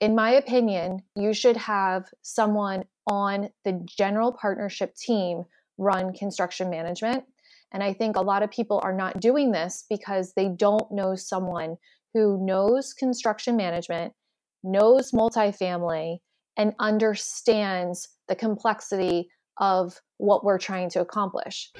in 0.00 0.14
my 0.14 0.30
opinion, 0.32 1.02
you 1.14 1.32
should 1.32 1.56
have 1.56 2.08
someone 2.22 2.84
on 3.06 3.48
the 3.64 3.80
general 3.86 4.32
partnership 4.32 4.94
team 4.94 5.44
run 5.78 6.12
construction 6.12 6.70
management. 6.70 7.24
And 7.72 7.82
I 7.82 7.92
think 7.92 8.16
a 8.16 8.22
lot 8.22 8.42
of 8.42 8.50
people 8.50 8.80
are 8.82 8.92
not 8.92 9.20
doing 9.20 9.52
this 9.52 9.84
because 9.88 10.32
they 10.34 10.48
don't 10.48 10.90
know 10.92 11.14
someone 11.14 11.76
who 12.14 12.44
knows 12.44 12.92
construction 12.92 13.56
management, 13.56 14.12
knows 14.62 15.12
multifamily, 15.12 16.18
and 16.56 16.74
understands 16.78 18.08
the 18.28 18.34
complexity 18.34 19.28
of 19.58 20.00
what 20.18 20.44
we're 20.44 20.58
trying 20.58 20.90
to 20.90 21.00
accomplish. 21.00 21.72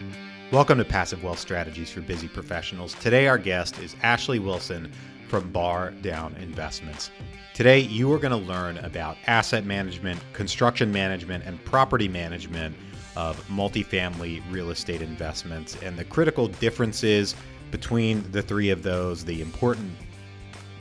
Welcome 0.52 0.78
to 0.78 0.84
Passive 0.84 1.22
Wealth 1.22 1.38
Strategies 1.38 1.90
for 1.90 2.00
Busy 2.00 2.28
Professionals. 2.28 2.94
Today, 2.94 3.26
our 3.28 3.38
guest 3.38 3.78
is 3.78 3.96
Ashley 4.02 4.38
Wilson 4.38 4.92
from 5.28 5.50
Bar 5.50 5.90
Down 6.02 6.34
Investments. 6.36 7.10
Today, 7.54 7.80
you 7.80 8.12
are 8.12 8.18
going 8.18 8.38
to 8.38 8.48
learn 8.48 8.78
about 8.78 9.16
asset 9.26 9.64
management, 9.64 10.20
construction 10.32 10.92
management, 10.92 11.44
and 11.44 11.62
property 11.64 12.08
management 12.08 12.76
of 13.16 13.42
multifamily 13.48 14.42
real 14.50 14.70
estate 14.70 15.00
investments 15.00 15.76
and 15.82 15.98
the 15.98 16.04
critical 16.04 16.48
differences 16.48 17.34
between 17.70 18.30
the 18.30 18.42
three 18.42 18.70
of 18.70 18.82
those, 18.82 19.24
the 19.24 19.40
important 19.40 19.90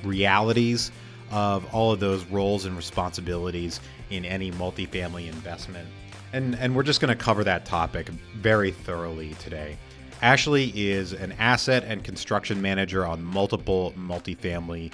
realities 0.03 0.91
of 1.31 1.65
all 1.73 1.91
of 1.91 1.99
those 1.99 2.25
roles 2.25 2.65
and 2.65 2.75
responsibilities 2.75 3.79
in 4.09 4.25
any 4.25 4.51
multifamily 4.51 5.27
investment. 5.27 5.87
And, 6.35 6.53
and 6.55 6.75
we're 6.75 6.83
just 6.83 6.99
going 6.99 7.15
to 7.17 7.23
cover 7.23 7.45
that 7.45 7.63
topic 7.63 8.09
very 8.35 8.71
thoroughly 8.71 9.35
today. 9.35 9.77
Ashley 10.21 10.73
is 10.75 11.13
an 11.13 11.31
asset 11.39 11.85
and 11.85 12.03
construction 12.03 12.61
manager 12.61 13.05
on 13.05 13.23
multiple 13.23 13.93
multifamily 13.97 14.91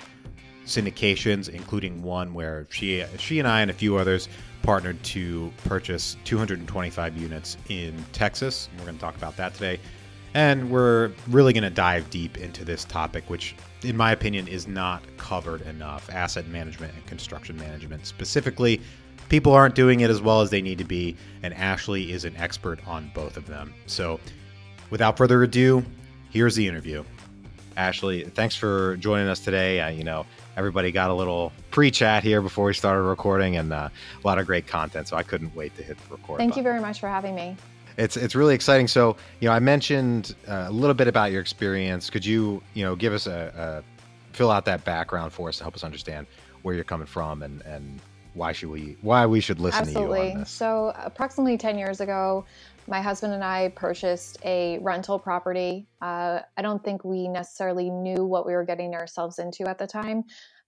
syndications, 0.67 1.49
including 1.49 2.03
one 2.03 2.35
where 2.35 2.67
she 2.69 3.03
she 3.17 3.39
and 3.39 3.47
I 3.47 3.61
and 3.61 3.71
a 3.71 3.73
few 3.73 3.97
others 3.97 4.29
partnered 4.61 5.01
to 5.05 5.51
purchase 5.63 6.15
225 6.25 7.17
units 7.17 7.57
in 7.69 8.05
Texas. 8.13 8.69
We're 8.77 8.85
going 8.85 8.97
to 8.97 9.01
talk 9.01 9.15
about 9.15 9.35
that 9.37 9.55
today. 9.55 9.79
And 10.35 10.69
we're 10.69 11.11
really 11.27 11.53
going 11.53 11.63
to 11.63 11.71
dive 11.71 12.11
deep 12.11 12.37
into 12.37 12.63
this 12.63 12.85
topic, 12.85 13.27
which, 13.31 13.55
in 13.83 13.97
my 13.97 14.11
opinion, 14.11 14.47
is 14.47 14.67
not 14.67 15.01
covered 15.17 15.61
enough 15.63 16.07
asset 16.11 16.47
management 16.49 16.93
and 16.93 17.03
construction 17.07 17.57
management. 17.57 18.05
Specifically, 18.05 18.79
people 19.31 19.53
aren't 19.53 19.75
doing 19.75 20.01
it 20.01 20.09
as 20.09 20.21
well 20.21 20.41
as 20.41 20.49
they 20.49 20.61
need 20.61 20.77
to 20.77 20.83
be, 20.83 21.15
and 21.41 21.53
Ashley 21.53 22.11
is 22.11 22.25
an 22.25 22.35
expert 22.35 22.85
on 22.85 23.09
both 23.15 23.37
of 23.37 23.47
them. 23.47 23.73
So, 23.85 24.19
without 24.89 25.17
further 25.17 25.41
ado, 25.41 25.85
here's 26.31 26.53
the 26.53 26.67
interview. 26.67 27.05
Ashley, 27.77 28.25
thanks 28.25 28.57
for 28.57 28.97
joining 28.97 29.29
us 29.29 29.39
today. 29.39 29.79
Uh, 29.79 29.89
you 29.89 30.03
know, 30.03 30.25
everybody 30.57 30.91
got 30.91 31.09
a 31.09 31.13
little 31.13 31.53
pre-chat 31.71 32.23
here 32.23 32.41
before 32.41 32.65
we 32.65 32.73
started 32.73 33.03
recording, 33.03 33.55
and 33.55 33.71
uh, 33.71 33.87
a 34.21 34.27
lot 34.27 34.37
of 34.37 34.45
great 34.45 34.67
content. 34.67 35.07
So 35.07 35.15
I 35.15 35.23
couldn't 35.23 35.55
wait 35.55 35.77
to 35.77 35.83
hit 35.83 35.97
the 35.97 36.13
record. 36.13 36.37
Thank 36.37 36.51
button. 36.51 36.57
you 36.57 36.63
very 36.63 36.81
much 36.81 36.99
for 36.99 37.07
having 37.07 37.33
me. 37.33 37.55
It's 37.95 38.17
it's 38.17 38.35
really 38.35 38.53
exciting. 38.53 38.89
So 38.89 39.15
you 39.39 39.47
know, 39.47 39.53
I 39.53 39.59
mentioned 39.59 40.35
uh, 40.45 40.65
a 40.67 40.71
little 40.71 40.93
bit 40.93 41.07
about 41.07 41.31
your 41.31 41.39
experience. 41.39 42.09
Could 42.09 42.25
you 42.25 42.61
you 42.73 42.83
know 42.83 42.97
give 42.97 43.13
us 43.13 43.27
a, 43.27 43.83
a 43.87 44.35
fill 44.35 44.51
out 44.51 44.65
that 44.65 44.83
background 44.83 45.31
for 45.31 45.47
us 45.47 45.57
to 45.59 45.63
help 45.63 45.75
us 45.75 45.85
understand 45.85 46.27
where 46.63 46.75
you're 46.75 46.83
coming 46.83 47.07
from 47.07 47.43
and 47.43 47.61
and 47.61 48.01
why 48.33 48.51
should 48.51 48.69
we 48.69 48.97
why 49.01 49.25
we 49.25 49.39
should 49.39 49.59
listen 49.59 49.81
Absolutely. 49.81 50.19
to 50.19 50.25
you 50.25 50.31
on 50.31 50.39
this? 50.39 50.51
So 50.51 50.93
approximately 50.95 51.57
10 51.57 51.77
years 51.77 52.01
ago, 52.01 52.45
my 52.87 53.01
husband 53.01 53.33
and 53.33 53.43
I 53.43 53.69
purchased 53.75 54.37
a 54.43 54.79
rental 54.79 55.19
property. 55.19 55.87
Uh, 56.01 56.39
I 56.57 56.61
don't 56.61 56.83
think 56.83 57.03
we 57.03 57.27
necessarily 57.27 57.89
knew 57.89 58.25
what 58.25 58.45
we 58.45 58.53
were 58.53 58.65
getting 58.65 58.93
ourselves 58.95 59.39
into 59.39 59.67
at 59.69 59.77
the 59.77 59.87
time, 59.87 60.23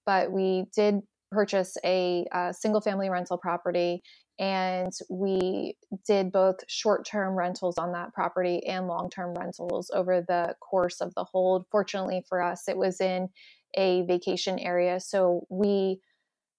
but 0.05 0.31
we 0.31 0.65
did 0.75 1.01
purchase 1.31 1.77
a, 1.83 2.25
a 2.31 2.53
single 2.53 2.81
family 2.81 3.09
rental 3.09 3.37
property 3.37 4.03
and 4.39 4.91
we 5.09 5.77
did 6.07 6.31
both 6.31 6.55
short 6.67 7.05
term 7.05 7.35
rentals 7.35 7.77
on 7.77 7.91
that 7.93 8.13
property 8.13 8.65
and 8.65 8.87
long 8.87 9.09
term 9.09 9.33
rentals 9.35 9.91
over 9.93 10.21
the 10.21 10.55
course 10.59 11.01
of 11.01 11.13
the 11.15 11.23
hold. 11.23 11.65
Fortunately 11.71 12.23
for 12.27 12.41
us, 12.41 12.67
it 12.67 12.77
was 12.77 12.99
in 12.99 13.29
a 13.75 14.03
vacation 14.03 14.59
area. 14.59 14.99
So 14.99 15.45
we 15.49 15.99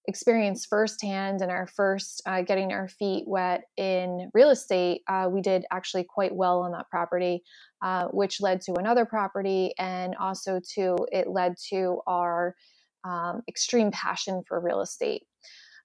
experienced 0.06 0.68
firsthand 0.68 1.40
and 1.40 1.50
our 1.50 1.66
first 1.66 2.22
uh, 2.26 2.42
getting 2.42 2.72
our 2.72 2.88
feet 2.88 3.24
wet 3.26 3.62
in 3.76 4.30
real 4.34 4.50
estate, 4.50 5.02
uh, 5.08 5.28
we 5.30 5.40
did 5.40 5.64
actually 5.72 6.04
quite 6.04 6.34
well 6.34 6.60
on 6.60 6.72
that 6.72 6.88
property, 6.90 7.42
uh, 7.82 8.06
which 8.08 8.40
led 8.40 8.60
to 8.60 8.74
another 8.74 9.06
property 9.06 9.72
and 9.78 10.14
also 10.16 10.60
to 10.74 10.96
it 11.10 11.28
led 11.28 11.54
to 11.70 12.00
our 12.06 12.54
um, 13.04 13.42
extreme 13.48 13.90
passion 13.90 14.42
for 14.46 14.60
real 14.60 14.80
estate. 14.80 15.22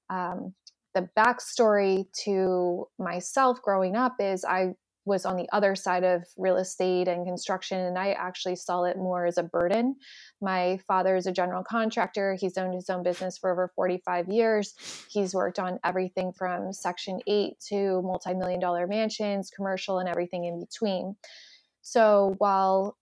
Um, 0.09 0.53
the 0.95 1.07
backstory 1.17 2.05
to 2.23 2.87
myself 2.97 3.61
growing 3.61 3.95
up 3.95 4.15
is 4.19 4.43
I 4.43 4.73
was 5.05 5.25
on 5.25 5.37
the 5.37 5.47
other 5.51 5.75
side 5.75 6.03
of 6.03 6.23
real 6.37 6.57
estate 6.57 7.07
and 7.07 7.25
construction, 7.25 7.79
and 7.79 7.97
I 7.97 8.11
actually 8.11 8.55
saw 8.55 8.83
it 8.83 8.97
more 8.97 9.25
as 9.25 9.37
a 9.37 9.43
burden. 9.43 9.95
My 10.41 10.79
father 10.87 11.15
is 11.15 11.25
a 11.25 11.31
general 11.31 11.63
contractor. 11.63 12.37
He's 12.39 12.57
owned 12.57 12.73
his 12.73 12.89
own 12.89 13.03
business 13.03 13.37
for 13.37 13.51
over 13.51 13.71
45 13.75 14.27
years. 14.29 14.73
He's 15.09 15.33
worked 15.33 15.59
on 15.59 15.79
everything 15.83 16.33
from 16.33 16.73
Section 16.73 17.19
8 17.27 17.53
to 17.69 18.01
multi 18.03 18.33
million 18.33 18.59
dollar 18.59 18.87
mansions, 18.87 19.49
commercial, 19.55 19.99
and 19.99 20.09
everything 20.09 20.45
in 20.45 20.59
between. 20.59 21.15
So 21.81 22.35
while 22.37 22.97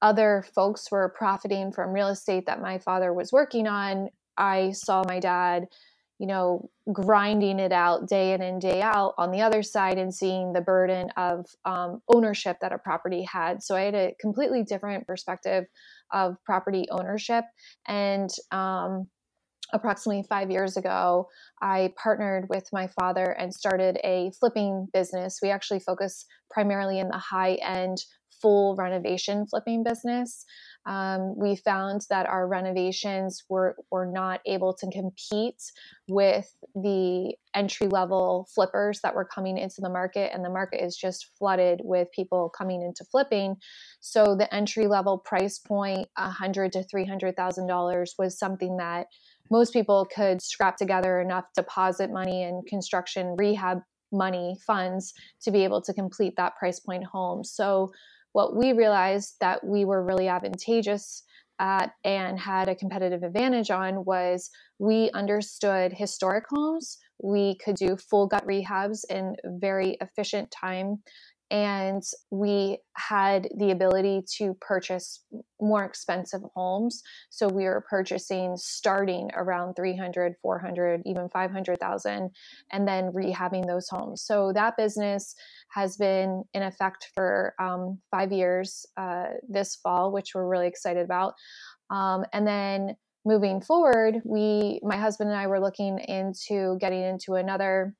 other 0.00 0.44
folks 0.54 0.90
were 0.90 1.14
profiting 1.16 1.72
from 1.72 1.92
real 1.92 2.08
estate 2.08 2.46
that 2.46 2.60
my 2.60 2.78
father 2.78 3.12
was 3.12 3.32
working 3.32 3.68
on, 3.68 4.08
I 4.36 4.72
saw 4.72 5.04
my 5.06 5.20
dad 5.20 5.66
you 6.18 6.26
know, 6.26 6.68
grinding 6.92 7.58
it 7.58 7.72
out 7.72 8.08
day 8.08 8.32
in 8.32 8.42
and 8.42 8.60
day 8.60 8.80
out 8.80 9.14
on 9.18 9.30
the 9.30 9.40
other 9.40 9.62
side 9.62 9.98
and 9.98 10.14
seeing 10.14 10.52
the 10.52 10.60
burden 10.60 11.08
of 11.16 11.46
um, 11.64 12.00
ownership 12.12 12.58
that 12.60 12.72
a 12.72 12.78
property 12.78 13.26
had. 13.30 13.62
So 13.62 13.74
I 13.74 13.82
had 13.82 13.94
a 13.94 14.14
completely 14.20 14.62
different 14.62 15.06
perspective 15.06 15.64
of 16.12 16.36
property 16.44 16.86
ownership. 16.90 17.44
And 17.88 18.30
um, 18.50 19.08
approximately 19.72 20.24
five 20.28 20.50
years 20.50 20.76
ago, 20.76 21.28
I 21.60 21.92
partnered 22.00 22.46
with 22.48 22.68
my 22.72 22.88
father 22.88 23.24
and 23.38 23.52
started 23.52 23.98
a 24.04 24.30
flipping 24.38 24.88
business. 24.92 25.38
We 25.42 25.50
actually 25.50 25.80
focus 25.80 26.24
primarily 26.50 26.98
in 26.98 27.08
the 27.08 27.18
high 27.18 27.54
end 27.54 27.98
full 28.40 28.74
renovation 28.76 29.46
flipping 29.46 29.84
business 29.84 30.44
um, 30.84 31.38
we 31.38 31.54
found 31.54 32.02
that 32.10 32.26
our 32.26 32.46
renovations 32.48 33.44
were, 33.48 33.76
were 33.90 34.06
not 34.06 34.40
able 34.46 34.74
to 34.74 34.90
compete 34.90 35.62
with 36.08 36.52
the 36.74 37.34
entry 37.54 37.86
level 37.86 38.48
flippers 38.54 39.00
that 39.02 39.14
were 39.14 39.24
coming 39.24 39.58
into 39.58 39.80
the 39.80 39.88
market 39.88 40.32
and 40.34 40.44
the 40.44 40.50
market 40.50 40.84
is 40.84 40.96
just 40.96 41.30
flooded 41.38 41.80
with 41.84 42.08
people 42.12 42.50
coming 42.56 42.82
into 42.82 43.04
flipping. 43.04 43.56
So 44.00 44.34
the 44.34 44.52
entry 44.52 44.86
level 44.88 45.18
price 45.18 45.58
point, 45.58 46.08
a 46.18 46.24
100 46.24 46.72
to 46.72 46.82
300000 46.82 47.66
dollars 47.66 48.14
was 48.18 48.38
something 48.38 48.76
that 48.78 49.06
most 49.50 49.72
people 49.72 50.06
could 50.14 50.42
scrap 50.42 50.76
together 50.76 51.20
enough 51.20 51.44
deposit 51.54 52.10
money 52.10 52.42
and 52.42 52.66
construction 52.66 53.36
rehab 53.38 53.82
money 54.12 54.56
funds 54.66 55.14
to 55.42 55.50
be 55.50 55.64
able 55.64 55.80
to 55.82 55.94
complete 55.94 56.34
that 56.36 56.56
price 56.56 56.78
point 56.80 57.04
home. 57.04 57.42
So 57.44 57.92
what 58.32 58.56
we 58.56 58.72
realized 58.72 59.36
that 59.40 59.64
we 59.64 59.84
were 59.84 60.04
really 60.04 60.28
advantageous 60.28 61.22
at 61.58 61.92
and 62.04 62.38
had 62.38 62.68
a 62.68 62.74
competitive 62.74 63.22
advantage 63.22 63.70
on 63.70 64.04
was 64.04 64.50
we 64.78 65.10
understood 65.14 65.92
historic 65.92 66.44
homes. 66.48 66.98
We 67.22 67.56
could 67.64 67.76
do 67.76 67.96
full 67.96 68.26
gut 68.26 68.44
rehabs 68.46 69.04
in 69.08 69.36
very 69.44 69.96
efficient 70.00 70.50
time 70.50 71.02
and 71.52 72.02
we 72.30 72.78
had 72.96 73.46
the 73.58 73.72
ability 73.72 74.22
to 74.38 74.56
purchase 74.62 75.22
more 75.60 75.84
expensive 75.84 76.40
homes. 76.56 77.02
So 77.28 77.46
we 77.46 77.64
were 77.64 77.84
purchasing 77.90 78.56
starting 78.56 79.28
around 79.34 79.74
300 79.74 80.34
400 80.40 81.02
even 81.04 81.28
500000 81.28 82.30
and 82.72 82.88
then 82.88 83.12
rehabbing 83.12 83.66
those 83.66 83.86
homes. 83.90 84.22
So 84.22 84.52
that 84.54 84.78
business 84.78 85.34
has 85.72 85.98
been 85.98 86.42
in 86.54 86.62
effect 86.62 87.10
for 87.14 87.54
um, 87.60 87.98
five 88.10 88.32
years 88.32 88.86
uh, 88.96 89.26
this 89.46 89.76
fall 89.76 90.10
which 90.10 90.30
we're 90.34 90.48
really 90.48 90.68
excited 90.68 91.04
about. 91.04 91.34
Um, 91.90 92.24
and 92.32 92.46
then 92.46 92.96
moving 93.26 93.60
forward 93.60 94.16
we 94.24 94.80
my 94.82 94.96
husband 94.96 95.30
and 95.30 95.38
i 95.38 95.46
were 95.46 95.60
looking 95.60 95.96
into 96.00 96.76
getting 96.80 97.02
into 97.02 97.34
another 97.34 97.94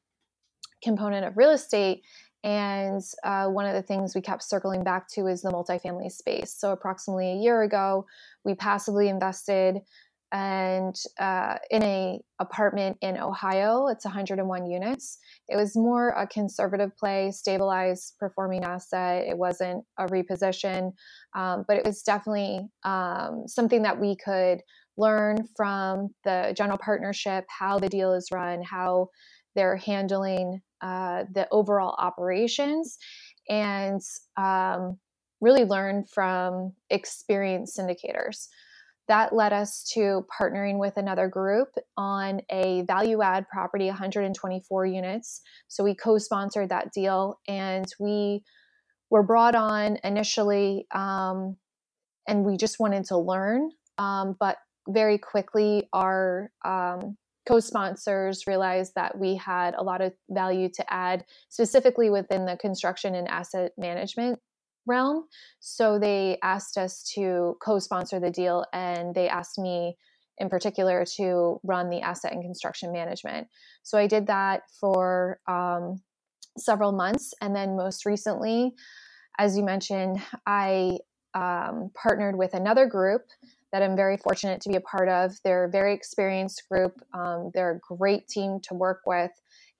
component 0.82 1.24
of 1.24 1.36
real 1.36 1.50
estate 1.50 2.02
and 2.44 3.02
uh, 3.24 3.46
one 3.46 3.66
of 3.66 3.74
the 3.74 3.82
things 3.82 4.14
we 4.14 4.20
kept 4.20 4.42
circling 4.42 4.82
back 4.82 5.08
to 5.10 5.26
is 5.26 5.42
the 5.42 5.50
multifamily 5.50 6.10
space. 6.10 6.54
So, 6.58 6.72
approximately 6.72 7.30
a 7.32 7.36
year 7.36 7.62
ago, 7.62 8.06
we 8.44 8.54
passively 8.54 9.08
invested 9.08 9.80
and 10.32 10.96
uh, 11.20 11.56
in 11.70 11.82
a 11.82 12.18
apartment 12.40 12.96
in 13.02 13.18
Ohio. 13.18 13.88
It's 13.88 14.04
101 14.04 14.66
units. 14.66 15.18
It 15.48 15.56
was 15.56 15.76
more 15.76 16.08
a 16.10 16.26
conservative 16.26 16.96
play, 16.96 17.30
stabilized, 17.30 18.14
performing 18.18 18.64
asset. 18.64 19.26
It 19.28 19.36
wasn't 19.36 19.84
a 19.98 20.06
reposition, 20.06 20.92
um, 21.34 21.64
but 21.68 21.76
it 21.76 21.84
was 21.84 22.02
definitely 22.02 22.66
um, 22.82 23.44
something 23.46 23.82
that 23.82 24.00
we 24.00 24.16
could 24.16 24.62
learn 24.96 25.36
from 25.54 26.08
the 26.24 26.54
general 26.56 26.78
partnership 26.78 27.44
how 27.48 27.78
the 27.78 27.88
deal 27.88 28.14
is 28.14 28.28
run, 28.32 28.62
how 28.62 29.08
they're 29.54 29.76
handling 29.76 30.62
uh, 30.82 31.24
the 31.32 31.48
overall 31.50 31.94
operations, 31.98 32.98
and 33.48 34.00
um, 34.36 34.98
really 35.40 35.64
learn 35.64 36.04
from 36.12 36.72
experienced 36.90 37.78
syndicators. 37.78 38.48
That 39.08 39.34
led 39.34 39.52
us 39.52 39.82
to 39.94 40.24
partnering 40.40 40.78
with 40.78 40.96
another 40.96 41.28
group 41.28 41.68
on 41.96 42.40
a 42.50 42.82
value 42.82 43.20
add 43.20 43.48
property, 43.48 43.86
124 43.86 44.86
units. 44.86 45.42
So 45.68 45.82
we 45.82 45.94
co 45.94 46.18
sponsored 46.18 46.68
that 46.68 46.92
deal 46.92 47.40
and 47.48 47.84
we 47.98 48.44
were 49.10 49.24
brought 49.24 49.56
on 49.56 49.98
initially 50.04 50.86
um, 50.94 51.56
and 52.28 52.44
we 52.44 52.56
just 52.56 52.78
wanted 52.78 53.04
to 53.06 53.18
learn. 53.18 53.70
Um, 53.98 54.36
but 54.38 54.56
very 54.88 55.18
quickly, 55.18 55.88
our 55.92 56.50
um, 56.64 57.16
co 57.46 57.60
sponsors 57.60 58.46
realized 58.46 58.92
that 58.94 59.18
we 59.18 59.36
had 59.36 59.74
a 59.74 59.82
lot 59.82 60.00
of 60.00 60.12
value 60.30 60.68
to 60.74 60.92
add, 60.92 61.24
specifically 61.48 62.10
within 62.10 62.46
the 62.46 62.56
construction 62.56 63.14
and 63.14 63.28
asset 63.28 63.72
management 63.76 64.38
realm. 64.86 65.24
So 65.60 65.98
they 65.98 66.38
asked 66.42 66.76
us 66.78 67.02
to 67.14 67.56
co 67.62 67.78
sponsor 67.78 68.20
the 68.20 68.30
deal 68.30 68.64
and 68.72 69.14
they 69.14 69.28
asked 69.28 69.58
me 69.58 69.96
in 70.38 70.48
particular 70.48 71.04
to 71.16 71.60
run 71.62 71.90
the 71.90 72.00
asset 72.00 72.32
and 72.32 72.42
construction 72.42 72.92
management. 72.92 73.48
So 73.82 73.98
I 73.98 74.06
did 74.06 74.26
that 74.26 74.62
for 74.80 75.38
um, 75.46 76.00
several 76.58 76.92
months. 76.92 77.34
And 77.40 77.54
then 77.54 77.76
most 77.76 78.06
recently, 78.06 78.72
as 79.38 79.56
you 79.56 79.62
mentioned, 79.62 80.20
I 80.46 80.98
um, 81.34 81.90
partnered 81.94 82.36
with 82.36 82.54
another 82.54 82.86
group 82.86 83.22
that 83.72 83.82
I'm 83.82 83.96
very 83.96 84.16
fortunate 84.16 84.60
to 84.62 84.68
be 84.68 84.76
a 84.76 84.80
part 84.80 85.08
of. 85.08 85.32
They're 85.44 85.64
a 85.64 85.70
very 85.70 85.94
experienced 85.94 86.62
group, 86.70 86.94
um, 87.14 87.50
they're 87.54 87.72
a 87.72 87.96
great 87.96 88.28
team 88.28 88.60
to 88.64 88.74
work 88.74 89.00
with. 89.06 89.30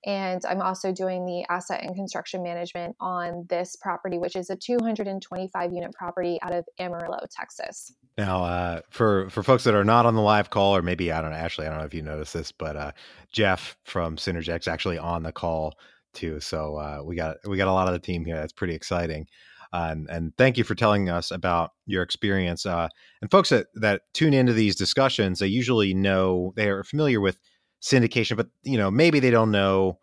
And 0.04 0.42
I'm 0.48 0.60
also 0.60 0.90
doing 0.90 1.24
the 1.26 1.44
asset 1.48 1.84
and 1.84 1.94
construction 1.94 2.42
management 2.42 2.96
on 2.98 3.46
this 3.48 3.76
property, 3.76 4.18
which 4.18 4.34
is 4.34 4.50
a 4.50 4.56
225 4.56 5.72
unit 5.72 5.92
property 5.92 6.40
out 6.42 6.52
of 6.52 6.64
Amarillo, 6.80 7.20
Texas. 7.30 7.92
Now, 8.18 8.42
uh, 8.42 8.80
for 8.90 9.30
for 9.30 9.44
folks 9.44 9.62
that 9.64 9.74
are 9.74 9.84
not 9.84 10.04
on 10.04 10.14
the 10.16 10.20
live 10.20 10.50
call, 10.50 10.74
or 10.76 10.82
maybe 10.82 11.12
I 11.12 11.22
don't 11.22 11.30
know, 11.30 11.36
Ashley, 11.36 11.66
I 11.66 11.70
don't 11.70 11.78
know 11.78 11.84
if 11.84 11.94
you 11.94 12.02
noticed 12.02 12.34
this, 12.34 12.50
but 12.50 12.76
uh, 12.76 12.92
Jeff 13.32 13.76
from 13.84 14.16
Synergex 14.16 14.66
actually 14.66 14.98
on 14.98 15.22
the 15.22 15.32
call 15.32 15.74
too. 16.12 16.40
So 16.40 16.76
uh, 16.76 17.02
we 17.04 17.14
got 17.14 17.36
we 17.46 17.56
got 17.56 17.68
a 17.68 17.72
lot 17.72 17.86
of 17.86 17.94
the 17.94 18.00
team 18.00 18.24
here. 18.24 18.36
That's 18.36 18.52
pretty 18.52 18.74
exciting. 18.74 19.26
And, 19.72 20.08
and 20.10 20.36
thank 20.36 20.58
you 20.58 20.64
for 20.64 20.74
telling 20.74 21.08
us 21.08 21.30
about 21.30 21.70
your 21.86 22.02
experience. 22.02 22.66
Uh, 22.66 22.88
and 23.20 23.30
folks 23.30 23.48
that, 23.48 23.66
that 23.74 24.02
tune 24.12 24.34
into 24.34 24.52
these 24.52 24.76
discussions, 24.76 25.38
they 25.38 25.46
usually 25.46 25.94
know 25.94 26.52
they 26.56 26.68
are 26.68 26.84
familiar 26.84 27.20
with 27.20 27.38
syndication, 27.82 28.36
but 28.36 28.48
you 28.62 28.78
know 28.78 28.90
maybe 28.90 29.18
they 29.20 29.30
don't 29.30 29.50
know 29.50 29.98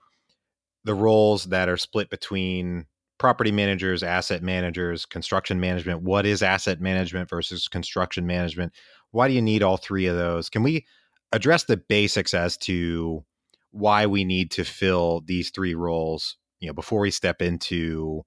the 0.84 0.94
roles 0.94 1.46
that 1.46 1.70
are 1.70 1.78
split 1.78 2.10
between 2.10 2.86
property 3.18 3.52
managers, 3.52 4.02
asset 4.02 4.42
managers, 4.42 5.06
construction 5.06 5.60
management. 5.60 6.02
What 6.02 6.26
is 6.26 6.42
asset 6.42 6.82
management 6.82 7.30
versus 7.30 7.68
construction 7.68 8.26
management? 8.26 8.74
Why 9.12 9.28
do 9.28 9.34
you 9.34 9.42
need 9.42 9.62
all 9.62 9.78
three 9.78 10.08
of 10.08 10.16
those? 10.16 10.50
Can 10.50 10.64
we 10.64 10.86
address 11.32 11.66
the 11.66 11.78
basics 11.78 12.34
as 12.34 12.58
to 12.58 13.24
why 13.72 14.06
we 14.06 14.24
need 14.24 14.52
to 14.52 14.64
fill 14.64 15.22
these 15.26 15.52
three 15.52 15.76
roles, 15.76 16.38
you 16.60 16.68
know, 16.68 16.74
before 16.74 17.02
we 17.02 17.12
step 17.12 17.42
into 17.42 18.24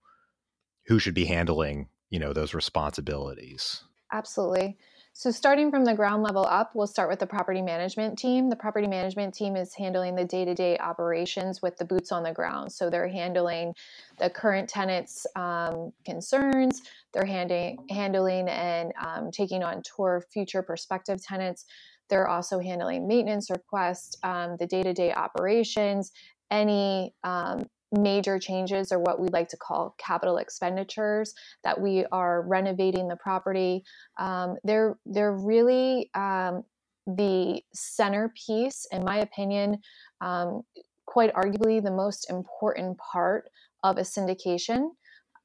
who 0.86 0.98
should 0.98 1.14
be 1.14 1.26
handling, 1.26 1.88
you 2.10 2.18
know, 2.18 2.32
those 2.32 2.54
responsibilities? 2.54 3.84
Absolutely. 4.12 4.76
So, 5.14 5.30
starting 5.30 5.70
from 5.70 5.84
the 5.84 5.94
ground 5.94 6.22
level 6.22 6.46
up, 6.46 6.74
we'll 6.74 6.86
start 6.86 7.10
with 7.10 7.18
the 7.18 7.26
property 7.26 7.60
management 7.60 8.18
team. 8.18 8.48
The 8.48 8.56
property 8.56 8.86
management 8.86 9.34
team 9.34 9.56
is 9.56 9.74
handling 9.74 10.14
the 10.14 10.24
day 10.24 10.46
to 10.46 10.54
day 10.54 10.78
operations 10.78 11.60
with 11.60 11.76
the 11.76 11.84
boots 11.84 12.12
on 12.12 12.22
the 12.22 12.32
ground. 12.32 12.72
So, 12.72 12.88
they're 12.88 13.08
handling 13.08 13.74
the 14.18 14.30
current 14.30 14.70
tenants' 14.70 15.26
um, 15.36 15.92
concerns, 16.06 16.80
they're 17.12 17.26
handing, 17.26 17.84
handling 17.90 18.48
and 18.48 18.92
um, 19.04 19.30
taking 19.30 19.62
on 19.62 19.82
tour 19.82 20.24
future 20.32 20.62
prospective 20.62 21.22
tenants. 21.22 21.66
They're 22.08 22.28
also 22.28 22.58
handling 22.58 23.06
maintenance 23.06 23.50
requests, 23.50 24.16
um, 24.22 24.56
the 24.58 24.66
day 24.66 24.82
to 24.82 24.94
day 24.94 25.12
operations, 25.12 26.12
any 26.50 27.14
um, 27.22 27.64
major 27.92 28.38
changes 28.38 28.90
or 28.90 28.98
what 28.98 29.20
we 29.20 29.28
like 29.28 29.48
to 29.48 29.56
call 29.56 29.94
capital 29.98 30.38
expenditures 30.38 31.34
that 31.64 31.80
we 31.80 32.04
are 32.12 32.42
renovating 32.42 33.08
the 33.08 33.16
property. 33.16 33.82
Um, 34.18 34.56
they're 34.64 34.96
they're 35.06 35.36
really 35.36 36.10
um, 36.14 36.64
the 37.06 37.62
centerpiece, 37.74 38.86
in 38.92 39.04
my 39.04 39.18
opinion, 39.18 39.78
um, 40.20 40.62
quite 41.06 41.32
arguably 41.34 41.82
the 41.82 41.90
most 41.90 42.30
important 42.30 42.98
part 42.98 43.44
of 43.82 43.98
a 43.98 44.02
syndication. 44.02 44.90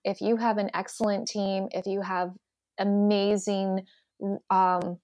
If 0.04 0.22
you 0.22 0.38
have 0.38 0.58
an 0.58 0.70
excellent 0.74 1.28
team, 1.28 1.68
if 1.72 1.86
you 1.86 2.02
have 2.02 2.32
amazing 2.80 3.86
um, 4.50 5.00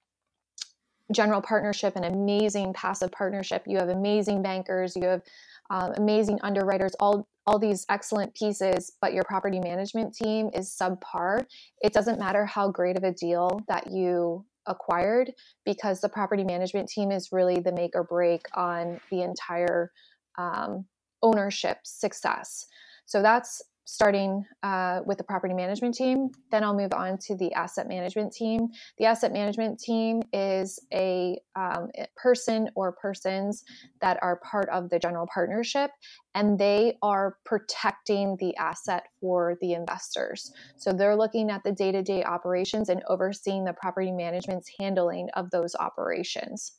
general 1.11 1.41
partnership, 1.41 1.95
and 1.95 2.05
amazing 2.05 2.73
passive 2.73 3.11
partnership, 3.11 3.63
you 3.67 3.77
have 3.77 3.89
amazing 3.89 4.41
bankers, 4.41 4.95
you 4.95 5.03
have 5.03 5.21
um, 5.69 5.93
amazing 5.97 6.39
underwriters, 6.43 6.93
all 6.99 7.27
all 7.45 7.59
these 7.59 7.85
excellent 7.89 8.33
pieces, 8.33 8.91
but 9.01 9.13
your 9.13 9.23
property 9.23 9.59
management 9.59 10.13
team 10.13 10.49
is 10.53 10.75
subpar, 10.79 11.45
it 11.81 11.93
doesn't 11.93 12.19
matter 12.19 12.45
how 12.45 12.71
great 12.71 12.97
of 12.97 13.03
a 13.03 13.11
deal 13.11 13.61
that 13.67 13.91
you 13.91 14.45
acquired 14.65 15.31
because 15.65 15.99
the 15.99 16.09
property 16.09 16.43
management 16.43 16.87
team 16.87 17.11
is 17.11 17.31
really 17.31 17.59
the 17.59 17.71
make 17.73 17.91
or 17.95 18.03
break 18.03 18.41
on 18.53 18.99
the 19.11 19.21
entire 19.21 19.91
um, 20.37 20.85
ownership 21.21 21.79
success. 21.83 22.65
So 23.05 23.21
that's 23.21 23.61
starting 23.85 24.43
uh, 24.63 25.01
with 25.05 25.17
the 25.17 25.23
property 25.23 25.53
management 25.53 25.95
team. 25.95 26.29
Then 26.51 26.63
I'll 26.63 26.75
move 26.75 26.93
on 26.93 27.17
to 27.27 27.35
the 27.35 27.53
asset 27.53 27.87
management 27.87 28.33
team. 28.33 28.69
The 28.97 29.05
asset 29.05 29.33
management 29.33 29.79
team 29.79 30.21
is 30.31 30.79
a 30.93 31.39
um, 31.55 31.89
person 32.15 32.69
or 32.75 32.93
persons 32.93 33.63
that 34.01 34.17
are 34.21 34.37
part 34.37 34.69
of 34.69 34.89
the 34.89 34.99
general 34.99 35.27
partnership, 35.33 35.91
and 36.35 36.57
they 36.57 36.97
are 37.01 37.37
protecting 37.45 38.37
the 38.39 38.55
asset 38.57 39.03
for 39.19 39.57
the 39.61 39.73
investors. 39.73 40.51
So 40.77 40.93
they're 40.93 41.17
looking 41.17 41.49
at 41.49 41.63
the 41.63 41.71
day 41.71 41.91
to 41.91 42.01
day 42.01 42.23
operations 42.23 42.89
and 42.89 43.03
overseeing 43.07 43.65
the 43.65 43.73
property 43.73 44.11
management's 44.11 44.69
handling 44.79 45.29
of 45.35 45.49
those 45.51 45.75
operations. 45.75 46.73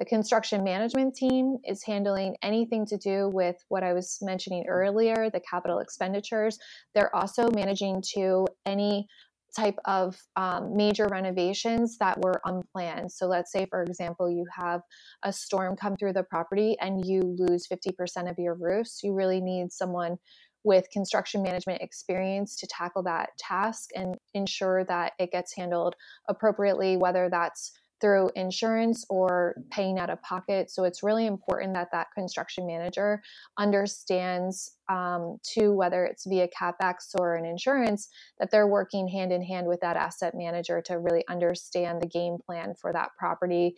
The 0.00 0.06
construction 0.06 0.64
management 0.64 1.14
team 1.14 1.58
is 1.62 1.82
handling 1.84 2.34
anything 2.42 2.86
to 2.86 2.96
do 2.96 3.28
with 3.28 3.56
what 3.68 3.82
I 3.82 3.92
was 3.92 4.16
mentioning 4.22 4.64
earlier, 4.66 5.28
the 5.28 5.40
capital 5.40 5.80
expenditures. 5.80 6.58
They're 6.94 7.14
also 7.14 7.50
managing 7.50 8.02
to 8.14 8.46
any 8.64 9.06
type 9.54 9.76
of 9.84 10.16
um, 10.36 10.74
major 10.74 11.06
renovations 11.06 11.98
that 11.98 12.18
were 12.18 12.40
unplanned. 12.46 13.12
So, 13.12 13.26
let's 13.26 13.52
say, 13.52 13.66
for 13.68 13.82
example, 13.82 14.30
you 14.30 14.46
have 14.56 14.80
a 15.22 15.34
storm 15.34 15.76
come 15.76 15.96
through 15.96 16.14
the 16.14 16.22
property 16.22 16.78
and 16.80 17.04
you 17.04 17.20
lose 17.20 17.68
50% 17.68 18.30
of 18.30 18.38
your 18.38 18.54
roofs. 18.54 19.00
You 19.02 19.12
really 19.12 19.42
need 19.42 19.70
someone 19.70 20.16
with 20.64 20.90
construction 20.90 21.42
management 21.42 21.82
experience 21.82 22.56
to 22.56 22.66
tackle 22.66 23.02
that 23.02 23.30
task 23.38 23.90
and 23.94 24.16
ensure 24.32 24.82
that 24.84 25.12
it 25.18 25.30
gets 25.30 25.54
handled 25.54 25.94
appropriately, 26.26 26.96
whether 26.96 27.28
that's 27.30 27.72
through 28.00 28.30
insurance 28.36 29.04
or 29.08 29.56
paying 29.70 29.98
out 29.98 30.10
of 30.10 30.22
pocket. 30.22 30.70
So 30.70 30.84
it's 30.84 31.02
really 31.02 31.26
important 31.26 31.74
that 31.74 31.88
that 31.92 32.08
construction 32.14 32.66
manager 32.66 33.22
understands 33.58 34.72
um, 34.88 35.38
to 35.54 35.72
whether 35.72 36.04
it's 36.04 36.26
via 36.26 36.48
capex 36.48 37.14
or 37.18 37.36
an 37.36 37.44
insurance 37.44 38.08
that 38.38 38.50
they're 38.50 38.66
working 38.66 39.08
hand 39.08 39.32
in 39.32 39.42
hand 39.42 39.66
with 39.66 39.80
that 39.80 39.96
asset 39.96 40.34
manager 40.34 40.82
to 40.86 40.98
really 40.98 41.24
understand 41.28 42.00
the 42.00 42.08
game 42.08 42.38
plan 42.46 42.74
for 42.80 42.92
that 42.92 43.10
property. 43.18 43.74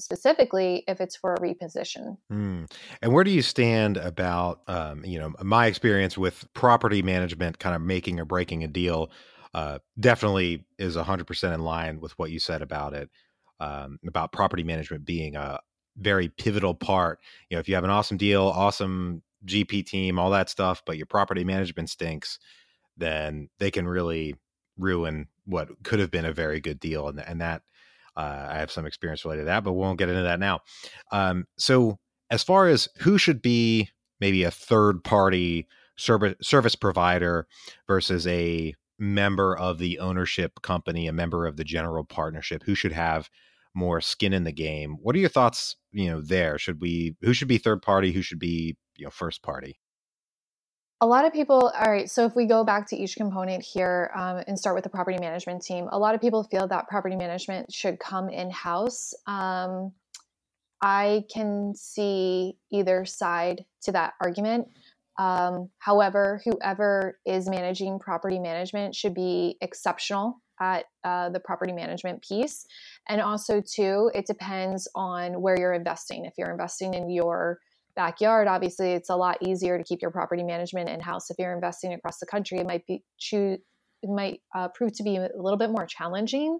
specifically 0.00 0.82
if 0.88 1.00
it's 1.00 1.16
for 1.16 1.34
a 1.34 1.38
reposition. 1.38 2.16
Mm. 2.32 2.70
And 3.00 3.12
where 3.12 3.24
do 3.24 3.30
you 3.30 3.42
stand 3.42 3.96
about, 3.96 4.62
um, 4.66 5.04
you 5.04 5.18
know, 5.18 5.32
my 5.42 5.66
experience 5.66 6.18
with 6.18 6.52
property 6.54 7.02
management 7.02 7.58
kind 7.58 7.76
of 7.76 7.82
making 7.82 8.18
or 8.18 8.24
breaking 8.24 8.64
a 8.64 8.68
deal 8.68 9.10
uh, 9.54 9.78
definitely 9.98 10.64
is 10.78 10.96
100% 10.96 11.54
in 11.54 11.60
line 11.60 12.00
with 12.00 12.18
what 12.18 12.30
you 12.30 12.38
said 12.38 12.62
about 12.62 12.94
it, 12.94 13.10
um, 13.60 13.98
about 14.06 14.32
property 14.32 14.62
management 14.62 15.04
being 15.04 15.36
a 15.36 15.60
very 15.96 16.28
pivotal 16.28 16.74
part. 16.74 17.18
You 17.50 17.56
know, 17.56 17.60
if 17.60 17.68
you 17.68 17.74
have 17.74 17.84
an 17.84 17.90
awesome 17.90 18.16
deal, 18.16 18.44
awesome 18.44 19.22
GP 19.46 19.86
team, 19.86 20.18
all 20.18 20.30
that 20.30 20.48
stuff, 20.48 20.82
but 20.86 20.96
your 20.96 21.06
property 21.06 21.44
management 21.44 21.90
stinks, 21.90 22.38
then 22.96 23.48
they 23.58 23.70
can 23.70 23.86
really 23.86 24.36
ruin 24.78 25.28
what 25.44 25.68
could 25.82 25.98
have 25.98 26.10
been 26.10 26.24
a 26.24 26.32
very 26.32 26.60
good 26.60 26.80
deal. 26.80 27.08
And, 27.08 27.20
and 27.20 27.40
that, 27.40 27.62
uh, 28.16 28.48
I 28.50 28.58
have 28.58 28.70
some 28.70 28.86
experience 28.86 29.24
related 29.24 29.42
to 29.42 29.46
that, 29.46 29.64
but 29.64 29.72
we 29.72 29.80
won't 29.80 29.98
get 29.98 30.08
into 30.08 30.22
that 30.22 30.40
now. 30.40 30.60
Um, 31.10 31.46
so, 31.56 31.98
as 32.30 32.42
far 32.42 32.68
as 32.68 32.88
who 32.98 33.18
should 33.18 33.42
be 33.42 33.90
maybe 34.20 34.44
a 34.44 34.50
third 34.50 35.02
party 35.04 35.66
service 35.96 36.34
service 36.40 36.74
provider 36.74 37.46
versus 37.86 38.26
a 38.26 38.74
member 39.02 39.56
of 39.56 39.78
the 39.78 39.98
ownership 39.98 40.62
company, 40.62 41.08
a 41.08 41.12
member 41.12 41.46
of 41.46 41.56
the 41.56 41.64
general 41.64 42.04
partnership, 42.04 42.62
who 42.64 42.74
should 42.74 42.92
have 42.92 43.28
more 43.74 44.00
skin 44.00 44.32
in 44.32 44.44
the 44.44 44.52
game. 44.52 44.96
What 45.02 45.16
are 45.16 45.18
your 45.18 45.28
thoughts, 45.28 45.76
you 45.90 46.08
know, 46.08 46.20
there? 46.20 46.56
Should 46.56 46.80
we 46.80 47.16
who 47.20 47.34
should 47.34 47.48
be 47.48 47.58
third 47.58 47.82
party, 47.82 48.12
who 48.12 48.22
should 48.22 48.38
be, 48.38 48.76
you 48.96 49.04
know, 49.04 49.10
first 49.10 49.42
party? 49.42 49.80
A 51.00 51.06
lot 51.06 51.24
of 51.24 51.32
people, 51.32 51.72
all 51.76 51.90
right, 51.90 52.08
so 52.08 52.24
if 52.26 52.36
we 52.36 52.46
go 52.46 52.62
back 52.62 52.86
to 52.90 52.96
each 52.96 53.16
component 53.16 53.64
here 53.64 54.12
um, 54.14 54.44
and 54.46 54.56
start 54.56 54.76
with 54.76 54.84
the 54.84 54.90
property 54.90 55.18
management 55.18 55.64
team, 55.64 55.88
a 55.90 55.98
lot 55.98 56.14
of 56.14 56.20
people 56.20 56.44
feel 56.44 56.68
that 56.68 56.86
property 56.86 57.16
management 57.16 57.72
should 57.72 57.98
come 57.98 58.28
in 58.28 58.52
house. 58.52 59.12
Um, 59.26 59.90
I 60.80 61.24
can 61.32 61.74
see 61.74 62.54
either 62.70 63.04
side 63.04 63.64
to 63.82 63.92
that 63.92 64.14
argument. 64.20 64.68
Um, 65.18 65.68
however, 65.78 66.40
whoever 66.44 67.18
is 67.26 67.48
managing 67.48 67.98
property 67.98 68.38
management 68.38 68.94
should 68.94 69.14
be 69.14 69.56
exceptional 69.60 70.40
at 70.60 70.84
uh, 71.04 71.28
the 71.30 71.40
property 71.40 71.72
management 71.72 72.22
piece. 72.22 72.64
And 73.08 73.20
also, 73.20 73.60
too, 73.60 74.10
it 74.14 74.26
depends 74.26 74.88
on 74.94 75.40
where 75.42 75.58
you're 75.58 75.74
investing. 75.74 76.24
If 76.24 76.34
you're 76.38 76.50
investing 76.50 76.94
in 76.94 77.10
your 77.10 77.58
backyard, 77.94 78.48
obviously, 78.48 78.92
it's 78.92 79.10
a 79.10 79.16
lot 79.16 79.38
easier 79.42 79.76
to 79.76 79.84
keep 79.84 80.00
your 80.00 80.10
property 80.10 80.42
management 80.42 80.88
in 80.88 81.00
house. 81.00 81.30
If 81.30 81.36
you're 81.38 81.54
investing 81.54 81.92
across 81.92 82.18
the 82.18 82.26
country, 82.26 82.58
it 82.58 82.66
might 82.66 82.86
be 82.86 83.02
choose 83.18 83.58
it 84.02 84.10
might 84.10 84.40
uh, 84.54 84.68
prove 84.68 84.92
to 84.94 85.02
be 85.02 85.16
a 85.16 85.28
little 85.36 85.56
bit 85.56 85.70
more 85.70 85.86
challenging 85.86 86.58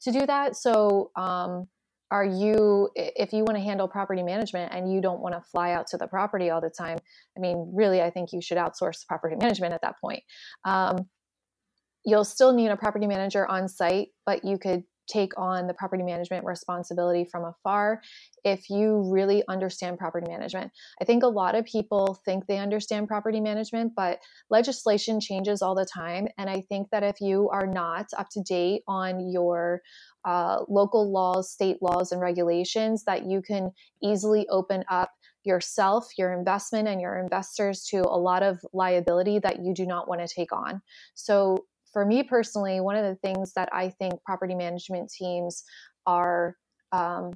to 0.00 0.10
do 0.10 0.24
that. 0.26 0.56
So, 0.56 1.10
um, 1.16 1.68
are 2.10 2.24
you 2.24 2.88
if 2.94 3.32
you 3.32 3.44
want 3.44 3.56
to 3.56 3.62
handle 3.62 3.86
property 3.88 4.22
management 4.22 4.72
and 4.74 4.92
you 4.92 5.00
don't 5.00 5.20
want 5.20 5.34
to 5.34 5.40
fly 5.40 5.72
out 5.72 5.86
to 5.86 5.96
the 5.96 6.06
property 6.06 6.50
all 6.50 6.60
the 6.60 6.70
time 6.70 6.98
i 7.36 7.40
mean 7.40 7.70
really 7.74 8.00
i 8.00 8.10
think 8.10 8.32
you 8.32 8.40
should 8.40 8.58
outsource 8.58 9.06
property 9.06 9.36
management 9.36 9.74
at 9.74 9.82
that 9.82 9.96
point. 10.00 10.22
Um, 10.64 11.08
you'll 12.04 12.24
still 12.24 12.52
need 12.52 12.68
a 12.68 12.76
property 12.76 13.06
manager 13.06 13.46
on 13.46 13.68
site 13.68 14.08
but 14.24 14.44
you 14.44 14.58
could 14.58 14.84
take 15.08 15.32
on 15.38 15.66
the 15.66 15.74
property 15.74 16.02
management 16.02 16.44
responsibility 16.44 17.24
from 17.24 17.44
afar 17.44 18.00
if 18.44 18.70
you 18.70 19.02
really 19.10 19.42
understand 19.48 19.98
property 19.98 20.26
management. 20.28 20.70
I 21.00 21.04
think 21.04 21.22
a 21.22 21.28
lot 21.28 21.54
of 21.54 21.64
people 21.64 22.18
think 22.24 22.46
they 22.46 22.58
understand 22.58 23.08
property 23.08 23.40
management, 23.40 23.94
but 23.96 24.20
legislation 24.50 25.20
changes 25.20 25.62
all 25.62 25.74
the 25.74 25.86
time. 25.86 26.28
And 26.38 26.48
I 26.48 26.62
think 26.68 26.88
that 26.90 27.02
if 27.02 27.20
you 27.20 27.48
are 27.50 27.66
not 27.66 28.06
up 28.16 28.28
to 28.32 28.42
date 28.42 28.82
on 28.86 29.30
your 29.30 29.82
uh, 30.24 30.64
local 30.68 31.10
laws, 31.10 31.50
state 31.50 31.78
laws, 31.80 32.12
and 32.12 32.20
regulations, 32.20 33.04
that 33.04 33.26
you 33.26 33.40
can 33.40 33.72
easily 34.02 34.46
open 34.48 34.84
up 34.90 35.10
yourself, 35.44 36.06
your 36.18 36.32
investment, 36.32 36.88
and 36.88 37.00
your 37.00 37.18
investors 37.18 37.84
to 37.84 38.00
a 38.00 38.18
lot 38.18 38.42
of 38.42 38.60
liability 38.72 39.38
that 39.38 39.64
you 39.64 39.72
do 39.72 39.86
not 39.86 40.08
want 40.08 40.20
to 40.20 40.32
take 40.32 40.52
on. 40.52 40.82
So, 41.14 41.64
for 41.92 42.04
me 42.04 42.22
personally, 42.22 42.80
one 42.80 42.96
of 42.96 43.04
the 43.04 43.16
things 43.16 43.52
that 43.54 43.68
I 43.72 43.90
think 43.90 44.22
property 44.24 44.54
management 44.54 45.10
teams 45.10 45.64
are 46.06 46.56
um, 46.92 47.32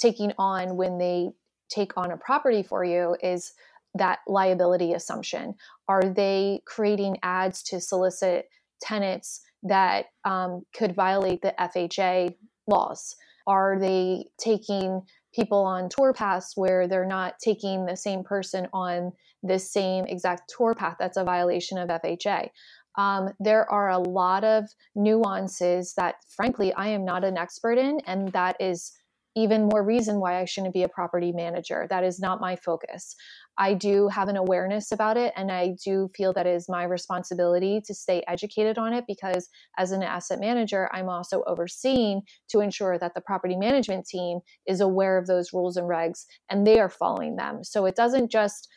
taking 0.00 0.32
on 0.38 0.76
when 0.76 0.98
they 0.98 1.30
take 1.70 1.96
on 1.96 2.10
a 2.12 2.16
property 2.16 2.62
for 2.62 2.84
you 2.84 3.16
is 3.22 3.52
that 3.94 4.20
liability 4.26 4.92
assumption. 4.92 5.54
Are 5.88 6.02
they 6.02 6.62
creating 6.66 7.18
ads 7.22 7.62
to 7.64 7.80
solicit 7.80 8.46
tenants 8.80 9.42
that 9.62 10.06
um, 10.24 10.62
could 10.74 10.94
violate 10.94 11.42
the 11.42 11.54
FHA 11.58 12.34
laws? 12.66 13.14
Are 13.46 13.78
they 13.78 14.26
taking 14.38 15.02
people 15.34 15.64
on 15.64 15.88
tour 15.88 16.12
paths 16.12 16.52
where 16.56 16.86
they're 16.86 17.06
not 17.06 17.34
taking 17.42 17.86
the 17.86 17.96
same 17.96 18.22
person 18.22 18.68
on 18.72 19.12
the 19.42 19.58
same 19.58 20.04
exact 20.06 20.52
tour 20.56 20.74
path? 20.74 20.96
That's 20.98 21.16
a 21.16 21.24
violation 21.24 21.78
of 21.78 21.88
FHA. 21.88 22.48
Um, 22.96 23.30
there 23.40 23.70
are 23.70 23.90
a 23.90 23.98
lot 23.98 24.44
of 24.44 24.68
nuances 24.94 25.94
that, 25.96 26.16
frankly, 26.28 26.72
I 26.74 26.88
am 26.88 27.04
not 27.04 27.24
an 27.24 27.38
expert 27.38 27.78
in, 27.78 28.00
and 28.06 28.28
that 28.32 28.56
is 28.60 28.92
even 29.34 29.64
more 29.64 29.82
reason 29.82 30.20
why 30.20 30.38
I 30.38 30.44
shouldn't 30.44 30.74
be 30.74 30.82
a 30.82 30.88
property 30.88 31.32
manager. 31.32 31.86
That 31.88 32.04
is 32.04 32.20
not 32.20 32.40
my 32.40 32.54
focus. 32.54 33.16
I 33.56 33.72
do 33.72 34.08
have 34.08 34.28
an 34.28 34.36
awareness 34.36 34.92
about 34.92 35.16
it, 35.16 35.32
and 35.36 35.50
I 35.50 35.74
do 35.82 36.10
feel 36.14 36.34
that 36.34 36.46
it 36.46 36.54
is 36.54 36.68
my 36.68 36.84
responsibility 36.84 37.80
to 37.86 37.94
stay 37.94 38.22
educated 38.28 38.76
on 38.76 38.92
it 38.92 39.04
because, 39.06 39.48
as 39.78 39.92
an 39.92 40.02
asset 40.02 40.38
manager, 40.38 40.90
I'm 40.92 41.08
also 41.08 41.42
overseeing 41.46 42.22
to 42.50 42.60
ensure 42.60 42.98
that 42.98 43.14
the 43.14 43.20
property 43.22 43.56
management 43.56 44.06
team 44.06 44.40
is 44.66 44.80
aware 44.80 45.16
of 45.16 45.26
those 45.26 45.52
rules 45.52 45.76
and 45.78 45.88
regs 45.88 46.24
and 46.50 46.66
they 46.66 46.78
are 46.78 46.90
following 46.90 47.36
them. 47.36 47.64
So 47.64 47.86
it 47.86 47.96
doesn't 47.96 48.30
just 48.30 48.68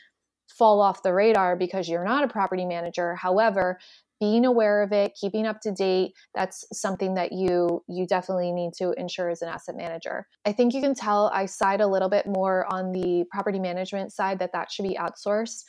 fall 0.47 0.81
off 0.81 1.03
the 1.03 1.13
radar 1.13 1.55
because 1.55 1.89
you're 1.89 2.05
not 2.05 2.23
a 2.23 2.27
property 2.27 2.65
manager. 2.65 3.15
However, 3.15 3.79
being 4.19 4.45
aware 4.45 4.81
of 4.81 4.91
it 4.91 5.13
keeping 5.19 5.45
up 5.45 5.59
to 5.61 5.71
date 5.71 6.13
that's 6.33 6.65
something 6.71 7.15
that 7.15 7.31
you 7.31 7.83
you 7.87 8.05
definitely 8.07 8.51
need 8.51 8.71
to 8.73 8.93
ensure 8.93 9.29
as 9.29 9.41
an 9.41 9.49
asset 9.49 9.75
manager. 9.75 10.27
I 10.45 10.51
think 10.51 10.73
you 10.73 10.81
can 10.81 10.95
tell 10.95 11.31
i 11.33 11.45
side 11.45 11.81
a 11.81 11.87
little 11.87 12.09
bit 12.09 12.25
more 12.25 12.65
on 12.71 12.91
the 12.91 13.25
property 13.31 13.59
management 13.59 14.13
side 14.13 14.39
that 14.39 14.51
that 14.53 14.71
should 14.71 14.87
be 14.87 14.97
outsourced 14.99 15.63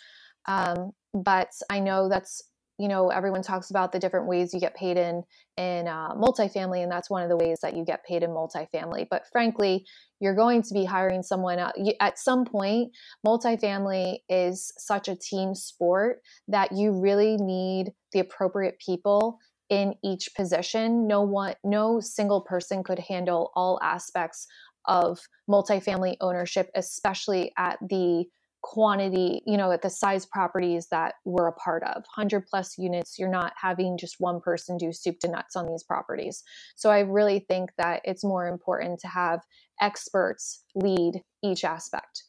um, 0.47 0.93
but 1.15 1.51
i 1.71 1.81
know 1.81 2.09
that's 2.09 2.43
you 2.79 2.89
know 2.89 3.09
everyone 3.09 3.43
talks 3.43 3.71
about 3.71 3.93
the 3.93 3.99
different 3.99 4.27
ways 4.27 4.53
you 4.53 4.61
get 4.61 4.75
paid 4.77 4.97
in 4.97 5.23
in 5.57 5.89
uh, 5.89 6.15
multifamily 6.15 6.83
and 6.83 6.93
that's 6.93 7.09
one 7.09 7.23
of 7.23 7.29
the 7.29 7.37
ways 7.37 7.59
that 7.63 7.77
you 7.77 7.85
get 7.85 8.05
paid 8.05 8.23
in 8.23 8.31
multifamily. 8.31 9.07
But 9.11 9.25
frankly 9.33 9.87
you're 10.21 10.35
going 10.35 10.63
to 10.63 10.75
be 10.75 10.85
hiring 10.85 11.23
someone 11.23 11.59
at 11.59 12.19
some 12.19 12.45
point 12.45 12.91
multifamily 13.27 14.19
is 14.29 14.73
such 14.77 15.09
a 15.09 15.17
team 15.17 15.55
sport 15.55 16.21
that 16.49 16.73
you 16.73 16.93
really 16.93 17.37
need 17.37 17.93
the 18.13 18.21
appropriate 18.21 18.79
people 18.79 19.39
in 19.69 19.95
each 20.05 20.31
position. 20.37 21.07
No 21.07 21.23
one 21.23 21.55
no 21.65 22.01
single 22.01 22.43
person 22.43 22.85
could 22.85 22.99
handle 22.99 23.53
all 23.55 23.81
aspects 23.83 24.47
of 24.85 25.19
multifamily 25.51 26.17
ownership 26.21 26.71
especially 26.75 27.53
at 27.57 27.79
the 27.81 28.25
quantity, 28.67 29.43
you 29.47 29.57
know, 29.57 29.71
at 29.71 29.81
the 29.81 29.89
size 29.89 30.27
properties 30.27 30.89
that 30.91 31.15
we're 31.25 31.47
a 31.47 31.53
part 31.53 31.85
of. 31.85 32.03
100 32.17 32.47
plus 32.51 32.77
units, 32.77 33.17
you're 33.17 33.29
not 33.29 33.53
having 33.57 33.97
just 33.97 34.17
one 34.19 34.41
person 34.41 34.77
do 34.77 34.93
soup 34.93 35.21
to 35.21 35.29
nuts 35.29 35.55
on 35.55 35.69
these 35.69 35.85
properties. 35.85 36.43
So 36.75 36.91
I 36.91 37.01
really 37.01 37.39
think 37.39 37.71
that 37.79 38.01
it's 38.05 38.25
more 38.25 38.49
important 38.49 38.99
to 39.01 39.07
have 39.07 39.41
experts 39.81 40.65
lead 40.75 41.23
each 41.45 41.65
aspect. 41.65 42.25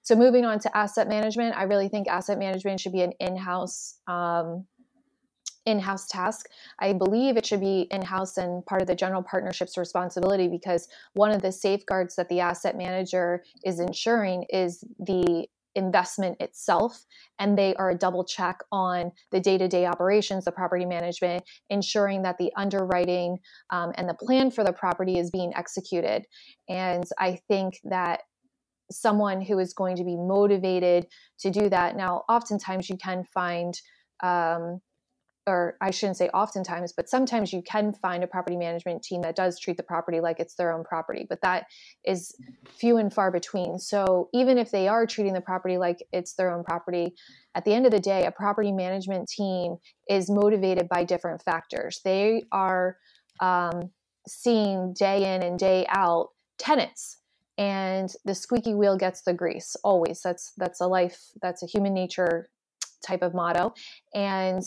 So 0.00 0.16
moving 0.16 0.46
on 0.46 0.58
to 0.60 0.74
asset 0.74 1.06
management, 1.06 1.54
I 1.54 1.64
really 1.64 1.88
think 1.88 2.08
asset 2.08 2.38
management 2.38 2.80
should 2.80 2.92
be 2.92 3.02
an 3.02 3.12
in-house 3.20 3.98
um, 4.08 4.64
in-house 5.66 6.06
task. 6.08 6.46
I 6.78 6.94
believe 6.94 7.36
it 7.36 7.44
should 7.44 7.60
be 7.60 7.88
in-house 7.90 8.38
and 8.38 8.64
part 8.64 8.80
of 8.80 8.88
the 8.88 8.94
general 8.94 9.22
partnership's 9.22 9.76
responsibility 9.76 10.48
because 10.48 10.88
one 11.12 11.30
of 11.30 11.42
the 11.42 11.52
safeguards 11.52 12.16
that 12.16 12.28
the 12.30 12.40
asset 12.40 12.76
manager 12.76 13.44
is 13.64 13.80
ensuring 13.80 14.44
is 14.50 14.82
the 14.98 15.46
investment 15.74 16.36
itself 16.40 17.04
and 17.38 17.58
they 17.58 17.74
are 17.74 17.90
a 17.90 17.98
double 17.98 18.24
check 18.24 18.58
on 18.70 19.10
the 19.32 19.40
day-to-day 19.40 19.86
operations 19.86 20.44
the 20.44 20.52
property 20.52 20.84
management 20.84 21.42
ensuring 21.70 22.22
that 22.22 22.38
the 22.38 22.52
underwriting 22.56 23.38
um, 23.70 23.92
and 23.96 24.08
the 24.08 24.14
plan 24.14 24.50
for 24.50 24.64
the 24.64 24.72
property 24.72 25.18
is 25.18 25.30
being 25.30 25.52
executed. 25.56 26.24
And 26.68 27.04
i 27.18 27.38
think 27.48 27.78
that 27.84 28.20
someone 28.90 29.40
who 29.40 29.58
is 29.58 29.72
going 29.72 29.96
to 29.96 30.04
be 30.04 30.16
motivated 30.16 31.06
to 31.40 31.50
do 31.50 31.68
that 31.68 31.96
now 31.96 32.22
oftentimes 32.28 32.88
you 32.88 32.96
can 32.96 33.24
find 33.24 33.80
um, 34.22 34.80
or 35.46 35.76
I 35.80 35.90
shouldn't 35.90 36.16
say 36.16 36.28
oftentimes, 36.28 36.92
but 36.92 37.08
sometimes 37.08 37.52
you 37.52 37.62
can 37.62 37.92
find 37.92 38.24
a 38.24 38.26
property 38.26 38.56
management 38.56 39.02
team 39.02 39.22
that 39.22 39.36
does 39.36 39.58
treat 39.58 39.76
the 39.76 39.82
property 39.82 40.20
like 40.20 40.40
it's 40.40 40.54
their 40.54 40.72
own 40.72 40.84
property, 40.84 41.26
but 41.28 41.42
that 41.42 41.66
is 42.04 42.34
few 42.68 42.96
and 42.96 43.12
far 43.12 43.30
between. 43.30 43.78
So 43.78 44.28
even 44.32 44.56
if 44.56 44.70
they 44.70 44.88
are 44.88 45.06
treating 45.06 45.34
the 45.34 45.40
property 45.40 45.76
like 45.76 45.98
it's 46.12 46.34
their 46.34 46.50
own 46.50 46.64
property, 46.64 47.14
at 47.54 47.64
the 47.64 47.74
end 47.74 47.84
of 47.84 47.92
the 47.92 48.00
day, 48.00 48.24
a 48.24 48.30
property 48.30 48.72
management 48.72 49.28
team 49.28 49.76
is 50.08 50.30
motivated 50.30 50.88
by 50.88 51.04
different 51.04 51.42
factors. 51.42 52.00
They 52.04 52.44
are 52.50 52.96
um, 53.40 53.90
seeing 54.26 54.94
day 54.94 55.34
in 55.34 55.42
and 55.42 55.58
day 55.58 55.86
out 55.90 56.28
tenants 56.58 57.18
and 57.58 58.10
the 58.24 58.34
squeaky 58.34 58.74
wheel 58.74 58.96
gets 58.96 59.22
the 59.22 59.32
grease 59.32 59.76
always 59.84 60.20
that's 60.22 60.52
that's 60.56 60.80
a 60.80 60.86
life 60.86 61.20
that's 61.42 61.62
a 61.62 61.66
human 61.66 61.94
nature 61.94 62.48
type 63.06 63.22
of 63.22 63.34
motto 63.34 63.72
and 64.14 64.62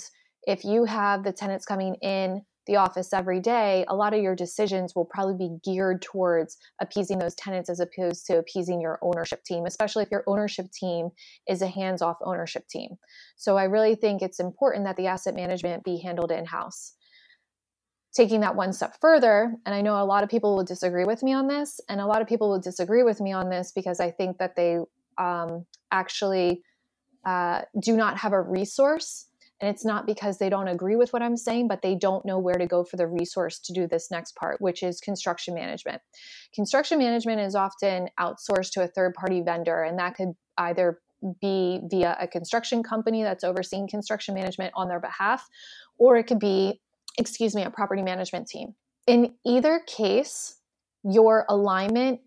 if 0.47 0.63
you 0.63 0.85
have 0.85 1.23
the 1.23 1.33
tenants 1.33 1.65
coming 1.65 1.95
in 1.95 2.41
the 2.67 2.77
office 2.77 3.13
every 3.13 3.39
day, 3.39 3.85
a 3.87 3.95
lot 3.95 4.13
of 4.13 4.21
your 4.21 4.35
decisions 4.35 4.93
will 4.95 5.05
probably 5.05 5.35
be 5.35 5.57
geared 5.63 6.01
towards 6.01 6.57
appeasing 6.81 7.19
those 7.19 7.35
tenants 7.35 7.69
as 7.69 7.79
opposed 7.79 8.25
to 8.25 8.37
appeasing 8.37 8.81
your 8.81 8.97
ownership 9.01 9.43
team, 9.43 9.65
especially 9.65 10.03
if 10.03 10.11
your 10.11 10.23
ownership 10.25 10.71
team 10.71 11.09
is 11.47 11.61
a 11.61 11.67
hands 11.67 12.01
off 12.01 12.17
ownership 12.23 12.67
team. 12.69 12.91
So 13.35 13.57
I 13.57 13.65
really 13.65 13.95
think 13.95 14.21
it's 14.21 14.39
important 14.39 14.85
that 14.85 14.95
the 14.97 15.07
asset 15.07 15.35
management 15.35 15.83
be 15.83 15.99
handled 15.99 16.31
in 16.31 16.45
house. 16.45 16.93
Taking 18.13 18.39
that 18.39 18.55
one 18.55 18.73
step 18.73 18.95
further, 18.99 19.53
and 19.65 19.75
I 19.75 19.81
know 19.81 20.01
a 20.01 20.03
lot 20.03 20.23
of 20.23 20.29
people 20.29 20.55
will 20.55 20.63
disagree 20.63 21.05
with 21.05 21.23
me 21.23 21.33
on 21.33 21.47
this, 21.47 21.79
and 21.89 22.01
a 22.01 22.05
lot 22.05 22.21
of 22.21 22.27
people 22.27 22.49
will 22.49 22.59
disagree 22.59 23.03
with 23.03 23.21
me 23.21 23.31
on 23.31 23.49
this 23.49 23.71
because 23.73 23.99
I 23.99 24.11
think 24.11 24.37
that 24.39 24.55
they 24.55 24.79
um, 25.17 25.65
actually 25.91 26.63
uh, 27.25 27.61
do 27.79 27.95
not 27.95 28.17
have 28.17 28.33
a 28.33 28.41
resource 28.41 29.27
And 29.59 29.69
it's 29.69 29.85
not 29.85 30.05
because 30.05 30.37
they 30.37 30.49
don't 30.49 30.67
agree 30.67 30.95
with 30.95 31.13
what 31.13 31.23
I'm 31.23 31.35
saying, 31.37 31.67
but 31.67 31.81
they 31.81 31.95
don't 31.95 32.25
know 32.25 32.37
where 32.37 32.55
to 32.55 32.67
go 32.67 32.83
for 32.83 32.95
the 32.95 33.07
resource 33.07 33.59
to 33.61 33.73
do 33.73 33.87
this 33.87 34.11
next 34.11 34.35
part, 34.35 34.61
which 34.61 34.83
is 34.83 34.99
construction 34.99 35.55
management. 35.55 36.01
Construction 36.53 36.99
management 36.99 37.41
is 37.41 37.55
often 37.55 38.09
outsourced 38.19 38.71
to 38.73 38.83
a 38.83 38.87
third 38.87 39.15
party 39.15 39.41
vendor, 39.41 39.81
and 39.81 39.97
that 39.97 40.15
could 40.15 40.33
either 40.57 40.99
be 41.41 41.81
via 41.89 42.15
a 42.19 42.27
construction 42.27 42.83
company 42.83 43.23
that's 43.23 43.43
overseeing 43.43 43.87
construction 43.87 44.35
management 44.35 44.73
on 44.75 44.87
their 44.87 44.99
behalf, 44.99 45.47
or 45.97 46.17
it 46.17 46.27
could 46.27 46.39
be, 46.39 46.79
excuse 47.17 47.55
me, 47.55 47.63
a 47.63 47.71
property 47.71 48.03
management 48.03 48.47
team. 48.47 48.75
In 49.07 49.33
either 49.43 49.81
case, 49.87 50.55
your 51.03 51.45
alignment 51.49 52.19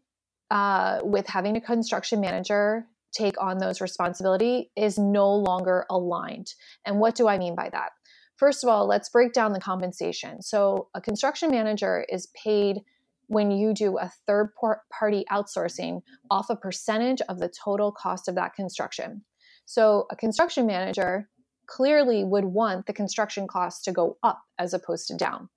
uh, 0.51 0.99
with 1.03 1.29
having 1.29 1.57
a 1.57 1.61
construction 1.61 2.21
manager 2.21 2.87
take 3.13 3.41
on 3.41 3.59
those 3.59 3.81
responsibility 3.81 4.71
is 4.77 4.99
no 4.99 5.33
longer 5.33 5.87
aligned. 5.91 6.55
And 6.87 6.99
what 6.99 7.15
do 7.15 7.29
I 7.29 7.39
mean 7.39 7.55
by 7.55 7.69
that? 7.71 7.91
First 8.37 8.65
of 8.65 8.71
all, 8.71 8.87
let's 8.87 9.11
break 9.11 9.33
down 9.33 9.53
the 9.53 9.61
compensation. 9.61 10.41
So, 10.43 10.89
a 10.95 11.01
construction 11.01 11.51
manager 11.51 12.07
is 12.09 12.29
paid 12.29 12.81
when 13.27 13.51
you 13.51 13.75
do 13.75 13.99
a 13.99 14.11
third 14.27 14.51
party 14.91 15.25
outsourcing 15.31 16.01
off 16.31 16.51
a 16.51 16.57
percentage 16.57 17.21
of 17.29 17.39
the 17.39 17.53
total 17.65 17.93
cost 17.93 18.29
of 18.29 18.35
that 18.37 18.55
construction. 18.55 19.23
So, 19.67 20.07
a 20.11 20.17
construction 20.17 20.67
manager 20.67 21.29
clearly 21.67 22.25
would 22.25 22.47
want 22.47 22.87
the 22.87 22.93
construction 22.93 23.47
costs 23.47 23.85
to 23.85 23.93
go 23.93 24.17
up 24.23 24.41
as 24.59 24.75
opposed 24.75 25.07
to 25.09 25.17
down. 25.17 25.49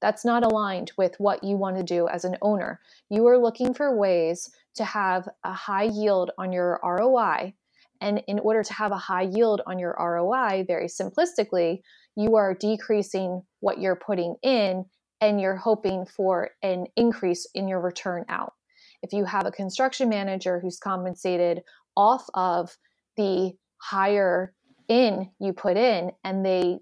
That's 0.00 0.24
not 0.24 0.44
aligned 0.44 0.92
with 0.96 1.14
what 1.18 1.44
you 1.44 1.56
want 1.56 1.76
to 1.76 1.82
do 1.82 2.08
as 2.08 2.24
an 2.24 2.36
owner. 2.42 2.80
You 3.10 3.26
are 3.26 3.38
looking 3.38 3.74
for 3.74 3.96
ways 3.96 4.50
to 4.74 4.84
have 4.84 5.28
a 5.44 5.52
high 5.52 5.90
yield 5.92 6.30
on 6.38 6.52
your 6.52 6.80
ROI. 6.82 7.54
And 8.00 8.22
in 8.26 8.38
order 8.38 8.62
to 8.62 8.72
have 8.72 8.92
a 8.92 8.96
high 8.96 9.28
yield 9.30 9.60
on 9.66 9.78
your 9.78 9.94
ROI, 9.98 10.64
very 10.66 10.86
simplistically, 10.86 11.82
you 12.16 12.36
are 12.36 12.54
decreasing 12.54 13.42
what 13.60 13.78
you're 13.78 13.96
putting 13.96 14.36
in 14.42 14.86
and 15.20 15.40
you're 15.40 15.56
hoping 15.56 16.06
for 16.06 16.50
an 16.62 16.86
increase 16.96 17.46
in 17.54 17.68
your 17.68 17.80
return 17.80 18.24
out. 18.28 18.54
If 19.02 19.12
you 19.12 19.24
have 19.24 19.46
a 19.46 19.52
construction 19.52 20.08
manager 20.08 20.60
who's 20.60 20.78
compensated 20.78 21.62
off 21.96 22.24
of 22.34 22.76
the 23.16 23.52
higher 23.78 24.54
in 24.88 25.30
you 25.38 25.52
put 25.52 25.76
in 25.76 26.10
and 26.24 26.44
they 26.44 26.78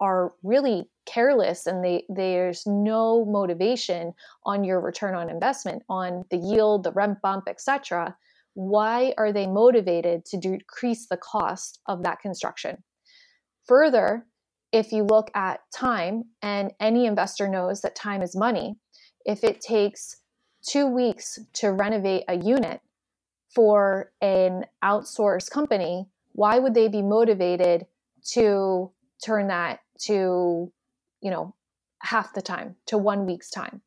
are 0.00 0.32
really 0.42 0.88
careless 1.12 1.66
and 1.66 1.84
they 1.84 2.04
there's 2.08 2.66
no 2.66 3.24
motivation 3.24 4.12
on 4.44 4.62
your 4.62 4.80
return 4.80 5.14
on 5.14 5.28
investment 5.28 5.82
on 5.88 6.24
the 6.30 6.36
yield 6.36 6.84
the 6.84 6.92
rent 6.92 7.18
bump 7.22 7.44
etc 7.48 8.14
why 8.54 9.14
are 9.16 9.32
they 9.32 9.46
motivated 9.46 10.24
to 10.26 10.36
decrease 10.36 11.06
the 11.06 11.16
cost 11.16 11.80
of 11.86 12.02
that 12.02 12.20
construction? 12.20 12.82
Further 13.66 14.26
if 14.72 14.92
you 14.92 15.02
look 15.02 15.30
at 15.34 15.60
time 15.74 16.24
and 16.42 16.72
any 16.78 17.06
investor 17.06 17.48
knows 17.48 17.80
that 17.80 17.96
time 17.96 18.22
is 18.22 18.36
money 18.36 18.76
if 19.24 19.42
it 19.42 19.60
takes 19.60 20.16
two 20.62 20.86
weeks 20.86 21.38
to 21.54 21.72
renovate 21.72 22.22
a 22.28 22.36
unit 22.36 22.80
for 23.52 24.12
an 24.20 24.64
outsourced 24.84 25.50
company 25.50 26.06
why 26.32 26.60
would 26.60 26.74
they 26.74 26.86
be 26.86 27.02
motivated 27.02 27.84
to 28.24 28.92
turn 29.24 29.48
that 29.48 29.80
to 29.98 30.72
you 31.20 31.30
know 31.30 31.54
half 32.02 32.34
the 32.34 32.42
time 32.42 32.76
to 32.86 32.98
one 32.98 33.26
week's 33.26 33.50
time. 33.50 33.82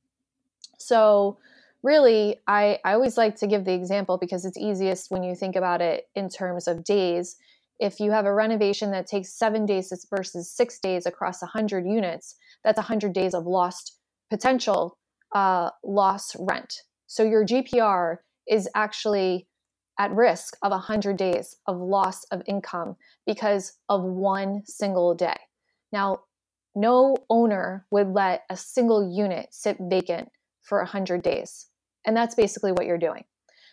So 0.77 1.37
really 1.81 2.39
I, 2.47 2.79
I 2.85 2.93
always 2.93 3.17
like 3.17 3.35
to 3.37 3.47
give 3.47 3.65
the 3.65 3.73
example 3.73 4.17
because 4.17 4.45
it's 4.45 4.57
easiest 4.57 5.11
when 5.11 5.23
you 5.23 5.35
think 5.35 5.55
about 5.55 5.81
it 5.81 6.07
in 6.15 6.29
terms 6.29 6.67
of 6.67 6.83
days. 6.83 7.35
If 7.79 7.99
you 7.99 8.11
have 8.11 8.25
a 8.25 8.33
renovation 8.33 8.91
that 8.91 9.07
takes 9.07 9.33
seven 9.33 9.65
days 9.65 9.91
versus 10.09 10.49
six 10.49 10.79
days 10.79 11.05
across 11.05 11.41
100 11.41 11.85
units 11.85 12.35
that's 12.63 12.77
100 12.77 13.13
days 13.13 13.33
of 13.33 13.45
lost 13.45 13.97
potential 14.29 14.97
uh, 15.35 15.69
loss 15.83 16.35
rent. 16.39 16.73
So 17.07 17.23
your 17.23 17.45
gpr 17.45 18.17
is 18.47 18.69
actually 18.75 19.47
at 19.99 20.11
risk 20.11 20.55
of 20.63 20.71
100 20.71 21.17
days 21.17 21.55
of 21.67 21.77
loss 21.77 22.23
of 22.25 22.41
income 22.47 22.95
because 23.25 23.73
of 23.89 24.03
one 24.03 24.63
single 24.65 25.13
day. 25.13 25.37
Now 25.91 26.21
no 26.75 27.15
owner 27.29 27.85
would 27.91 28.13
let 28.13 28.43
a 28.49 28.57
single 28.57 29.11
unit 29.15 29.47
sit 29.51 29.77
vacant 29.79 30.29
for 30.63 30.79
100 30.79 31.21
days. 31.21 31.67
And 32.05 32.15
that's 32.15 32.35
basically 32.35 32.71
what 32.71 32.85
you're 32.85 32.97
doing. 32.97 33.23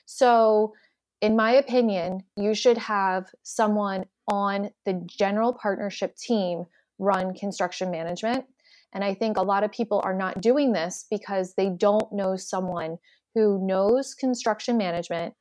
So, 0.06 0.74
in 1.20 1.36
my 1.36 1.52
opinion, 1.52 2.24
you 2.36 2.54
should 2.54 2.78
have 2.78 3.26
someone 3.42 4.04
on 4.28 4.70
the 4.86 5.04
general 5.06 5.52
partnership 5.52 6.16
team 6.16 6.64
run 6.98 7.34
construction 7.34 7.90
management. 7.90 8.44
And 8.92 9.04
I 9.04 9.14
think 9.14 9.36
a 9.36 9.42
lot 9.42 9.62
of 9.62 9.70
people 9.70 10.00
are 10.02 10.14
not 10.14 10.40
doing 10.40 10.72
this 10.72 11.06
because 11.10 11.54
they 11.54 11.68
don't 11.68 12.12
know 12.12 12.36
someone 12.36 12.98
who 13.34 13.64
knows 13.64 14.14
construction 14.14 14.76
management, 14.76 15.34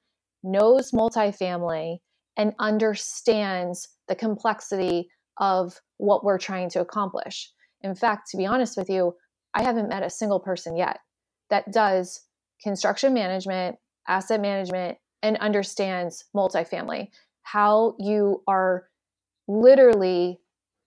knows 0.44 0.92
multifamily, 0.92 2.00
and 2.38 2.54
understands 2.60 3.90
the 4.08 4.16
complexity 4.16 5.10
of 5.40 5.80
what 5.98 6.24
we're 6.24 6.38
trying 6.38 6.70
to 6.72 6.82
accomplish. 6.82 7.52
In 7.82 7.96
fact, 7.96 8.30
to 8.32 8.38
be 8.38 8.46
honest 8.46 8.78
with 8.78 8.90
you, 8.90 9.14
I 9.54 9.64
haven't 9.64 9.90
met 9.90 10.04
a 10.04 10.10
single 10.10 10.40
person 10.40 10.76
yet 10.76 11.00
that 11.50 11.72
does 11.72 12.22
construction 12.62 13.14
management, 13.14 13.78
asset 14.08 14.42
management, 14.42 14.98
and 15.24 15.38
understands 15.38 16.26
multifamily, 16.36 17.08
how 17.44 17.96
you 18.00 18.44
are 18.48 18.88
literally 19.48 20.40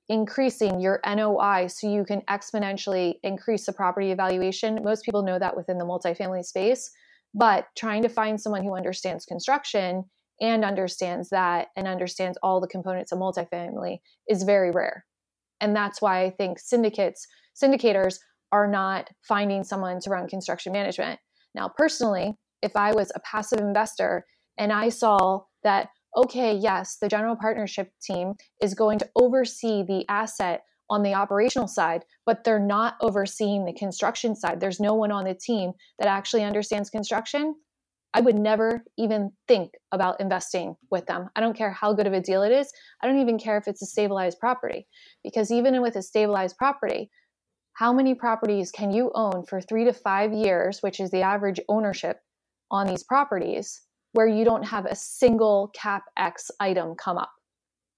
increasing 0.09 0.81
your 0.81 1.01
NOI 1.07 1.67
so 1.69 1.91
you 1.91 2.05
can 2.05 2.21
exponentially 2.23 3.15
increase 3.23 3.67
the 3.67 3.73
property 3.73 4.11
evaluation. 4.11 4.79
Most 4.83 5.05
people 5.05 5.23
know 5.23 5.39
that 5.39 5.57
within 5.57 5.79
the 5.79 5.85
multifamily 5.85 6.45
space, 6.45 6.91
but 7.35 7.67
trying 7.77 8.03
to 8.03 8.09
find 8.09 8.41
someone 8.41 8.63
who 8.63 8.77
understands 8.77 9.25
construction 9.25 10.05
and 10.43 10.65
understands 10.65 11.31
that 11.31 11.69
and 11.77 11.87
understands 11.87 12.37
all 12.43 12.61
the 12.61 12.67
components 12.67 13.13
of 13.13 13.19
multifamily 13.19 13.99
is 14.29 14.43
very 14.43 14.73
rare. 14.73 15.07
And 15.61 15.75
that's 15.75 16.03
why 16.03 16.25
I 16.25 16.31
think 16.31 16.59
syndicates, 16.59 17.27
syndicators 17.55 18.19
are 18.51 18.67
not 18.67 19.09
finding 19.27 19.63
someone 19.63 20.01
to 20.01 20.11
run 20.11 20.29
construction 20.29 20.73
management. 20.73 21.21
Now, 21.55 21.69
personally, 21.69 22.35
if 22.61 22.77
I 22.77 22.93
was 22.93 23.13
a 23.15 23.21
passive 23.21 23.61
investor 23.61 24.27
and 24.59 24.73
I 24.73 24.89
saw 24.89 25.43
that, 25.63 25.91
okay, 26.17 26.55
yes, 26.55 26.99
the 27.01 27.09
general 27.09 27.37
partnership 27.37 27.93
team 28.03 28.35
is 28.61 28.75
going 28.75 28.99
to 28.99 29.09
oversee 29.17 29.85
the 29.85 30.05
asset 30.09 30.65
on 30.91 31.03
the 31.03 31.15
operational 31.15 31.69
side, 31.69 32.05
but 32.27 32.43
they're 32.45 32.59
not 32.59 32.97
overseeing 33.01 33.65
the 33.65 33.73
construction 33.73 34.35
side. 34.35 34.61
There's 34.61 34.81
no 34.81 34.95
one 34.95 35.13
on 35.13 35.25
the 35.25 35.35
team 35.35 35.73
that 35.99 36.09
actually 36.09 36.43
understands 36.43 36.91
construction. 36.91 37.55
I 38.15 38.21
would 38.21 38.37
never 38.37 38.85
even 38.99 39.33
think 39.49 39.73
about 39.91 40.21
investing 40.21 40.77
with 40.91 41.07
them. 41.07 41.31
I 41.35 41.41
don't 41.41 41.57
care 41.57 41.73
how 41.73 41.95
good 41.95 42.07
of 42.07 42.13
a 42.13 42.21
deal 42.21 42.43
it 42.43 42.53
is. 42.53 42.71
I 43.03 43.07
don't 43.07 43.21
even 43.21 43.39
care 43.39 43.57
if 43.57 43.67
it's 43.67 43.83
a 43.83 43.87
stabilized 43.87 44.39
property. 44.39 44.87
Because 45.25 45.51
even 45.51 45.81
with 45.81 45.97
a 45.97 46.03
stabilized 46.03 46.59
property, 46.59 47.11
how 47.75 47.93
many 47.93 48.15
properties 48.15 48.71
can 48.71 48.91
you 48.91 49.11
own 49.15 49.45
for 49.47 49.61
three 49.61 49.85
to 49.85 49.95
five 49.95 50.33
years, 50.33 50.83
which 50.83 51.01
is 51.01 51.11
the 51.11 51.23
average 51.23 51.59
ownership 51.69 52.19
on 52.71 52.87
these 52.87 53.03
properties, 53.03 53.81
where 54.13 54.27
you 54.27 54.45
don't 54.45 54.65
have 54.65 54.85
a 54.85 54.95
single 54.95 55.73
CapEx 55.75 56.51
item 56.61 56.95
come 56.95 57.17
up? 57.17 57.33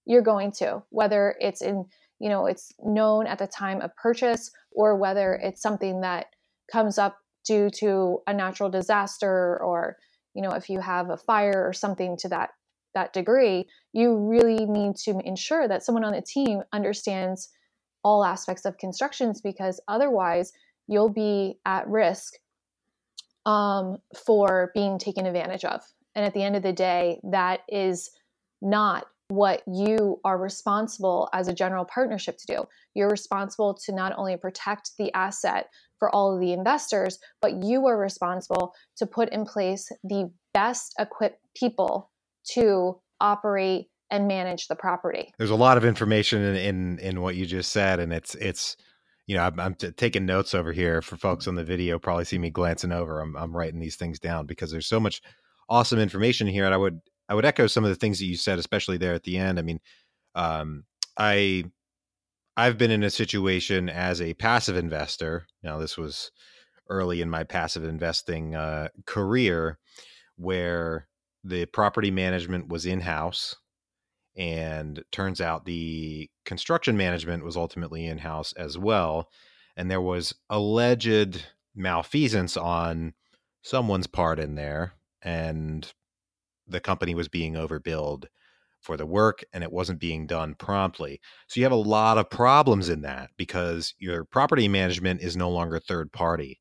You're 0.06 0.22
going 0.22 0.52
to, 0.58 0.84
whether 0.90 1.34
it's 1.40 1.60
in, 1.60 1.86
you 2.20 2.28
know, 2.28 2.46
it's 2.46 2.72
known 2.84 3.26
at 3.26 3.38
the 3.38 3.48
time 3.48 3.80
of 3.80 3.90
purchase 3.96 4.48
or 4.70 4.96
whether 4.96 5.34
it's 5.34 5.60
something 5.60 6.02
that 6.02 6.26
comes 6.70 6.98
up 6.98 7.16
due 7.44 7.70
to 7.70 8.18
a 8.26 8.34
natural 8.34 8.70
disaster 8.70 9.62
or 9.62 9.96
you 10.34 10.42
know 10.42 10.50
if 10.50 10.68
you 10.68 10.80
have 10.80 11.10
a 11.10 11.16
fire 11.16 11.64
or 11.66 11.72
something 11.72 12.16
to 12.16 12.28
that 12.28 12.50
that 12.94 13.12
degree 13.12 13.66
you 13.92 14.16
really 14.16 14.66
need 14.66 14.96
to 14.96 15.20
ensure 15.24 15.66
that 15.66 15.82
someone 15.82 16.04
on 16.04 16.12
the 16.12 16.22
team 16.22 16.62
understands 16.72 17.50
all 18.02 18.24
aspects 18.24 18.64
of 18.64 18.78
constructions 18.78 19.40
because 19.40 19.80
otherwise 19.88 20.52
you'll 20.86 21.12
be 21.12 21.58
at 21.64 21.88
risk 21.88 22.34
um, 23.46 23.98
for 24.26 24.70
being 24.74 24.98
taken 24.98 25.26
advantage 25.26 25.64
of 25.64 25.82
and 26.14 26.24
at 26.24 26.34
the 26.34 26.42
end 26.42 26.56
of 26.56 26.62
the 26.62 26.72
day 26.72 27.20
that 27.24 27.60
is 27.68 28.10
not 28.62 29.06
what 29.28 29.62
you 29.66 30.20
are 30.24 30.38
responsible 30.38 31.28
as 31.32 31.48
a 31.48 31.54
general 31.54 31.84
partnership 31.84 32.36
to 32.38 32.46
do. 32.46 32.64
You're 32.94 33.10
responsible 33.10 33.74
to 33.86 33.92
not 33.92 34.12
only 34.16 34.36
protect 34.36 34.92
the 34.98 35.12
asset 35.14 35.68
for 36.04 36.14
all 36.14 36.34
of 36.34 36.40
the 36.40 36.52
investors, 36.52 37.18
but 37.40 37.62
you 37.62 37.86
are 37.86 37.98
responsible 37.98 38.74
to 38.94 39.06
put 39.06 39.30
in 39.30 39.46
place 39.46 39.90
the 40.02 40.30
best 40.52 40.92
equipped 40.98 41.40
people 41.56 42.10
to 42.50 43.00
operate 43.22 43.86
and 44.10 44.28
manage 44.28 44.68
the 44.68 44.76
property. 44.76 45.32
There's 45.38 45.48
a 45.48 45.54
lot 45.54 45.78
of 45.78 45.84
information 45.86 46.42
in 46.42 46.56
in, 46.56 46.98
in 46.98 47.22
what 47.22 47.36
you 47.36 47.46
just 47.46 47.72
said, 47.72 48.00
and 48.00 48.12
it's 48.12 48.34
it's 48.34 48.76
you 49.26 49.34
know 49.34 49.44
I'm, 49.44 49.58
I'm 49.58 49.74
t- 49.76 49.92
taking 49.92 50.26
notes 50.26 50.54
over 50.54 50.72
here 50.72 51.00
for 51.00 51.16
folks 51.16 51.48
on 51.48 51.54
the 51.54 51.64
video. 51.64 51.98
Probably 51.98 52.26
see 52.26 52.36
me 52.36 52.50
glancing 52.50 52.92
over. 52.92 53.22
I'm 53.22 53.34
I'm 53.34 53.56
writing 53.56 53.80
these 53.80 53.96
things 53.96 54.18
down 54.18 54.44
because 54.44 54.70
there's 54.70 54.86
so 54.86 55.00
much 55.00 55.22
awesome 55.70 55.98
information 55.98 56.46
here, 56.46 56.66
and 56.66 56.74
I 56.74 56.76
would 56.76 57.00
I 57.30 57.34
would 57.34 57.46
echo 57.46 57.66
some 57.66 57.82
of 57.82 57.88
the 57.88 57.96
things 57.96 58.18
that 58.18 58.26
you 58.26 58.36
said, 58.36 58.58
especially 58.58 58.98
there 58.98 59.14
at 59.14 59.22
the 59.22 59.38
end. 59.38 59.58
I 59.58 59.62
mean, 59.62 59.80
um, 60.34 60.84
I 61.16 61.64
I've 62.56 62.78
been 62.78 62.90
in 62.90 63.02
a 63.02 63.10
situation 63.10 63.88
as 63.88 64.20
a 64.20 64.34
passive 64.34 64.76
investor. 64.76 65.46
Now, 65.62 65.78
this 65.78 65.96
was 65.96 66.30
early 66.88 67.20
in 67.20 67.30
my 67.30 67.44
passive 67.44 67.84
investing 67.84 68.54
uh, 68.54 68.88
career 69.06 69.78
where 70.36 71.08
the 71.42 71.66
property 71.66 72.10
management 72.10 72.68
was 72.68 72.86
in 72.86 73.00
house. 73.00 73.56
And 74.36 75.04
turns 75.12 75.40
out 75.40 75.64
the 75.64 76.28
construction 76.44 76.96
management 76.96 77.44
was 77.44 77.56
ultimately 77.56 78.06
in 78.06 78.18
house 78.18 78.52
as 78.54 78.76
well. 78.76 79.28
And 79.76 79.90
there 79.90 80.00
was 80.00 80.34
alleged 80.50 81.46
malfeasance 81.74 82.56
on 82.56 83.14
someone's 83.62 84.08
part 84.08 84.40
in 84.40 84.56
there. 84.56 84.94
And 85.22 85.92
the 86.66 86.80
company 86.80 87.14
was 87.14 87.28
being 87.28 87.54
overbilled 87.54 88.24
for 88.84 88.96
the 88.98 89.06
work 89.06 89.42
and 89.52 89.64
it 89.64 89.72
wasn't 89.72 89.98
being 89.98 90.26
done 90.26 90.54
promptly. 90.54 91.20
So 91.48 91.58
you 91.58 91.64
have 91.64 91.72
a 91.72 91.76
lot 91.76 92.18
of 92.18 92.28
problems 92.28 92.90
in 92.90 93.00
that 93.02 93.30
because 93.38 93.94
your 93.98 94.24
property 94.24 94.68
management 94.68 95.22
is 95.22 95.36
no 95.36 95.50
longer 95.50 95.80
third 95.80 96.12
party. 96.12 96.60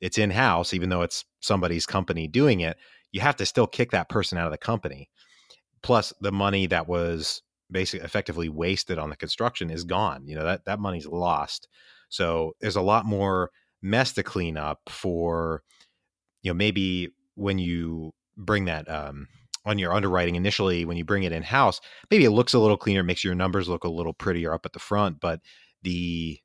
It's 0.00 0.18
in 0.18 0.30
house, 0.30 0.74
even 0.74 0.90
though 0.90 1.02
it's 1.02 1.24
somebody's 1.40 1.86
company 1.86 2.28
doing 2.28 2.60
it. 2.60 2.76
You 3.10 3.22
have 3.22 3.36
to 3.36 3.46
still 3.46 3.66
kick 3.66 3.90
that 3.92 4.10
person 4.10 4.36
out 4.36 4.46
of 4.46 4.52
the 4.52 4.58
company. 4.58 5.08
Plus, 5.82 6.12
the 6.20 6.32
money 6.32 6.66
that 6.66 6.86
was 6.86 7.42
basically 7.70 8.04
effectively 8.04 8.50
wasted 8.50 8.98
on 8.98 9.08
the 9.08 9.16
construction 9.16 9.70
is 9.70 9.84
gone. 9.84 10.26
You 10.26 10.36
know, 10.36 10.44
that, 10.44 10.66
that 10.66 10.78
money's 10.78 11.06
lost. 11.06 11.68
So 12.10 12.52
there's 12.60 12.76
a 12.76 12.82
lot 12.82 13.06
more 13.06 13.50
mess 13.80 14.12
to 14.12 14.22
clean 14.22 14.58
up 14.58 14.80
for, 14.88 15.62
you 16.42 16.50
know, 16.50 16.54
maybe 16.54 17.08
when 17.34 17.58
you 17.58 18.12
bring 18.36 18.66
that 18.66 18.90
um, 18.90 19.26
on 19.64 19.78
your 19.78 19.92
underwriting 19.92 20.34
initially 20.34 20.84
when 20.84 20.96
you 20.96 21.04
bring 21.04 21.22
it 21.22 21.32
in 21.32 21.42
house 21.42 21.80
maybe 22.10 22.24
it 22.24 22.30
looks 22.30 22.54
a 22.54 22.58
little 22.58 22.76
cleaner 22.76 23.02
makes 23.02 23.24
your 23.24 23.34
numbers 23.34 23.68
look 23.68 23.84
a 23.84 23.88
little 23.88 24.12
prettier 24.14 24.52
up 24.52 24.66
at 24.66 24.72
the 24.72 24.78
front 24.78 25.20
but 25.20 25.40
the 25.82 26.38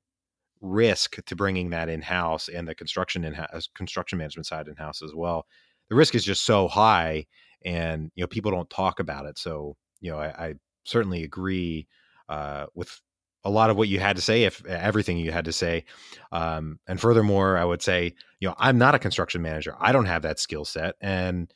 risk 0.62 1.24
to 1.26 1.36
bringing 1.36 1.70
that 1.70 1.90
in 1.90 2.02
house 2.02 2.48
and 2.48 2.68
the 2.68 2.76
construction 2.76 3.24
in 3.24 3.34
house 3.34 3.70
construction 3.76 4.18
management 4.18 4.46
side 4.46 4.68
in 4.68 4.76
house 4.76 5.02
as 5.02 5.14
well 5.14 5.46
the 5.90 5.96
risk 5.96 6.16
is 6.16 6.24
just 6.24 6.46
so 6.46 6.68
high 6.68 7.26
and 7.66 8.12
you 8.16 8.24
know 8.24 8.28
people 8.28 8.52
don't 8.52 8.70
talk 8.70 9.00
about 9.00 9.26
it. 9.26 9.38
So 9.38 9.76
you 10.00 10.12
know 10.12 10.20
i, 10.20 10.28
I 10.28 10.54
certainly 10.84 11.24
agree 11.24 11.88
uh, 12.30 12.68
with 12.76 13.02
a 13.44 13.50
lot 13.50 13.70
of 13.70 13.78
what 13.78 13.88
you 13.88 14.00
had 14.00 14.16
to 14.18 14.22
say 14.22 14.44
if 14.44 14.66
everything 14.66 15.18
you 15.18 15.32
had 15.32 15.46
to 15.46 15.54
say. 15.54 15.86
Um, 16.32 16.80
and 16.88 17.00
furthermore 17.00 17.58
i 17.58 17.66
would 17.66 17.82
say 17.82 18.14
you 18.40 18.48
know 18.48 18.56
i'm 18.58 18.78
not 18.78 18.96
a 18.96 19.00
construction 19.00 19.42
manager. 19.42 19.76
I 19.80 19.92
don't 19.92 20.06
have 20.06 20.24
that 20.24 20.40
skill 20.40 20.66
set 20.66 20.96
and 21.02 21.54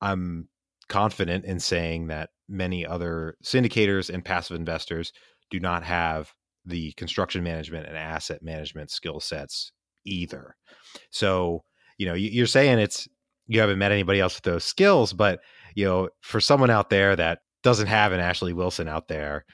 i'm 0.00 0.48
confident 0.88 1.44
in 1.44 1.58
saying 1.60 2.08
that 2.08 2.30
many 2.48 2.86
other 2.86 3.36
syndicators 3.42 4.12
and 4.12 4.24
passive 4.24 4.56
investors 4.56 5.12
do 5.50 5.60
not 5.60 5.82
have 5.82 6.32
the 6.64 6.92
construction 6.92 7.42
management 7.42 7.86
and 7.86 7.96
asset 7.96 8.42
management 8.42 8.90
skill 8.90 9.20
sets 9.20 9.72
either. 10.04 10.56
So, 11.10 11.62
you 11.98 12.06
know, 12.06 12.14
you're 12.14 12.46
saying 12.46 12.78
it's 12.78 13.08
you 13.46 13.60
haven't 13.60 13.78
met 13.78 13.92
anybody 13.92 14.20
else 14.20 14.36
with 14.36 14.44
those 14.44 14.64
skills, 14.64 15.12
but 15.12 15.40
you 15.74 15.84
know, 15.84 16.08
for 16.22 16.40
someone 16.40 16.70
out 16.70 16.90
there 16.90 17.14
that 17.16 17.40
doesn't 17.62 17.86
have 17.86 18.12
an 18.12 18.20
Ashley 18.20 18.52
Wilson 18.52 18.88
out 18.88 19.08
there, 19.08 19.44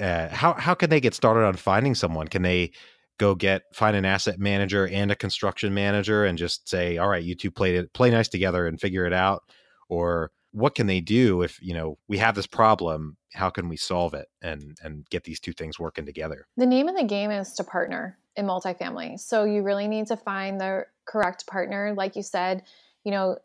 uh, 0.00 0.28
how 0.28 0.54
how 0.54 0.74
can 0.74 0.90
they 0.90 1.00
get 1.00 1.14
started 1.14 1.44
on 1.44 1.54
finding 1.54 1.94
someone? 1.94 2.28
Can 2.28 2.42
they 2.42 2.72
go 3.18 3.34
get 3.34 3.62
find 3.72 3.96
an 3.96 4.04
asset 4.04 4.38
manager 4.38 4.88
and 4.88 5.10
a 5.10 5.16
construction 5.16 5.74
manager 5.74 6.24
and 6.24 6.38
just 6.38 6.68
say, 6.68 6.98
"All 6.98 7.08
right, 7.08 7.22
you 7.22 7.34
two 7.34 7.50
play 7.50 7.84
play 7.94 8.10
nice 8.10 8.28
together 8.28 8.66
and 8.66 8.80
figure 8.80 9.06
it 9.06 9.12
out," 9.12 9.42
or 9.88 10.30
what 10.54 10.76
can 10.76 10.86
they 10.86 11.00
do 11.00 11.42
if 11.42 11.60
you 11.60 11.74
know 11.74 11.98
we 12.08 12.16
have 12.18 12.34
this 12.36 12.46
problem 12.46 13.16
how 13.34 13.50
can 13.50 13.68
we 13.68 13.76
solve 13.76 14.14
it 14.14 14.28
and 14.40 14.76
and 14.82 15.04
get 15.10 15.24
these 15.24 15.40
two 15.40 15.52
things 15.52 15.78
working 15.78 16.06
together? 16.06 16.46
The 16.56 16.66
name 16.66 16.88
of 16.88 16.96
the 16.96 17.04
game 17.04 17.30
is 17.32 17.52
to 17.54 17.64
partner 17.64 18.16
in 18.36 18.46
multifamily. 18.46 19.18
So 19.18 19.44
you 19.44 19.62
really 19.62 19.88
need 19.88 20.06
to 20.06 20.16
find 20.16 20.60
the 20.60 20.86
correct 21.06 21.46
partner. 21.46 21.92
Like 21.96 22.16
you 22.16 22.22
said 22.22 22.62
you 23.04 23.10
know 23.10 23.36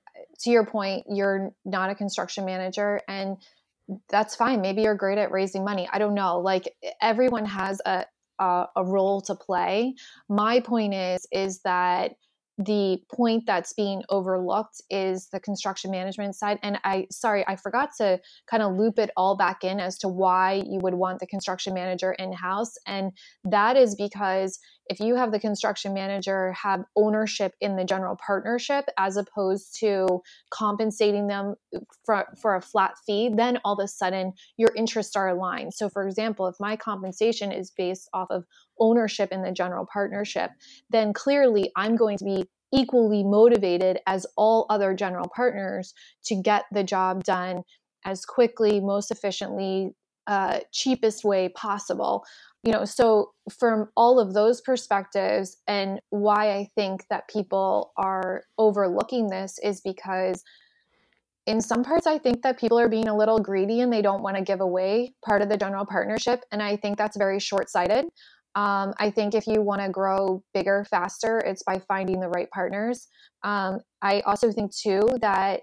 to 0.41 0.50
your 0.52 0.65
point 0.65 1.06
you're 1.10 1.52
not 1.65 1.89
a 1.89 1.95
construction 1.95 2.45
manager 2.45 3.02
and 3.08 3.38
that's 4.08 4.36
fine. 4.36 4.62
Maybe 4.62 4.84
you're 4.84 4.93
great 4.93 5.17
at 5.17 5.32
raising 5.32 5.65
money. 5.65 5.89
I 5.91 5.98
don't 5.98 6.13
know. 6.13 6.39
Like 6.39 6.76
everyone 7.02 7.45
has 7.45 7.82
a 7.86 8.06
a, 8.38 8.67
a 8.76 8.86
role 8.86 9.22
to 9.22 9.36
play. 9.36 9.95
My 10.30 10.60
point 10.60 10.93
is 10.93 11.28
is 11.32 11.62
that 11.62 12.12
the 12.60 13.02
point 13.10 13.45
that's 13.48 13.72
being 13.72 14.04
overlooked 14.10 14.82
is 14.89 15.30
the 15.32 15.39
construction 15.39 15.89
management 15.89 16.36
side. 16.36 16.60
And 16.62 16.78
i 16.84 17.08
sorry 17.10 17.45
i 17.48 17.56
forgot 17.56 17.89
to 17.98 18.19
kind 18.50 18.62
of 18.62 18.76
loop 18.76 19.00
it 19.00 19.12
all 19.15 19.38
back 19.38 19.63
in 19.63 19.80
as 19.80 19.98
to 20.00 20.10
why 20.10 20.63
you 20.65 20.80
would 20.82 20.93
want 20.93 21.19
the 21.19 21.28
construction 21.28 21.74
manager 21.74 22.12
in 22.13 22.34
house 22.34 22.74
and 22.86 23.12
that 23.45 23.78
is 23.78 23.95
because 23.95 24.60
if 24.89 24.99
you 24.99 25.15
have 25.15 25.32
the 25.32 25.39
construction 25.39 25.93
manager 25.93 26.52
have 26.54 26.84
ownership 26.95 27.54
in 27.62 27.75
the 27.75 27.84
general 27.86 28.17
partnership 28.25 28.86
as 28.97 29.17
opposed 29.17 29.78
to 29.80 30.21
compensating 30.49 31.28
them 31.28 31.56
for, 32.06 32.25
for 32.41 32.56
a 32.56 32.62
flat 32.62 32.95
fee 33.06 33.30
then 33.34 33.60
all 33.63 33.73
of 33.73 33.84
a 33.84 33.88
sudden 33.88 34.34
your 34.58 34.69
interests 34.75 35.15
are 35.15 35.30
aligned. 35.30 35.73
So 35.73 35.89
for 35.89 36.08
example 36.08 36.47
if 36.47 36.56
my 36.60 36.75
compensation 36.75 37.52
is 37.52 37.71
based 37.71 38.10
off 38.13 38.28
of 38.32 38.45
ownership 38.80 39.32
in 39.32 39.43
the 39.43 39.52
general 39.52 39.88
partnership 39.91 40.52
then 40.89 41.13
clearly 41.13 41.71
i'm 41.75 41.95
going 41.95 42.17
to 42.17 42.25
be 42.25 42.45
equally 42.73 43.23
motivated 43.23 43.99
as 44.08 44.25
all 44.38 44.65
other 44.69 44.93
general 44.93 45.28
partners 45.36 45.93
to 46.23 46.36
get 46.36 46.65
the 46.71 46.84
job 46.84 47.23
done 47.23 47.63
as 48.06 48.25
quickly 48.25 48.80
most 48.80 49.12
efficiently 49.12 49.91
uh, 50.28 50.60
cheapest 50.71 51.23
way 51.23 51.49
possible 51.49 52.23
you 52.63 52.72
know 52.72 52.86
so 52.86 53.32
from 53.58 53.89
all 53.95 54.19
of 54.19 54.34
those 54.34 54.62
perspectives 54.62 55.58
and 55.67 56.00
why 56.10 56.52
i 56.52 56.69
think 56.76 57.06
that 57.10 57.28
people 57.30 57.91
are 57.98 58.43
overlooking 58.58 59.28
this 59.28 59.60
is 59.63 59.82
because 59.82 60.43
in 61.45 61.62
some 61.62 61.84
parts 61.84 62.06
i 62.06 62.17
think 62.17 62.41
that 62.41 62.60
people 62.60 62.80
are 62.80 62.89
being 62.89 63.08
a 63.08 63.15
little 63.15 63.39
greedy 63.39 63.82
and 63.82 63.91
they 63.91 64.02
don't 64.02 64.22
want 64.22 64.36
to 64.36 64.43
give 64.43 64.62
away 64.62 65.13
part 65.26 65.41
of 65.41 65.50
the 65.50 65.58
general 65.58 65.86
partnership 65.86 66.43
and 66.52 66.62
i 66.62 66.76
think 66.76 66.98
that's 66.98 67.17
very 67.17 67.39
short-sighted. 67.39 68.06
Um, 68.56 68.93
i 68.98 69.10
think 69.10 69.36
if 69.36 69.48
you 69.48 69.62
want 69.62 69.82
to 69.82 69.89
grow 69.89 70.43
bigger 70.54 70.86
faster 70.89 71.39
it's 71.39 71.63
by 71.63 71.80
finding 71.88 72.19
the 72.19 72.30
right 72.30 72.50
partners. 72.52 73.08
Um, 73.43 73.80
i 74.02 74.19
also 74.22 74.52
think 74.52 74.76
too 74.76 75.08
that 75.22 75.62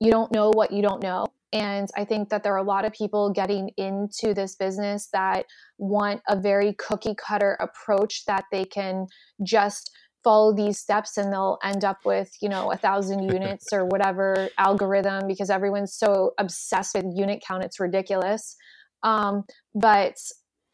you 0.00 0.10
don't 0.10 0.32
know 0.32 0.50
what 0.50 0.72
you 0.72 0.82
don't 0.82 1.02
know 1.02 1.26
and 1.52 1.88
I 1.96 2.04
think 2.04 2.30
that 2.30 2.42
there 2.42 2.54
are 2.54 2.58
a 2.58 2.62
lot 2.62 2.84
of 2.84 2.92
people 2.92 3.30
getting 3.30 3.70
into 3.76 4.32
this 4.32 4.56
business 4.56 5.08
that 5.12 5.44
want 5.78 6.22
a 6.28 6.40
very 6.40 6.74
cookie 6.74 7.14
cutter 7.14 7.58
approach 7.60 8.24
that 8.26 8.44
they 8.50 8.64
can 8.64 9.06
just 9.42 9.90
follow 10.24 10.54
these 10.54 10.78
steps 10.78 11.16
and 11.16 11.32
they'll 11.32 11.58
end 11.62 11.84
up 11.84 11.98
with, 12.04 12.30
you 12.40 12.48
know, 12.48 12.72
a 12.72 12.76
thousand 12.76 13.22
units 13.32 13.72
or 13.72 13.84
whatever 13.84 14.48
algorithm 14.58 15.26
because 15.26 15.50
everyone's 15.50 15.94
so 15.94 16.32
obsessed 16.38 16.94
with 16.94 17.04
unit 17.14 17.42
count. 17.46 17.64
It's 17.64 17.80
ridiculous. 17.80 18.56
Um, 19.02 19.44
but 19.74 20.16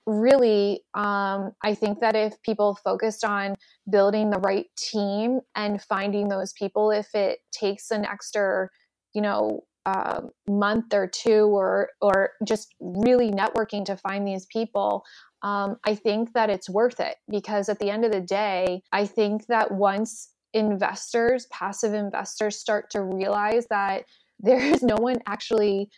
really, 0.07 0.83
um, 0.95 1.53
I 1.63 1.75
think 1.75 2.01
that 2.01 2.15
if 2.15 2.41
people 2.43 2.79
focused 2.85 3.25
on 3.25 3.55
building 3.91 4.31
the 4.31 4.39
right 4.39 4.67
team 4.77 5.41
and 5.57 5.83
finding 5.83 6.29
those 6.29 6.53
people, 6.53 6.91
if 6.91 7.15
it 7.15 7.39
takes 7.53 7.91
an 7.91 8.05
extra, 8.05 8.69
you 9.15 9.23
know, 9.23 9.63
uh, 9.89 10.21
month 10.49 10.93
or 10.93 11.07
two 11.07 11.47
or 11.47 11.91
or 12.03 12.33
just 12.47 12.75
really 12.81 13.31
networking 13.31 13.85
to 13.85 13.97
find 13.97 14.27
these 14.27 14.47
people 14.47 15.03
um, 15.43 15.77
i 15.85 15.95
think 15.95 16.33
that 16.35 16.51
it's 16.51 16.69
worth 16.69 17.01
it 17.01 17.17
because 17.31 17.69
at 17.69 17.79
the 17.79 17.91
end 17.91 18.05
of 18.05 18.13
the 18.13 18.21
day 18.21 18.83
i 18.93 19.07
think 19.07 19.47
that 19.47 19.73
once 19.73 20.31
investors 20.53 21.47
passive 21.51 21.95
investors 21.95 22.59
start 22.59 22.91
to 22.91 23.03
realize 23.03 23.67
that 23.71 24.05
there 24.41 24.61
is 24.61 24.83
no 24.83 24.97
one 24.97 25.17
actually 25.27 25.89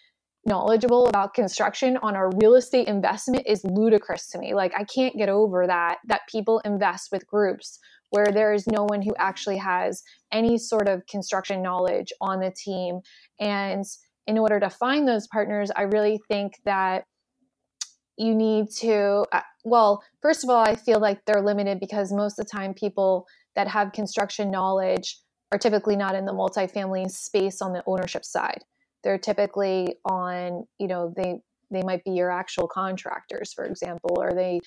knowledgeable 0.47 1.07
about 1.07 1.35
construction 1.35 1.99
on 1.99 2.17
a 2.17 2.29
real 2.41 2.55
estate 2.55 2.89
investment 2.89 3.47
is 3.47 3.63
ludicrous 3.63 4.29
to 4.29 4.39
me. 4.39 4.55
Like 4.55 4.73
i 4.75 4.85
can't 4.85 5.17
get 5.17 5.29
over 5.29 5.67
that 5.67 5.99
that 6.07 6.23
people 6.33 6.63
invest 6.65 7.09
with 7.13 7.27
groups 7.27 7.79
where 8.11 8.33
there 8.33 8.53
is 8.53 8.67
no 8.67 8.85
one 8.85 9.03
who 9.03 9.15
actually 9.19 9.57
has 9.57 10.03
any 10.33 10.59
sort 10.59 10.89
of 10.89 11.07
construction 11.07 11.63
knowledge 11.63 12.13
on 12.21 12.41
the 12.41 12.53
team. 12.57 13.01
And 13.41 13.85
in 14.27 14.39
order 14.39 14.61
to 14.61 14.71
find 14.71 15.09
those 15.09 15.27
partners, 15.29 15.71
I 15.75 15.83
really 15.83 16.21
think 16.29 16.55
that 16.65 17.05
you 18.17 18.35
need 18.35 18.71
to, 18.81 19.25
uh, 19.33 19.41
well, 19.65 20.03
first 20.21 20.45
of 20.45 20.51
all, 20.51 20.63
I 20.63 20.75
feel 20.75 21.01
like 21.01 21.25
they're 21.25 21.41
limited 21.41 21.81
because 21.81 22.13
most 22.13 22.39
of 22.39 22.45
the 22.45 22.51
time 22.51 22.75
people 22.75 23.27
that 23.57 23.67
have 23.69 23.93
construction 23.93 24.51
knowledge 24.51 25.19
are 25.53 25.59
typically 25.59 25.97
not 25.97 26.15
in 26.15 26.27
the 26.27 26.33
multifamily 26.33 27.11
space 27.11 27.63
on 27.63 27.73
the 27.73 27.83
ownership 27.87 28.25
side. 28.25 28.63
They're 29.03 29.19
typically 29.19 29.97
on, 30.05 30.65
you 30.79 30.87
know, 30.87 31.13
they 31.17 31.41
they 31.73 31.83
might 31.83 32.05
be 32.05 32.11
your 32.11 32.31
actual 32.31 32.67
contractors, 32.67 33.53
for 33.53 33.65
example, 33.65 34.17
or 34.19 34.35
they 34.35 34.61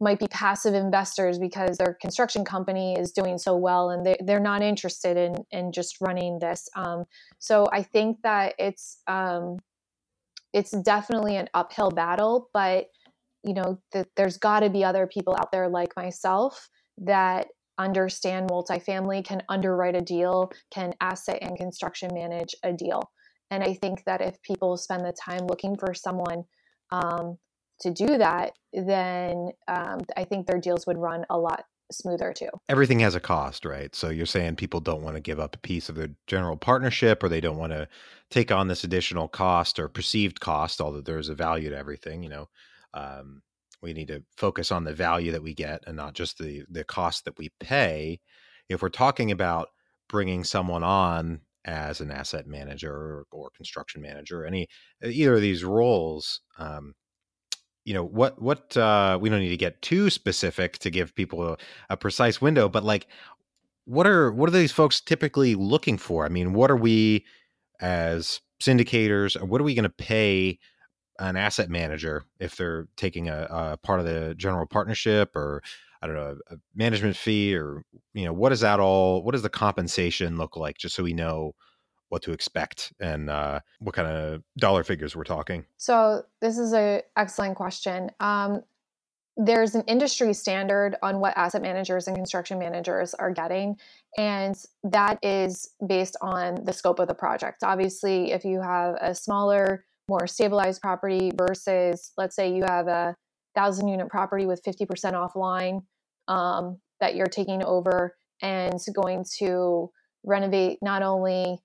might 0.00 0.18
be 0.18 0.28
passive 0.28 0.74
investors 0.74 1.38
because 1.38 1.76
their 1.76 1.94
construction 2.00 2.44
company 2.44 2.96
is 2.98 3.10
doing 3.10 3.36
so 3.36 3.56
well 3.56 3.90
and 3.90 4.06
they, 4.06 4.16
they're 4.24 4.38
not 4.38 4.62
interested 4.62 5.16
in, 5.16 5.34
in 5.50 5.72
just 5.72 5.96
running 6.00 6.38
this. 6.38 6.68
Um, 6.76 7.04
so 7.38 7.66
I 7.72 7.82
think 7.82 8.18
that 8.22 8.54
it's, 8.58 9.00
um, 9.08 9.58
it's 10.52 10.70
definitely 10.82 11.36
an 11.36 11.48
uphill 11.52 11.90
battle, 11.90 12.48
but 12.54 12.86
you 13.44 13.54
know 13.54 13.78
that 13.92 14.08
there's 14.16 14.36
got 14.36 14.60
to 14.60 14.70
be 14.70 14.84
other 14.84 15.06
people 15.06 15.34
out 15.38 15.52
there 15.52 15.68
like 15.68 15.94
myself 15.96 16.68
that 16.98 17.46
understand 17.78 18.50
multifamily 18.50 19.24
can 19.24 19.42
underwrite 19.48 19.96
a 19.96 20.00
deal 20.00 20.50
can 20.72 20.92
asset 21.00 21.38
and 21.40 21.56
construction 21.56 22.10
manage 22.12 22.54
a 22.64 22.72
deal 22.72 23.10
and 23.50 23.62
i 23.62 23.72
think 23.74 24.02
that 24.04 24.20
if 24.20 24.40
people 24.42 24.76
spend 24.76 25.04
the 25.04 25.12
time 25.12 25.46
looking 25.46 25.76
for 25.76 25.94
someone 25.94 26.42
um, 26.90 27.38
to 27.80 27.90
do 27.90 28.18
that 28.18 28.52
then 28.72 29.50
um, 29.68 30.00
i 30.16 30.24
think 30.24 30.46
their 30.46 30.60
deals 30.60 30.86
would 30.86 30.98
run 30.98 31.24
a 31.30 31.38
lot 31.38 31.64
smoother 31.90 32.32
too. 32.32 32.48
Everything 32.68 33.00
has 33.00 33.14
a 33.14 33.20
cost, 33.20 33.64
right? 33.64 33.94
So 33.94 34.10
you're 34.10 34.26
saying 34.26 34.56
people 34.56 34.80
don't 34.80 35.02
want 35.02 35.16
to 35.16 35.20
give 35.20 35.40
up 35.40 35.56
a 35.56 35.60
piece 35.60 35.88
of 35.88 35.94
their 35.94 36.10
general 36.26 36.56
partnership 36.56 37.22
or 37.22 37.28
they 37.28 37.40
don't 37.40 37.58
want 37.58 37.72
to 37.72 37.88
take 38.30 38.52
on 38.52 38.68
this 38.68 38.84
additional 38.84 39.28
cost 39.28 39.78
or 39.78 39.88
perceived 39.88 40.40
cost, 40.40 40.80
although 40.80 41.00
there's 41.00 41.28
a 41.28 41.34
value 41.34 41.70
to 41.70 41.76
everything, 41.76 42.22
you 42.22 42.28
know. 42.28 42.48
Um, 42.94 43.42
we 43.80 43.92
need 43.92 44.08
to 44.08 44.22
focus 44.36 44.72
on 44.72 44.84
the 44.84 44.92
value 44.92 45.32
that 45.32 45.42
we 45.42 45.54
get 45.54 45.84
and 45.86 45.96
not 45.96 46.14
just 46.14 46.38
the 46.38 46.64
the 46.70 46.84
cost 46.84 47.24
that 47.24 47.38
we 47.38 47.50
pay. 47.60 48.20
If 48.68 48.82
we're 48.82 48.88
talking 48.88 49.30
about 49.30 49.68
bringing 50.08 50.44
someone 50.44 50.82
on 50.82 51.40
as 51.64 52.00
an 52.00 52.10
asset 52.10 52.46
manager 52.46 52.92
or, 52.92 53.26
or 53.30 53.50
construction 53.56 54.02
manager, 54.02 54.44
any 54.44 54.66
either 55.04 55.34
of 55.34 55.40
these 55.40 55.64
roles, 55.64 56.40
um, 56.58 56.94
you 57.88 57.94
know 57.94 58.04
what 58.04 58.40
what 58.40 58.76
uh 58.76 59.18
we 59.18 59.30
don't 59.30 59.40
need 59.40 59.48
to 59.48 59.56
get 59.56 59.80
too 59.80 60.10
specific 60.10 60.78
to 60.78 60.90
give 60.90 61.14
people 61.14 61.42
a, 61.42 61.56
a, 61.88 61.96
precise 61.96 62.38
window 62.38 62.68
but 62.68 62.84
like 62.84 63.06
what 63.88 64.06
are 64.06 64.30
what 64.30 64.48
are 64.50 64.52
these 64.52 64.70
folks 64.70 65.00
typically 65.00 65.54
looking 65.54 65.96
for? 65.96 66.26
I 66.26 66.28
mean 66.28 66.52
what 66.52 66.70
are 66.70 66.76
we 66.76 67.24
as 67.80 68.40
syndicators 68.60 69.40
what 69.42 69.60
are 69.60 69.64
we 69.64 69.74
going 69.74 69.84
to 69.84 69.88
pay 69.88 70.58
an 71.18 71.36
asset 71.36 71.70
manager 71.70 72.24
if 72.38 72.56
they're 72.56 72.86
taking 72.96 73.28
a, 73.28 73.46
a, 73.50 73.76
part 73.78 74.00
of 74.00 74.04
the 74.04 74.34
general 74.36 74.66
partnership 74.66 75.34
or 75.34 75.62
i 76.02 76.06
don't 76.06 76.16
know 76.16 76.36
a 76.50 76.56
management 76.74 77.16
fee 77.16 77.54
or 77.54 77.84
you 78.14 78.24
know 78.24 78.32
what 78.32 78.50
does 78.50 78.60
that 78.60 78.80
all 78.80 79.22
what 79.22 79.32
does 79.32 79.42
the 79.42 79.48
compensation 79.48 80.36
look 80.36 80.56
like 80.56 80.76
just 80.76 80.94
so 80.94 81.02
we 81.02 81.14
know 81.14 81.54
what 82.08 82.22
to 82.22 82.32
expect 82.32 82.92
and 83.00 83.28
uh, 83.30 83.60
what 83.80 83.94
kind 83.94 84.08
of 84.08 84.42
dollar 84.58 84.84
figures 84.84 85.14
we're 85.14 85.24
talking? 85.24 85.64
So 85.76 86.24
this 86.40 86.58
is 86.58 86.72
an 86.72 87.02
excellent 87.16 87.56
question. 87.56 88.10
Um, 88.20 88.62
there's 89.36 89.76
an 89.76 89.84
industry 89.86 90.34
standard 90.34 90.96
on 91.00 91.20
what 91.20 91.36
asset 91.36 91.62
managers 91.62 92.08
and 92.08 92.16
construction 92.16 92.58
managers 92.58 93.14
are 93.14 93.30
getting, 93.30 93.76
and 94.16 94.56
that 94.82 95.18
is 95.22 95.70
based 95.86 96.16
on 96.20 96.64
the 96.64 96.72
scope 96.72 96.98
of 96.98 97.06
the 97.06 97.14
project. 97.14 97.62
Obviously, 97.62 98.32
if 98.32 98.44
you 98.44 98.60
have 98.60 98.96
a 99.00 99.14
smaller, 99.14 99.84
more 100.08 100.26
stabilized 100.26 100.82
property 100.82 101.30
versus, 101.36 102.12
let's 102.16 102.34
say, 102.34 102.52
you 102.52 102.64
have 102.64 102.88
a 102.88 103.14
thousand 103.54 103.86
unit 103.86 104.08
property 104.08 104.44
with 104.44 104.60
50% 104.64 104.86
offline 105.12 105.82
um, 106.26 106.78
that 107.00 107.14
you're 107.14 107.26
taking 107.26 107.62
over 107.62 108.16
and 108.42 108.78
going 108.94 109.24
to 109.38 109.90
renovate 110.24 110.78
not 110.82 111.02
only 111.02 111.58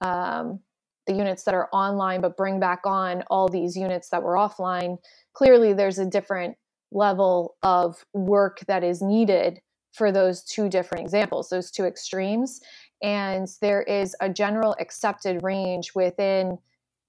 um, 0.00 0.60
the 1.06 1.14
units 1.14 1.44
that 1.44 1.54
are 1.54 1.68
online, 1.72 2.20
but 2.20 2.36
bring 2.36 2.58
back 2.60 2.80
on 2.84 3.22
all 3.30 3.48
these 3.48 3.76
units 3.76 4.08
that 4.10 4.22
were 4.22 4.34
offline, 4.34 4.98
clearly 5.32 5.72
there's 5.72 5.98
a 5.98 6.06
different 6.06 6.56
level 6.92 7.56
of 7.62 8.04
work 8.12 8.60
that 8.66 8.82
is 8.82 9.02
needed 9.02 9.60
for 9.92 10.12
those 10.12 10.42
two 10.42 10.68
different 10.68 11.04
examples, 11.04 11.48
those 11.48 11.70
two 11.70 11.84
extremes. 11.84 12.60
And 13.02 13.48
there 13.60 13.82
is 13.82 14.14
a 14.20 14.28
general 14.28 14.76
accepted 14.78 15.42
range 15.42 15.92
within 15.94 16.58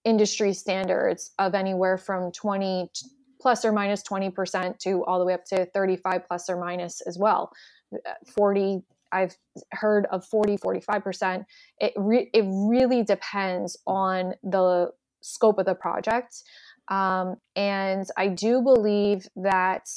industry 0.05 0.53
standards 0.53 1.31
of 1.37 1.53
anywhere 1.53 1.97
from 1.97 2.31
20 2.31 2.89
plus 3.41 3.65
or 3.65 3.71
minus 3.71 4.03
20% 4.03 4.79
to 4.79 5.05
all 5.05 5.19
the 5.19 5.25
way 5.25 5.33
up 5.33 5.45
to 5.45 5.65
35 5.65 6.27
plus 6.27 6.49
or 6.49 6.57
minus 6.57 7.01
as 7.01 7.17
well. 7.17 7.51
Uh, 7.93 8.13
40 8.35 8.81
I've 9.11 9.35
heard 9.71 10.05
of 10.07 10.25
40, 10.25 10.57
45%. 10.57 11.45
It, 11.79 11.93
re- 11.95 12.29
it 12.33 12.45
really 12.47 13.03
depends 13.03 13.77
on 13.87 14.33
the 14.43 14.91
scope 15.21 15.59
of 15.59 15.65
the 15.65 15.75
project. 15.75 16.43
Um, 16.89 17.35
and 17.55 18.05
I 18.17 18.29
do 18.29 18.61
believe 18.61 19.27
that 19.35 19.87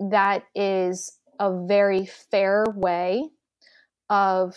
that 0.00 0.44
is 0.54 1.18
a 1.40 1.66
very 1.66 2.06
fair 2.06 2.64
way 2.74 3.30
of 4.10 4.56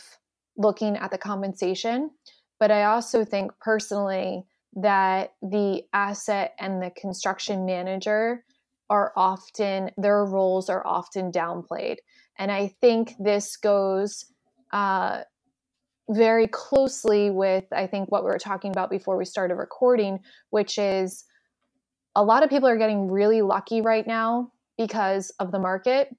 looking 0.57 0.97
at 0.97 1.11
the 1.11 1.17
compensation. 1.17 2.11
But 2.59 2.71
I 2.71 2.83
also 2.85 3.25
think 3.25 3.51
personally 3.59 4.45
that 4.75 5.33
the 5.41 5.83
asset 5.93 6.53
and 6.59 6.81
the 6.81 6.91
construction 6.91 7.65
manager 7.65 8.43
are 8.89 9.13
often, 9.15 9.91
their 9.97 10.25
roles 10.25 10.69
are 10.69 10.85
often 10.85 11.31
downplayed. 11.31 11.97
And 12.41 12.51
I 12.51 12.69
think 12.81 13.13
this 13.19 13.55
goes 13.55 14.25
uh, 14.73 15.21
very 16.09 16.47
closely 16.47 17.29
with, 17.29 17.65
I 17.71 17.85
think, 17.85 18.11
what 18.11 18.23
we 18.23 18.31
were 18.31 18.39
talking 18.39 18.71
about 18.71 18.89
before 18.89 19.15
we 19.15 19.25
started 19.25 19.53
recording, 19.53 20.21
which 20.49 20.79
is 20.79 21.23
a 22.15 22.23
lot 22.23 22.41
of 22.41 22.49
people 22.49 22.67
are 22.67 22.79
getting 22.79 23.11
really 23.11 23.43
lucky 23.43 23.83
right 23.83 24.07
now 24.07 24.51
because 24.75 25.29
of 25.39 25.51
the 25.51 25.59
market. 25.59 26.15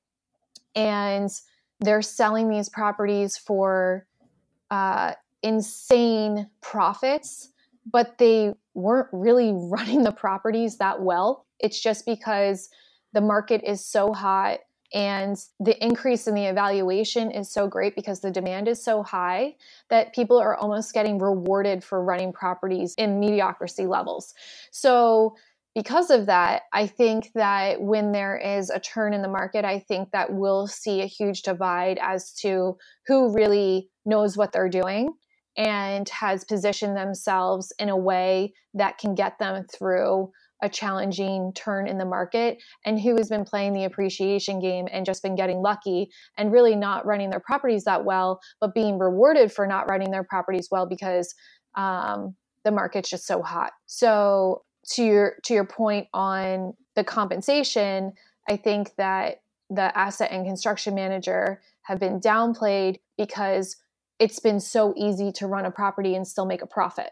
And 0.76 1.28
they're 1.80 2.02
selling 2.02 2.48
these 2.48 2.68
properties 2.68 3.36
for 3.36 4.06
uh, 4.70 5.14
insane 5.42 6.48
profits, 6.60 7.48
but 7.84 8.18
they 8.18 8.54
weren't 8.74 9.08
really 9.10 9.50
running 9.56 10.04
the 10.04 10.12
properties 10.12 10.78
that 10.78 11.02
well. 11.02 11.46
It's 11.58 11.80
just 11.80 12.06
because 12.06 12.68
the 13.12 13.20
market 13.20 13.64
is 13.66 13.84
so 13.84 14.12
hot 14.12 14.60
and 14.94 15.36
the 15.58 15.82
increase 15.84 16.26
in 16.26 16.34
the 16.34 16.44
evaluation 16.44 17.30
is 17.30 17.50
so 17.50 17.66
great 17.66 17.94
because 17.96 18.20
the 18.20 18.30
demand 18.30 18.68
is 18.68 18.82
so 18.82 19.02
high 19.02 19.56
that 19.88 20.14
people 20.14 20.38
are 20.38 20.56
almost 20.56 20.92
getting 20.92 21.18
rewarded 21.18 21.82
for 21.82 22.04
running 22.04 22.32
properties 22.32 22.94
in 22.98 23.20
mediocrity 23.20 23.86
levels. 23.86 24.34
So, 24.70 25.34
because 25.74 26.10
of 26.10 26.26
that, 26.26 26.64
I 26.74 26.86
think 26.86 27.30
that 27.34 27.80
when 27.80 28.12
there 28.12 28.36
is 28.36 28.68
a 28.68 28.78
turn 28.78 29.14
in 29.14 29.22
the 29.22 29.28
market, 29.28 29.64
I 29.64 29.78
think 29.78 30.10
that 30.10 30.30
we'll 30.30 30.66
see 30.66 31.00
a 31.00 31.06
huge 31.06 31.40
divide 31.40 31.98
as 32.02 32.34
to 32.42 32.76
who 33.06 33.32
really 33.32 33.88
knows 34.04 34.36
what 34.36 34.52
they're 34.52 34.68
doing 34.68 35.14
and 35.56 36.06
has 36.10 36.44
positioned 36.44 36.94
themselves 36.94 37.72
in 37.78 37.88
a 37.88 37.96
way 37.96 38.52
that 38.74 38.98
can 38.98 39.14
get 39.14 39.38
them 39.38 39.64
through 39.72 40.30
a 40.62 40.68
challenging 40.68 41.52
turn 41.54 41.88
in 41.88 41.98
the 41.98 42.04
market 42.04 42.62
and 42.84 43.00
who 43.00 43.16
has 43.16 43.28
been 43.28 43.44
playing 43.44 43.72
the 43.72 43.84
appreciation 43.84 44.60
game 44.60 44.86
and 44.92 45.04
just 45.04 45.22
been 45.22 45.34
getting 45.34 45.60
lucky 45.60 46.08
and 46.38 46.52
really 46.52 46.76
not 46.76 47.04
running 47.04 47.30
their 47.30 47.40
properties 47.40 47.84
that 47.84 48.04
well, 48.04 48.40
but 48.60 48.72
being 48.72 48.98
rewarded 48.98 49.52
for 49.52 49.66
not 49.66 49.90
running 49.90 50.12
their 50.12 50.24
properties 50.24 50.68
well 50.70 50.86
because 50.86 51.34
um, 51.74 52.34
the 52.64 52.70
market's 52.70 53.10
just 53.10 53.26
so 53.26 53.42
hot. 53.42 53.72
So 53.86 54.62
to 54.92 55.04
your 55.04 55.36
to 55.44 55.54
your 55.54 55.66
point 55.66 56.06
on 56.14 56.74
the 56.94 57.04
compensation, 57.04 58.12
I 58.48 58.56
think 58.56 58.94
that 58.96 59.42
the 59.68 59.96
asset 59.96 60.30
and 60.30 60.46
construction 60.46 60.94
manager 60.94 61.60
have 61.82 61.98
been 61.98 62.20
downplayed 62.20 62.98
because 63.16 63.76
it's 64.18 64.38
been 64.38 64.60
so 64.60 64.94
easy 64.96 65.32
to 65.32 65.46
run 65.46 65.64
a 65.64 65.70
property 65.70 66.14
and 66.14 66.26
still 66.26 66.46
make 66.46 66.62
a 66.62 66.66
profit. 66.66 67.10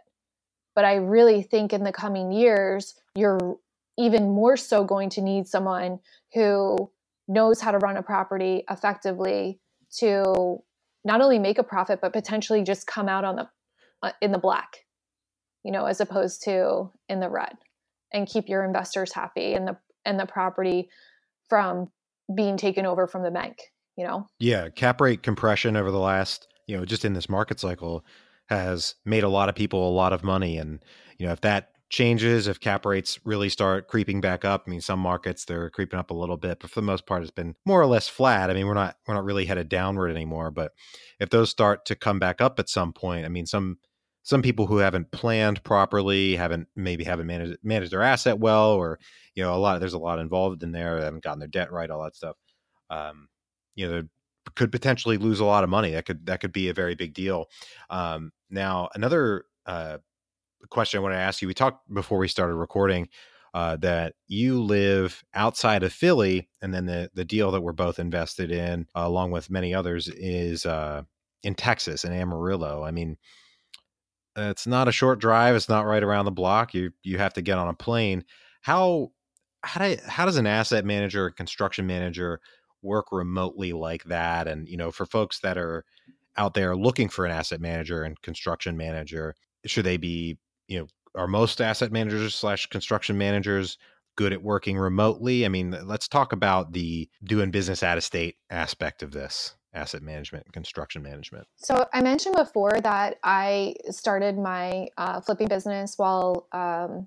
But 0.74 0.84
I 0.84 0.96
really 0.96 1.42
think 1.42 1.72
in 1.72 1.84
the 1.84 1.92
coming 1.92 2.32
years, 2.32 2.94
you're 3.14 3.56
even 3.98 4.30
more 4.30 4.56
so 4.56 4.84
going 4.84 5.10
to 5.10 5.20
need 5.20 5.46
someone 5.46 5.98
who 6.32 6.90
knows 7.28 7.60
how 7.60 7.70
to 7.70 7.78
run 7.78 7.96
a 7.96 8.02
property 8.02 8.64
effectively 8.70 9.60
to 9.98 10.58
not 11.04 11.20
only 11.20 11.38
make 11.38 11.58
a 11.58 11.62
profit 11.62 12.00
but 12.00 12.12
potentially 12.12 12.62
just 12.62 12.86
come 12.86 13.08
out 13.08 13.24
on 13.24 13.36
the 13.36 13.48
uh, 14.02 14.12
in 14.20 14.32
the 14.32 14.38
black 14.38 14.78
you 15.64 15.70
know 15.70 15.84
as 15.86 16.00
opposed 16.00 16.42
to 16.42 16.90
in 17.08 17.20
the 17.20 17.28
red 17.28 17.56
and 18.12 18.26
keep 18.26 18.48
your 18.48 18.64
investors 18.64 19.12
happy 19.12 19.54
and 19.54 19.68
the 19.68 19.76
and 20.04 20.18
the 20.18 20.26
property 20.26 20.88
from 21.48 21.88
being 22.34 22.56
taken 22.56 22.86
over 22.86 23.06
from 23.06 23.22
the 23.22 23.30
bank 23.30 23.58
you 23.96 24.06
know? 24.06 24.26
Yeah 24.38 24.68
cap 24.70 25.00
rate 25.00 25.22
compression 25.22 25.76
over 25.76 25.90
the 25.90 25.98
last 25.98 26.48
you 26.66 26.76
know 26.76 26.84
just 26.84 27.04
in 27.04 27.12
this 27.12 27.28
market 27.28 27.60
cycle 27.60 28.04
has 28.50 28.94
made 29.04 29.24
a 29.24 29.28
lot 29.28 29.48
of 29.48 29.54
people 29.54 29.88
a 29.88 29.92
lot 29.92 30.12
of 30.12 30.24
money. 30.24 30.58
And 30.58 30.84
you 31.18 31.26
know 31.26 31.32
if 31.32 31.40
that 31.42 31.70
changes 31.90 32.46
if 32.46 32.60
cap 32.60 32.86
rates 32.86 33.18
really 33.24 33.48
start 33.48 33.88
creeping 33.88 34.20
back 34.20 34.44
up 34.44 34.62
i 34.64 34.70
mean 34.70 34.80
some 34.80 35.00
markets 35.00 35.44
they're 35.44 35.70
creeping 35.70 35.98
up 35.98 36.10
a 36.12 36.14
little 36.14 36.36
bit 36.36 36.60
but 36.60 36.70
for 36.70 36.80
the 36.80 36.86
most 36.86 37.04
part 37.04 37.20
it's 37.20 37.32
been 37.32 37.52
more 37.66 37.80
or 37.80 37.86
less 37.86 38.06
flat. 38.06 38.48
I 38.48 38.54
mean 38.54 38.68
we're 38.68 38.74
not 38.74 38.94
we're 39.08 39.14
not 39.14 39.24
really 39.24 39.44
headed 39.44 39.68
downward 39.68 40.08
anymore 40.10 40.52
but 40.52 40.70
if 41.18 41.30
those 41.30 41.50
start 41.50 41.84
to 41.86 41.96
come 41.96 42.20
back 42.20 42.40
up 42.40 42.60
at 42.60 42.68
some 42.68 42.92
point 42.92 43.26
i 43.26 43.28
mean 43.28 43.44
some 43.44 43.78
some 44.22 44.40
people 44.40 44.66
who 44.66 44.76
haven't 44.78 45.10
planned 45.10 45.64
properly 45.64 46.36
haven't 46.36 46.68
maybe 46.76 47.02
haven't 47.04 47.26
managed 47.26 47.58
managed 47.64 47.90
their 47.92 48.02
asset 48.02 48.38
well 48.38 48.70
or 48.72 49.00
you 49.34 49.42
know 49.42 49.54
a 49.54 49.58
lot 49.58 49.80
there's 49.80 49.92
a 49.94 49.98
lot 49.98 50.20
involved 50.20 50.62
in 50.62 50.70
there 50.72 51.00
haven't 51.00 51.24
gotten 51.24 51.40
their 51.40 51.48
debt 51.48 51.72
right 51.72 51.90
all 51.90 52.04
that 52.04 52.14
stuff 52.14 52.36
um 52.90 53.28
you 53.74 53.88
know 53.88 54.02
could 54.56 54.72
potentially 54.72 55.16
lose 55.16 55.38
a 55.40 55.44
lot 55.44 55.62
of 55.64 55.70
money. 55.70 55.92
That 55.92 56.06
could 56.06 56.26
that 56.26 56.40
could 56.40 56.52
be 56.52 56.68
a 56.70 56.74
very 56.74 56.94
big 56.94 57.14
deal. 57.14 57.46
Um 57.90 58.32
now 58.50 58.88
another 58.94 59.44
uh 59.66 59.98
question 60.68 60.98
I 60.98 61.02
want 61.02 61.14
to 61.14 61.18
ask 61.18 61.40
you. 61.40 61.48
We 61.48 61.54
talked 61.54 61.92
before 61.92 62.18
we 62.18 62.28
started 62.28 62.54
recording 62.54 63.08
uh, 63.54 63.76
that 63.76 64.14
you 64.28 64.62
live 64.62 65.24
outside 65.34 65.82
of 65.82 65.92
Philly, 65.92 66.48
and 66.62 66.72
then 66.72 66.86
the 66.86 67.10
the 67.14 67.24
deal 67.24 67.50
that 67.50 67.62
we're 67.62 67.72
both 67.72 67.98
invested 67.98 68.50
in, 68.50 68.86
uh, 68.94 69.02
along 69.04 69.30
with 69.30 69.50
many 69.50 69.74
others, 69.74 70.08
is 70.08 70.66
uh, 70.66 71.02
in 71.42 71.54
Texas 71.54 72.04
in 72.04 72.12
Amarillo. 72.12 72.84
I 72.84 72.90
mean, 72.90 73.16
it's 74.36 74.66
not 74.66 74.88
a 74.88 74.92
short 74.92 75.20
drive. 75.20 75.56
It's 75.56 75.68
not 75.68 75.86
right 75.86 76.02
around 76.02 76.26
the 76.26 76.30
block. 76.30 76.74
You 76.74 76.92
you 77.02 77.18
have 77.18 77.34
to 77.34 77.42
get 77.42 77.58
on 77.58 77.68
a 77.68 77.74
plane. 77.74 78.24
How 78.62 79.10
how 79.62 79.80
do, 79.86 79.96
how 80.06 80.26
does 80.26 80.36
an 80.36 80.46
asset 80.46 80.84
manager, 80.84 81.30
construction 81.30 81.86
manager, 81.86 82.40
work 82.82 83.06
remotely 83.10 83.72
like 83.72 84.04
that? 84.04 84.46
And 84.46 84.68
you 84.68 84.76
know, 84.76 84.92
for 84.92 85.06
folks 85.06 85.40
that 85.40 85.58
are 85.58 85.84
out 86.36 86.54
there 86.54 86.76
looking 86.76 87.08
for 87.08 87.24
an 87.24 87.32
asset 87.32 87.60
manager 87.60 88.02
and 88.02 88.20
construction 88.22 88.76
manager, 88.76 89.34
should 89.66 89.84
they 89.84 89.96
be 89.96 90.38
you 90.68 90.78
know 90.78 90.86
are 91.14 91.26
most 91.26 91.60
asset 91.60 91.92
managers 91.92 92.34
slash 92.34 92.66
construction 92.66 93.18
managers 93.18 93.78
good 94.16 94.32
at 94.32 94.42
working 94.42 94.78
remotely? 94.78 95.44
I 95.44 95.48
mean, 95.48 95.76
let's 95.84 96.08
talk 96.08 96.32
about 96.32 96.72
the 96.72 97.08
doing 97.24 97.50
business 97.50 97.82
out 97.82 97.98
of 97.98 98.04
state 98.04 98.36
aspect 98.50 99.02
of 99.02 99.12
this 99.12 99.54
asset 99.72 100.02
management 100.02 100.52
construction 100.52 101.02
management. 101.02 101.46
So 101.56 101.86
I 101.92 102.00
mentioned 102.00 102.36
before 102.36 102.80
that 102.82 103.18
I 103.22 103.74
started 103.90 104.36
my 104.36 104.88
uh, 104.98 105.20
flipping 105.20 105.48
business 105.48 105.94
while 105.96 106.48
um, 106.52 107.06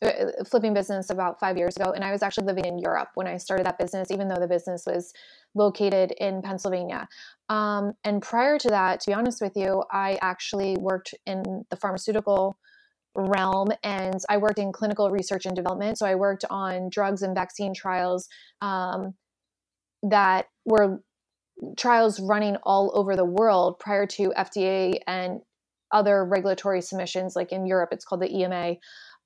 uh, 0.00 0.44
flipping 0.48 0.74
business 0.74 1.10
about 1.10 1.40
five 1.40 1.56
years 1.56 1.76
ago, 1.76 1.90
and 1.92 2.04
I 2.04 2.12
was 2.12 2.22
actually 2.22 2.46
living 2.46 2.64
in 2.64 2.78
Europe 2.78 3.08
when 3.14 3.26
I 3.26 3.36
started 3.36 3.66
that 3.66 3.78
business, 3.78 4.12
even 4.12 4.28
though 4.28 4.38
the 4.38 4.46
business 4.46 4.84
was 4.86 5.12
located 5.54 6.12
in 6.20 6.40
Pennsylvania. 6.40 7.08
Um, 7.48 7.94
and 8.04 8.20
prior 8.20 8.58
to 8.58 8.68
that, 8.68 9.00
to 9.00 9.10
be 9.10 9.14
honest 9.14 9.40
with 9.40 9.52
you, 9.56 9.82
I 9.90 10.18
actually 10.20 10.76
worked 10.78 11.14
in 11.26 11.64
the 11.70 11.76
pharmaceutical 11.76 12.58
realm 13.14 13.68
and 13.82 14.20
I 14.28 14.36
worked 14.36 14.58
in 14.58 14.72
clinical 14.72 15.10
research 15.10 15.46
and 15.46 15.56
development. 15.56 15.98
So 15.98 16.06
I 16.06 16.14
worked 16.14 16.44
on 16.50 16.88
drugs 16.90 17.22
and 17.22 17.34
vaccine 17.34 17.74
trials 17.74 18.28
um, 18.60 19.14
that 20.02 20.46
were 20.64 21.00
trials 21.76 22.20
running 22.20 22.56
all 22.62 22.92
over 22.94 23.16
the 23.16 23.24
world 23.24 23.78
prior 23.78 24.06
to 24.06 24.32
FDA 24.36 25.00
and 25.06 25.40
other 25.90 26.24
regulatory 26.24 26.82
submissions, 26.82 27.34
like 27.34 27.50
in 27.50 27.66
Europe, 27.66 27.90
it's 27.92 28.04
called 28.04 28.20
the 28.20 28.32
EMA. 28.32 28.76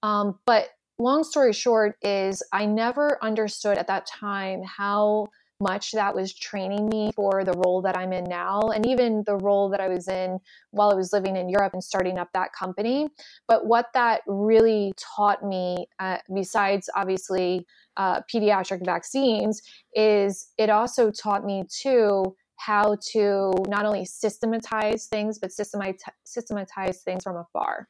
Um, 0.02 0.38
but 0.46 0.68
long 0.98 1.24
story 1.24 1.52
short, 1.52 1.96
is 2.02 2.42
I 2.52 2.66
never 2.66 3.18
understood 3.22 3.78
at 3.78 3.88
that 3.88 4.06
time 4.06 4.62
how 4.64 5.26
much 5.62 5.92
that 5.92 6.14
was 6.14 6.34
training 6.34 6.88
me 6.88 7.12
for 7.14 7.44
the 7.44 7.52
role 7.64 7.80
that 7.82 7.96
I'm 7.96 8.12
in 8.12 8.24
now, 8.24 8.60
and 8.74 8.84
even 8.84 9.22
the 9.24 9.36
role 9.36 9.68
that 9.70 9.80
I 9.80 9.88
was 9.88 10.08
in 10.08 10.38
while 10.72 10.90
I 10.90 10.94
was 10.94 11.12
living 11.12 11.36
in 11.36 11.48
Europe 11.48 11.72
and 11.72 11.84
starting 11.84 12.18
up 12.18 12.28
that 12.34 12.52
company. 12.52 13.08
But 13.48 13.66
what 13.66 13.86
that 13.94 14.22
really 14.26 14.92
taught 15.16 15.44
me, 15.44 15.86
uh, 15.98 16.18
besides 16.34 16.90
obviously 16.94 17.66
uh, 17.96 18.20
pediatric 18.32 18.84
vaccines, 18.84 19.62
is 19.94 20.48
it 20.58 20.70
also 20.70 21.10
taught 21.10 21.44
me 21.44 21.64
too 21.70 22.34
how 22.56 22.96
to 23.12 23.52
not 23.66 23.84
only 23.84 24.04
systematize 24.04 25.06
things, 25.06 25.38
but 25.38 25.50
systematize, 25.50 26.14
systematize 26.24 27.02
things 27.02 27.24
from 27.24 27.36
afar. 27.36 27.88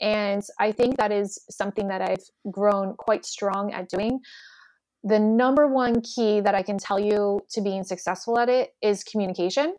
And 0.00 0.42
I 0.58 0.72
think 0.72 0.96
that 0.96 1.12
is 1.12 1.38
something 1.50 1.88
that 1.88 2.00
I've 2.00 2.24
grown 2.50 2.94
quite 2.96 3.26
strong 3.26 3.72
at 3.72 3.88
doing 3.90 4.20
the 5.04 5.20
number 5.20 5.68
one 5.68 6.00
key 6.00 6.40
that 6.40 6.54
I 6.54 6.62
can 6.62 6.78
tell 6.78 6.98
you 6.98 7.40
to 7.50 7.60
being 7.60 7.84
successful 7.84 8.38
at 8.38 8.48
it 8.48 8.74
is 8.82 9.04
communication. 9.04 9.76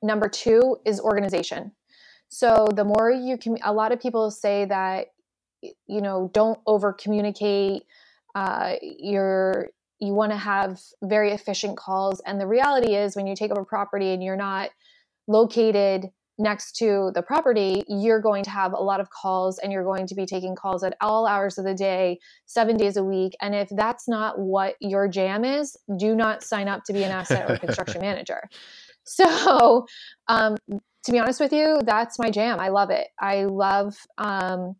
Number 0.00 0.28
two 0.28 0.76
is 0.86 1.00
organization. 1.00 1.72
So 2.28 2.68
the 2.74 2.84
more 2.84 3.10
you 3.10 3.36
can, 3.36 3.58
a 3.62 3.72
lot 3.72 3.92
of 3.92 4.00
people 4.00 4.30
say 4.30 4.64
that, 4.66 5.08
you 5.60 6.00
know, 6.00 6.30
don't 6.32 6.58
over 6.66 6.92
communicate. 6.92 7.82
Uh, 8.34 8.76
you're, 8.80 9.68
you 9.98 10.14
want 10.14 10.32
to 10.32 10.38
have 10.38 10.80
very 11.02 11.32
efficient 11.32 11.76
calls. 11.76 12.20
And 12.24 12.40
the 12.40 12.46
reality 12.46 12.94
is, 12.94 13.14
when 13.14 13.26
you 13.26 13.36
take 13.36 13.50
over 13.50 13.64
property 13.64 14.12
and 14.12 14.22
you're 14.22 14.36
not 14.36 14.70
located 15.28 16.10
next 16.38 16.76
to 16.76 17.10
the 17.14 17.22
property, 17.22 17.82
you're 17.88 18.20
going 18.20 18.44
to 18.44 18.50
have 18.50 18.72
a 18.72 18.82
lot 18.82 19.00
of 19.00 19.10
calls 19.10 19.58
and 19.58 19.72
you're 19.72 19.84
going 19.84 20.06
to 20.06 20.14
be 20.14 20.26
taking 20.26 20.54
calls 20.54 20.82
at 20.82 20.96
all 21.00 21.26
hours 21.26 21.58
of 21.58 21.64
the 21.64 21.74
day, 21.74 22.18
seven 22.46 22.76
days 22.76 22.96
a 22.96 23.04
week. 23.04 23.34
And 23.40 23.54
if 23.54 23.68
that's 23.70 24.08
not 24.08 24.38
what 24.38 24.74
your 24.80 25.08
jam 25.08 25.44
is, 25.44 25.76
do 25.98 26.14
not 26.14 26.42
sign 26.42 26.68
up 26.68 26.84
to 26.84 26.92
be 26.92 27.04
an 27.04 27.10
asset 27.10 27.50
or 27.50 27.58
construction 27.58 28.00
manager. 28.00 28.48
So, 29.04 29.86
um, 30.28 30.56
to 31.04 31.12
be 31.12 31.18
honest 31.18 31.40
with 31.40 31.52
you, 31.52 31.80
that's 31.84 32.18
my 32.18 32.30
jam. 32.30 32.60
I 32.60 32.68
love 32.68 32.90
it. 32.90 33.08
I 33.18 33.44
love 33.44 33.96
um, 34.18 34.76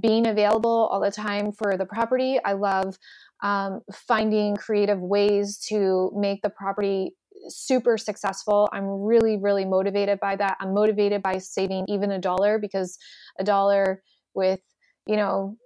being 0.00 0.26
available 0.26 0.88
all 0.90 1.00
the 1.00 1.10
time 1.10 1.52
for 1.52 1.76
the 1.76 1.86
property. 1.86 2.38
I 2.44 2.52
love 2.52 2.96
um, 3.42 3.80
finding 3.92 4.56
creative 4.56 5.00
ways 5.00 5.58
to 5.68 6.12
make 6.14 6.42
the 6.42 6.50
property 6.50 7.14
super 7.48 7.96
successful. 7.96 8.68
I'm 8.72 8.86
really, 8.86 9.36
really 9.36 9.64
motivated 9.64 10.20
by 10.20 10.36
that. 10.36 10.56
I'm 10.60 10.74
motivated 10.74 11.22
by 11.22 11.38
saving 11.38 11.86
even 11.88 12.10
a 12.10 12.18
dollar 12.18 12.58
because 12.58 12.98
a 13.38 13.44
dollar 13.44 14.02
with, 14.34 14.60
you 15.06 15.16
know, 15.16 15.56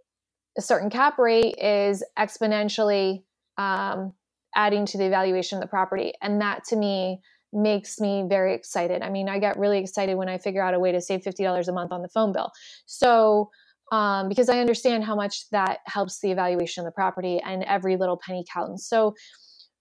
a 0.56 0.62
certain 0.62 0.90
cap 0.90 1.18
rate 1.18 1.56
is 1.58 2.04
exponentially 2.18 3.24
um, 3.58 4.12
adding 4.54 4.86
to 4.86 4.98
the 4.98 5.08
valuation 5.08 5.58
of 5.58 5.62
the 5.62 5.68
property. 5.68 6.12
And 6.20 6.40
that 6.40 6.64
to 6.68 6.76
me 6.76 7.20
makes 7.52 8.00
me 8.00 8.24
very 8.28 8.54
excited. 8.54 9.02
I 9.02 9.10
mean, 9.10 9.28
I 9.28 9.38
get 9.38 9.58
really 9.58 9.78
excited 9.78 10.16
when 10.16 10.28
I 10.28 10.38
figure 10.38 10.62
out 10.62 10.74
a 10.74 10.80
way 10.80 10.92
to 10.92 11.00
save 11.00 11.20
$50 11.20 11.68
a 11.68 11.72
month 11.72 11.92
on 11.92 12.02
the 12.02 12.08
phone 12.08 12.32
bill. 12.32 12.50
So, 12.86 13.50
um, 13.90 14.30
because 14.30 14.48
I 14.48 14.58
understand 14.58 15.04
how 15.04 15.14
much 15.14 15.50
that 15.50 15.80
helps 15.84 16.20
the 16.20 16.30
evaluation 16.30 16.80
of 16.80 16.86
the 16.86 16.94
property 16.94 17.40
and 17.44 17.62
every 17.64 17.96
little 17.96 18.16
penny 18.16 18.44
counts. 18.50 18.88
So, 18.88 19.14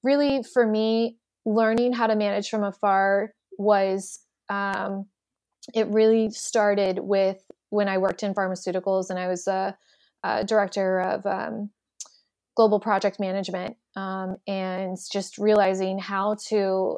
really, 0.04 0.43
for 0.43 0.67
me, 0.67 1.17
learning 1.45 1.93
how 1.93 2.08
to 2.08 2.15
manage 2.15 2.49
from 2.49 2.63
afar 2.63 3.34
was 3.58 4.19
um, 4.49 5.06
it 5.73 5.88
really 5.88 6.30
started 6.32 6.99
with 6.99 7.41
when 7.69 7.88
I 7.88 7.97
worked 7.97 8.23
in 8.23 8.34
pharmaceuticals 8.34 9.10
and 9.10 9.17
I 9.17 9.27
was 9.27 9.47
a, 9.47 9.77
a 10.23 10.43
director 10.43 10.99
of 10.99 11.25
um, 11.25 11.69
global 12.56 12.80
project 12.80 13.19
management 13.19 13.77
um, 13.95 14.38
and 14.47 14.97
just 15.12 15.38
realizing 15.38 15.99
how 15.99 16.36
to 16.47 16.97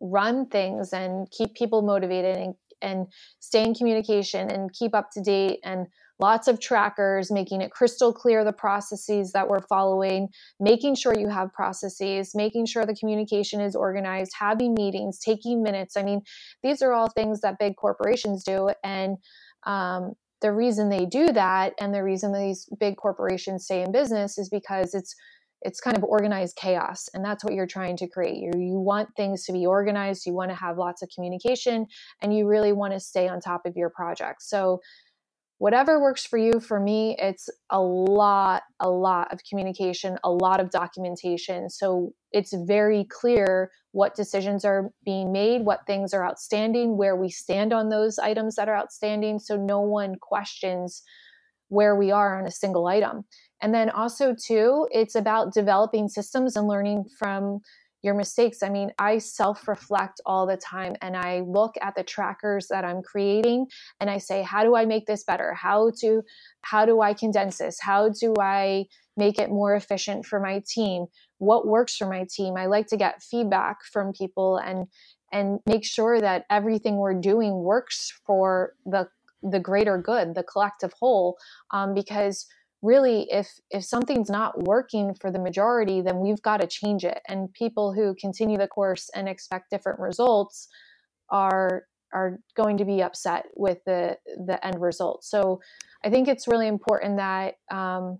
run 0.00 0.46
things 0.46 0.92
and 0.92 1.30
keep 1.30 1.54
people 1.54 1.82
motivated 1.82 2.36
and, 2.36 2.54
and 2.82 3.06
stay 3.40 3.64
in 3.64 3.74
communication 3.74 4.50
and 4.50 4.72
keep 4.72 4.94
up 4.94 5.10
to 5.12 5.20
date 5.20 5.60
and 5.64 5.86
lots 6.18 6.48
of 6.48 6.60
trackers, 6.60 7.30
making 7.30 7.60
it 7.60 7.70
crystal 7.70 8.12
clear 8.12 8.44
the 8.44 8.52
processes 8.52 9.32
that 9.32 9.48
we're 9.48 9.66
following, 9.68 10.28
making 10.58 10.94
sure 10.94 11.18
you 11.18 11.28
have 11.28 11.52
processes, 11.52 12.32
making 12.34 12.66
sure 12.66 12.86
the 12.86 12.94
communication 12.94 13.60
is 13.60 13.76
organized, 13.76 14.32
having 14.38 14.74
meetings, 14.74 15.18
taking 15.18 15.62
minutes. 15.62 15.96
I 15.96 16.02
mean, 16.02 16.22
these 16.62 16.82
are 16.82 16.92
all 16.92 17.10
things 17.10 17.40
that 17.42 17.58
big 17.58 17.76
corporations 17.76 18.44
do. 18.44 18.70
And 18.82 19.16
um, 19.66 20.12
the 20.40 20.52
reason 20.52 20.88
they 20.88 21.06
do 21.06 21.32
that 21.32 21.74
and 21.80 21.94
the 21.94 22.02
reason 22.02 22.32
these 22.32 22.66
big 22.78 22.96
corporations 22.96 23.64
stay 23.64 23.82
in 23.82 23.92
business 23.92 24.38
is 24.38 24.48
because 24.48 24.94
it's 24.94 25.14
it's 25.66 25.80
kind 25.80 25.96
of 25.96 26.04
organized 26.04 26.56
chaos 26.56 27.08
and 27.12 27.24
that's 27.24 27.42
what 27.42 27.52
you're 27.52 27.66
trying 27.66 27.96
to 27.96 28.06
create. 28.06 28.36
You, 28.36 28.52
you 28.54 28.78
want 28.78 29.08
things 29.16 29.44
to 29.44 29.52
be 29.52 29.66
organized 29.66 30.24
you 30.24 30.32
want 30.32 30.50
to 30.50 30.56
have 30.56 30.78
lots 30.78 31.02
of 31.02 31.08
communication 31.14 31.86
and 32.22 32.36
you 32.36 32.46
really 32.46 32.72
want 32.72 32.92
to 32.92 33.00
stay 33.00 33.28
on 33.28 33.40
top 33.40 33.66
of 33.66 33.76
your 33.76 33.90
project 33.90 34.42
so 34.42 34.80
whatever 35.58 36.00
works 36.00 36.24
for 36.24 36.38
you 36.38 36.60
for 36.60 36.78
me 36.78 37.16
it's 37.18 37.48
a 37.70 37.80
lot 37.80 38.62
a 38.80 38.88
lot 38.88 39.32
of 39.32 39.40
communication 39.48 40.18
a 40.24 40.30
lot 40.30 40.60
of 40.60 40.70
documentation. 40.70 41.68
So 41.68 42.12
it's 42.32 42.54
very 42.54 43.04
clear 43.10 43.70
what 43.92 44.14
decisions 44.14 44.64
are 44.64 44.90
being 45.04 45.32
made 45.32 45.62
what 45.64 45.86
things 45.86 46.14
are 46.14 46.24
outstanding 46.24 46.96
where 46.96 47.16
we 47.16 47.28
stand 47.28 47.72
on 47.72 47.88
those 47.88 48.18
items 48.18 48.54
that 48.56 48.68
are 48.68 48.76
outstanding 48.76 49.38
so 49.40 49.56
no 49.56 49.80
one 49.80 50.14
questions 50.20 51.02
where 51.68 51.96
we 51.96 52.10
are 52.12 52.38
on 52.38 52.46
a 52.46 52.50
single 52.50 52.86
item 52.86 53.24
and 53.62 53.74
then 53.74 53.90
also 53.90 54.34
too 54.34 54.86
it's 54.90 55.14
about 55.14 55.52
developing 55.52 56.08
systems 56.08 56.56
and 56.56 56.68
learning 56.68 57.04
from 57.18 57.60
your 58.06 58.14
mistakes. 58.14 58.62
I 58.62 58.68
mean, 58.68 58.92
I 58.98 59.18
self 59.18 59.68
reflect 59.68 60.20
all 60.24 60.46
the 60.46 60.56
time 60.56 60.94
and 61.02 61.16
I 61.16 61.40
look 61.40 61.74
at 61.82 61.94
the 61.94 62.04
trackers 62.04 62.68
that 62.68 62.84
I'm 62.84 63.02
creating 63.02 63.66
and 64.00 64.08
I 64.08 64.18
say, 64.18 64.42
how 64.42 64.62
do 64.62 64.76
I 64.76 64.86
make 64.86 65.06
this 65.06 65.24
better? 65.24 65.52
How 65.52 65.90
to, 66.00 66.22
how 66.62 66.86
do 66.86 67.00
I 67.00 67.12
condense 67.12 67.58
this? 67.58 67.78
How 67.80 68.08
do 68.08 68.34
I 68.40 68.86
make 69.16 69.38
it 69.38 69.50
more 69.50 69.74
efficient 69.74 70.24
for 70.24 70.40
my 70.40 70.62
team? 70.66 71.06
What 71.38 71.66
works 71.66 71.96
for 71.96 72.08
my 72.08 72.26
team? 72.30 72.54
I 72.56 72.66
like 72.66 72.86
to 72.88 72.96
get 72.96 73.22
feedback 73.22 73.84
from 73.84 74.12
people 74.12 74.58
and, 74.58 74.86
and 75.32 75.58
make 75.66 75.84
sure 75.84 76.20
that 76.20 76.44
everything 76.48 76.96
we're 76.96 77.20
doing 77.20 77.54
works 77.54 78.12
for 78.24 78.74
the, 78.84 79.08
the 79.42 79.60
greater 79.60 79.98
good, 79.98 80.34
the 80.34 80.44
collective 80.44 80.92
whole, 81.00 81.36
um, 81.72 81.92
because 81.92 82.46
really 82.82 83.26
if 83.30 83.48
if 83.70 83.84
something's 83.84 84.30
not 84.30 84.64
working 84.64 85.14
for 85.14 85.30
the 85.30 85.38
majority 85.38 86.00
then 86.02 86.20
we've 86.20 86.42
got 86.42 86.60
to 86.60 86.66
change 86.66 87.04
it 87.04 87.20
and 87.28 87.52
people 87.52 87.92
who 87.92 88.14
continue 88.20 88.58
the 88.58 88.68
course 88.68 89.10
and 89.14 89.28
expect 89.28 89.70
different 89.70 89.98
results 89.98 90.68
are 91.30 91.84
are 92.12 92.38
going 92.54 92.76
to 92.76 92.84
be 92.84 93.02
upset 93.02 93.46
with 93.56 93.78
the 93.86 94.16
the 94.46 94.64
end 94.64 94.80
result 94.80 95.24
so 95.24 95.60
i 96.04 96.10
think 96.10 96.28
it's 96.28 96.46
really 96.46 96.68
important 96.68 97.16
that 97.16 97.54
um, 97.70 98.18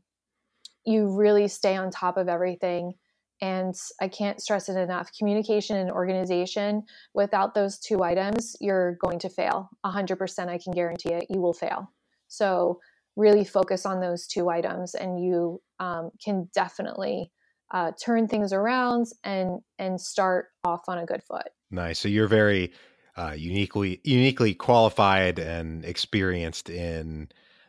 you 0.86 1.08
really 1.08 1.48
stay 1.48 1.76
on 1.76 1.90
top 1.90 2.16
of 2.16 2.28
everything. 2.28 2.94
And 3.42 3.74
I 4.00 4.08
can't 4.08 4.40
stress 4.40 4.70
it 4.70 4.78
enough 4.78 5.10
communication 5.18 5.76
and 5.76 5.90
organization. 5.90 6.84
Without 7.12 7.54
those 7.54 7.78
two 7.78 8.02
items, 8.02 8.56
you're 8.60 8.96
going 9.04 9.18
to 9.18 9.28
fail. 9.28 9.68
100%, 9.84 10.48
I 10.48 10.58
can 10.58 10.72
guarantee 10.72 11.12
it. 11.12 11.26
You 11.28 11.40
will 11.40 11.52
fail. 11.52 11.92
So, 12.28 12.80
really 13.16 13.44
focus 13.44 13.86
on 13.86 14.00
those 14.00 14.26
two 14.26 14.48
items, 14.48 14.94
and 14.94 15.22
you 15.22 15.60
um, 15.80 16.10
can 16.22 16.48
definitely 16.54 17.32
uh, 17.72 17.92
turn 18.02 18.28
things 18.28 18.52
around 18.52 19.06
and 19.24 19.60
and 19.78 20.00
start 20.00 20.46
off 20.64 20.82
on 20.88 20.98
a 20.98 21.06
good 21.06 21.22
foot. 21.22 21.48
Nice. 21.70 21.98
So 21.98 22.08
you're 22.08 22.28
very 22.28 22.72
uh, 23.16 23.34
uniquely 23.36 24.00
uniquely 24.04 24.54
qualified 24.54 25.38
and 25.38 25.84
experienced 25.84 26.70
in 26.70 27.28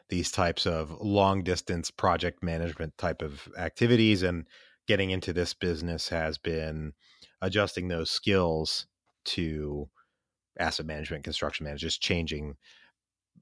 these 0.09 0.31
types 0.31 0.65
of 0.65 0.91
long 1.01 1.43
distance 1.43 1.91
project 1.91 2.43
management 2.43 2.97
type 2.97 3.21
of 3.21 3.47
activities 3.57 4.23
and 4.23 4.45
getting 4.87 5.09
into 5.09 5.33
this 5.33 5.53
business 5.53 6.07
has 6.07 6.37
been 6.37 6.93
adjusting 7.41 7.87
those 7.87 8.09
skills 8.09 8.87
to 9.25 9.89
asset 10.59 10.85
management 10.85 11.23
construction 11.23 11.65
management 11.65 11.81
just 11.81 12.01
changing 12.01 12.55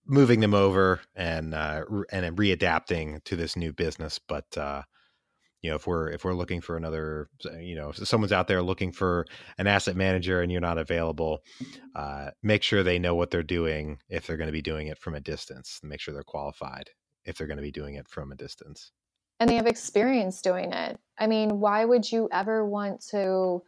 moving 0.08 0.40
them 0.40 0.54
over 0.54 1.02
and 1.16 1.54
uh, 1.54 1.84
and 2.12 2.38
readapting 2.38 3.24
to 3.24 3.36
this 3.36 3.56
new 3.56 3.74
business 3.74 4.20
but 4.20 4.58
uh, 4.58 4.82
you 5.62 5.70
know 5.72 5.76
if 5.76 5.88
we're 5.88 6.10
if 6.10 6.24
we're 6.24 6.34
looking 6.34 6.62
for 6.62 6.78
another 6.78 7.28
you 7.60 7.76
know 7.76 7.90
if 7.90 8.08
someone's 8.08 8.32
out 8.32 8.48
there 8.48 8.62
looking 8.62 8.92
for 8.92 9.26
an 9.58 9.66
asset 9.66 9.96
manager 9.96 10.42
and 10.42 10.52
you're 10.52 10.62
not 10.62 10.78
available 10.78 11.42
uh, 11.96 12.30
make 12.44 12.62
sure 12.62 12.84
they 12.84 13.00
know 13.00 13.16
what 13.16 13.32
they're 13.32 13.42
doing 13.42 13.98
if 14.10 14.28
they're 14.28 14.38
going 14.38 14.48
to 14.48 14.54
be 14.54 14.62
doing 14.62 14.88
it 14.88 15.00
from 15.00 15.16
a 15.16 15.20
distance. 15.20 15.80
Make 15.82 16.00
sure 16.00 16.14
they're 16.14 16.24
qualified 16.24 16.90
if 17.24 17.38
they're 17.38 17.48
going 17.48 17.58
to 17.58 17.64
be 17.64 17.72
doing 17.72 17.96
it 17.96 18.08
from 18.08 18.32
a 18.32 18.36
distance. 18.36 18.92
And 19.40 19.50
they 19.50 19.56
have 19.56 19.68
experience 19.68 20.42
doing 20.42 20.72
it. 20.72 21.00
I 21.18 21.28
mean 21.28 21.60
why 21.60 21.84
would 21.86 22.12
you 22.12 22.30
ever 22.32 22.66
want 22.66 23.02
to 23.10 23.64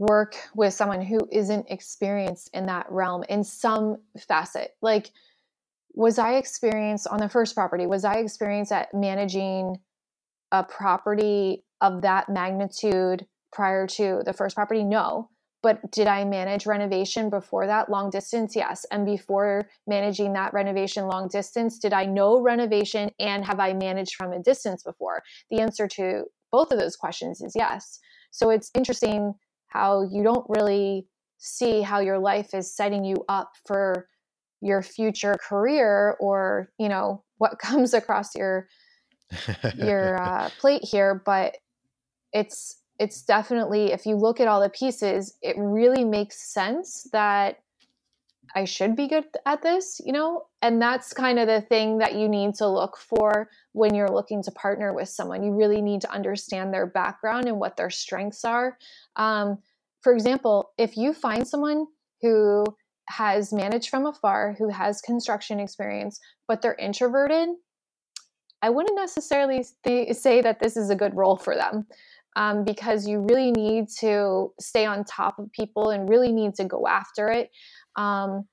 work 0.00 0.34
with 0.56 0.74
someone 0.74 1.00
who 1.02 1.20
isn't 1.30 1.70
experienced 1.70 2.50
in 2.52 2.66
that 2.66 2.90
realm 2.90 3.22
in 3.28 3.44
some 3.44 3.96
facet 4.18 4.74
like 4.82 5.10
was 5.94 6.18
i 6.18 6.34
experienced 6.34 7.06
on 7.06 7.20
the 7.20 7.28
first 7.28 7.54
property 7.54 7.86
was 7.86 8.04
i 8.04 8.14
experienced 8.14 8.72
at 8.72 8.92
managing 8.92 9.76
a 10.52 10.64
property 10.64 11.64
of 11.80 12.02
that 12.02 12.28
magnitude 12.28 13.26
prior 13.52 13.86
to 13.86 14.22
the 14.24 14.32
first 14.32 14.54
property? 14.54 14.84
No. 14.84 15.28
But 15.62 15.90
did 15.90 16.06
I 16.06 16.24
manage 16.24 16.64
renovation 16.64 17.28
before 17.28 17.66
that 17.66 17.90
long 17.90 18.08
distance? 18.08 18.56
Yes. 18.56 18.86
And 18.90 19.04
before 19.04 19.68
managing 19.86 20.32
that 20.32 20.54
renovation 20.54 21.06
long 21.06 21.28
distance, 21.28 21.78
did 21.78 21.92
I 21.92 22.06
know 22.06 22.40
renovation 22.40 23.10
and 23.18 23.44
have 23.44 23.60
I 23.60 23.74
managed 23.74 24.14
from 24.14 24.32
a 24.32 24.42
distance 24.42 24.82
before? 24.82 25.22
The 25.50 25.60
answer 25.60 25.86
to 25.88 26.24
both 26.50 26.72
of 26.72 26.78
those 26.78 26.96
questions 26.96 27.42
is 27.42 27.52
yes. 27.54 27.98
So 28.30 28.48
it's 28.48 28.70
interesting 28.74 29.34
how 29.70 30.02
you 30.02 30.22
don't 30.22 30.44
really 30.48 31.06
see 31.38 31.80
how 31.80 32.00
your 32.00 32.18
life 32.18 32.52
is 32.54 32.74
setting 32.74 33.04
you 33.04 33.24
up 33.28 33.52
for 33.66 34.06
your 34.60 34.82
future 34.82 35.36
career 35.42 36.16
or, 36.20 36.70
you 36.78 36.88
know, 36.88 37.24
what 37.38 37.58
comes 37.62 37.94
across 37.94 38.34
your 38.34 38.68
your 39.76 40.20
uh, 40.22 40.50
plate 40.58 40.82
here, 40.84 41.22
but 41.24 41.56
it's 42.32 42.76
it's 42.98 43.22
definitely 43.22 43.92
if 43.92 44.04
you 44.04 44.16
look 44.16 44.40
at 44.40 44.48
all 44.48 44.60
the 44.60 44.68
pieces, 44.68 45.34
it 45.40 45.56
really 45.58 46.04
makes 46.04 46.52
sense 46.52 47.08
that 47.12 47.60
I 48.54 48.64
should 48.64 48.96
be 48.96 49.08
good 49.08 49.24
at 49.46 49.62
this, 49.62 50.00
you 50.04 50.12
know? 50.12 50.46
And 50.62 50.80
that's 50.80 51.12
kind 51.12 51.38
of 51.38 51.46
the 51.46 51.60
thing 51.60 51.98
that 51.98 52.14
you 52.14 52.28
need 52.28 52.54
to 52.56 52.68
look 52.68 52.96
for 52.96 53.48
when 53.72 53.94
you're 53.94 54.10
looking 54.10 54.42
to 54.42 54.50
partner 54.50 54.92
with 54.92 55.08
someone. 55.08 55.42
You 55.42 55.54
really 55.54 55.80
need 55.80 56.00
to 56.02 56.12
understand 56.12 56.72
their 56.72 56.86
background 56.86 57.46
and 57.46 57.60
what 57.60 57.76
their 57.76 57.90
strengths 57.90 58.44
are. 58.44 58.76
Um, 59.16 59.58
for 60.02 60.12
example, 60.12 60.70
if 60.78 60.96
you 60.96 61.12
find 61.12 61.46
someone 61.46 61.86
who 62.22 62.64
has 63.08 63.52
managed 63.52 63.88
from 63.88 64.06
afar, 64.06 64.54
who 64.58 64.68
has 64.68 65.00
construction 65.00 65.60
experience, 65.60 66.18
but 66.48 66.62
they're 66.62 66.74
introverted, 66.74 67.48
I 68.62 68.70
wouldn't 68.70 68.96
necessarily 68.96 69.64
th- 69.84 70.14
say 70.16 70.42
that 70.42 70.60
this 70.60 70.76
is 70.76 70.90
a 70.90 70.96
good 70.96 71.16
role 71.16 71.36
for 71.36 71.54
them 71.54 71.86
um, 72.36 72.64
because 72.64 73.06
you 73.06 73.20
really 73.20 73.50
need 73.52 73.88
to 74.00 74.52
stay 74.60 74.86
on 74.86 75.04
top 75.04 75.38
of 75.38 75.50
people 75.52 75.90
and 75.90 76.08
really 76.08 76.32
need 76.32 76.54
to 76.56 76.64
go 76.64 76.86
after 76.86 77.28
it 77.28 77.50
um, 77.96 78.44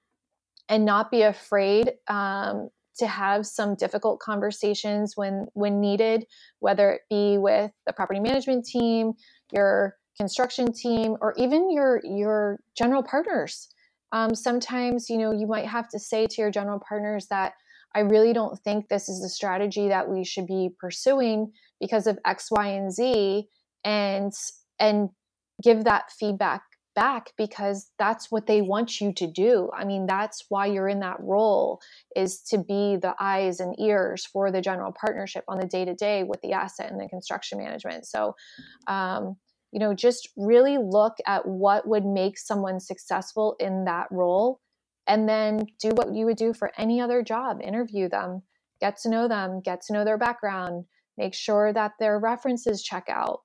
and 0.69 0.85
not 0.85 1.11
be 1.11 1.21
afraid 1.21 1.93
um, 2.07 2.69
to 2.97 3.07
have 3.07 3.45
some 3.45 3.75
difficult 3.75 4.19
conversations 4.19 5.13
when 5.15 5.47
when 5.53 5.79
needed, 5.79 6.25
whether 6.59 6.91
it 6.91 7.01
be 7.09 7.37
with 7.37 7.71
the 7.85 7.93
property 7.93 8.19
management 8.19 8.65
team, 8.65 9.13
your 9.51 9.95
construction 10.17 10.73
team, 10.73 11.15
or 11.21 11.33
even 11.37 11.71
your 11.71 12.01
your 12.03 12.59
general 12.75 13.03
partners. 13.03 13.69
Um, 14.11 14.33
sometimes 14.35 15.09
you 15.09 15.17
know 15.17 15.31
you 15.31 15.47
might 15.47 15.65
have 15.65 15.87
to 15.89 15.99
say 15.99 16.27
to 16.27 16.41
your 16.41 16.51
general 16.51 16.79
partners 16.79 17.27
that 17.27 17.53
I 17.95 18.01
really 18.01 18.33
don't 18.33 18.59
think 18.59 18.89
this 18.89 19.09
is 19.09 19.21
the 19.21 19.29
strategy 19.29 19.87
that 19.87 20.09
we 20.09 20.23
should 20.23 20.47
be 20.47 20.69
pursuing 20.79 21.51
because 21.79 22.07
of 22.07 22.19
X, 22.25 22.49
Y, 22.51 22.67
and 22.67 22.91
Z, 22.91 23.47
and 23.83 24.33
and 24.79 25.09
give 25.63 25.85
that 25.85 26.11
feedback 26.11 26.61
back 26.97 27.31
because 27.37 27.91
that's 27.99 28.31
what 28.31 28.47
they 28.47 28.59
want 28.59 28.99
you 28.99 29.13
to 29.13 29.27
do. 29.27 29.69
I 29.71 29.85
mean, 29.85 30.07
that's 30.07 30.45
why 30.49 30.65
you're 30.65 30.89
in 30.89 30.99
that 31.01 31.19
role 31.19 31.79
is 32.15 32.41
to 32.49 32.57
be 32.57 32.97
the 32.99 33.13
eyes 33.19 33.59
and 33.59 33.79
ears 33.79 34.25
for 34.25 34.51
the 34.51 34.61
general 34.61 34.91
partnership 34.91 35.43
on 35.47 35.59
the 35.59 35.67
day 35.67 35.85
to 35.85 35.93
day 35.93 36.23
with 36.23 36.41
the 36.41 36.53
asset 36.53 36.91
and 36.91 36.99
the 36.99 37.07
construction 37.07 37.59
management. 37.59 38.07
So, 38.07 38.35
um, 38.87 39.35
you 39.71 39.79
know, 39.79 39.93
just 39.93 40.29
really 40.37 40.79
look 40.79 41.13
at 41.27 41.47
what 41.47 41.87
would 41.87 42.03
make 42.03 42.39
someone 42.39 42.79
successful 42.79 43.55
in 43.59 43.85
that 43.85 44.07
role 44.09 44.59
and 45.05 45.29
then 45.29 45.67
do 45.79 45.89
what 45.89 46.15
you 46.15 46.25
would 46.25 46.37
do 46.37 46.51
for 46.51 46.71
any 46.79 46.99
other 46.99 47.21
job 47.21 47.59
interview 47.61 48.09
them 48.09 48.41
get 48.81 48.97
to 48.97 49.09
know 49.09 49.27
them 49.27 49.61
get 49.61 49.81
to 49.81 49.93
know 49.93 50.03
their 50.03 50.17
background 50.17 50.83
make 51.17 51.33
sure 51.33 51.73
that 51.73 51.93
their 51.99 52.19
references 52.19 52.83
check 52.83 53.05
out 53.09 53.41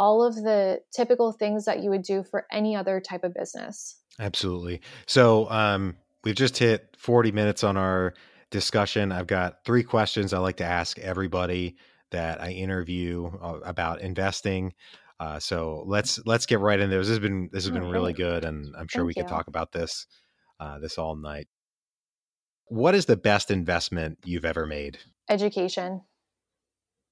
all 0.00 0.24
of 0.24 0.34
the 0.34 0.80
typical 0.90 1.30
things 1.30 1.66
that 1.66 1.82
you 1.82 1.90
would 1.90 2.02
do 2.02 2.22
for 2.22 2.46
any 2.50 2.74
other 2.74 3.00
type 3.00 3.22
of 3.22 3.34
business 3.34 3.96
absolutely 4.18 4.80
so 5.06 5.48
um, 5.50 5.94
we've 6.24 6.34
just 6.34 6.56
hit 6.56 6.96
40 6.96 7.32
minutes 7.32 7.62
on 7.62 7.76
our 7.76 8.14
discussion 8.50 9.12
i've 9.12 9.26
got 9.26 9.62
three 9.64 9.82
questions 9.82 10.32
i 10.32 10.38
like 10.38 10.56
to 10.56 10.64
ask 10.64 10.98
everybody 10.98 11.76
that 12.10 12.40
i 12.40 12.50
interview 12.50 13.30
uh, 13.42 13.60
about 13.64 14.00
investing 14.00 14.72
uh, 15.20 15.38
so 15.38 15.84
let's 15.86 16.18
let's 16.24 16.46
get 16.46 16.60
right 16.60 16.80
into 16.80 16.88
there. 16.88 17.00
This 17.00 17.10
has 17.10 17.18
been 17.18 17.50
this 17.52 17.64
has 17.64 17.70
been 17.70 17.90
really 17.90 18.14
good, 18.14 18.42
and 18.42 18.74
I'm 18.74 18.88
sure 18.88 19.02
Thank 19.02 19.08
we 19.08 19.12
you. 19.16 19.22
could 19.22 19.28
talk 19.28 19.48
about 19.48 19.70
this 19.70 20.06
uh, 20.58 20.78
this 20.78 20.96
all 20.96 21.14
night. 21.14 21.46
What 22.68 22.94
is 22.94 23.04
the 23.04 23.18
best 23.18 23.50
investment 23.50 24.18
you've 24.24 24.46
ever 24.46 24.64
made? 24.64 24.98
Education. 25.28 26.00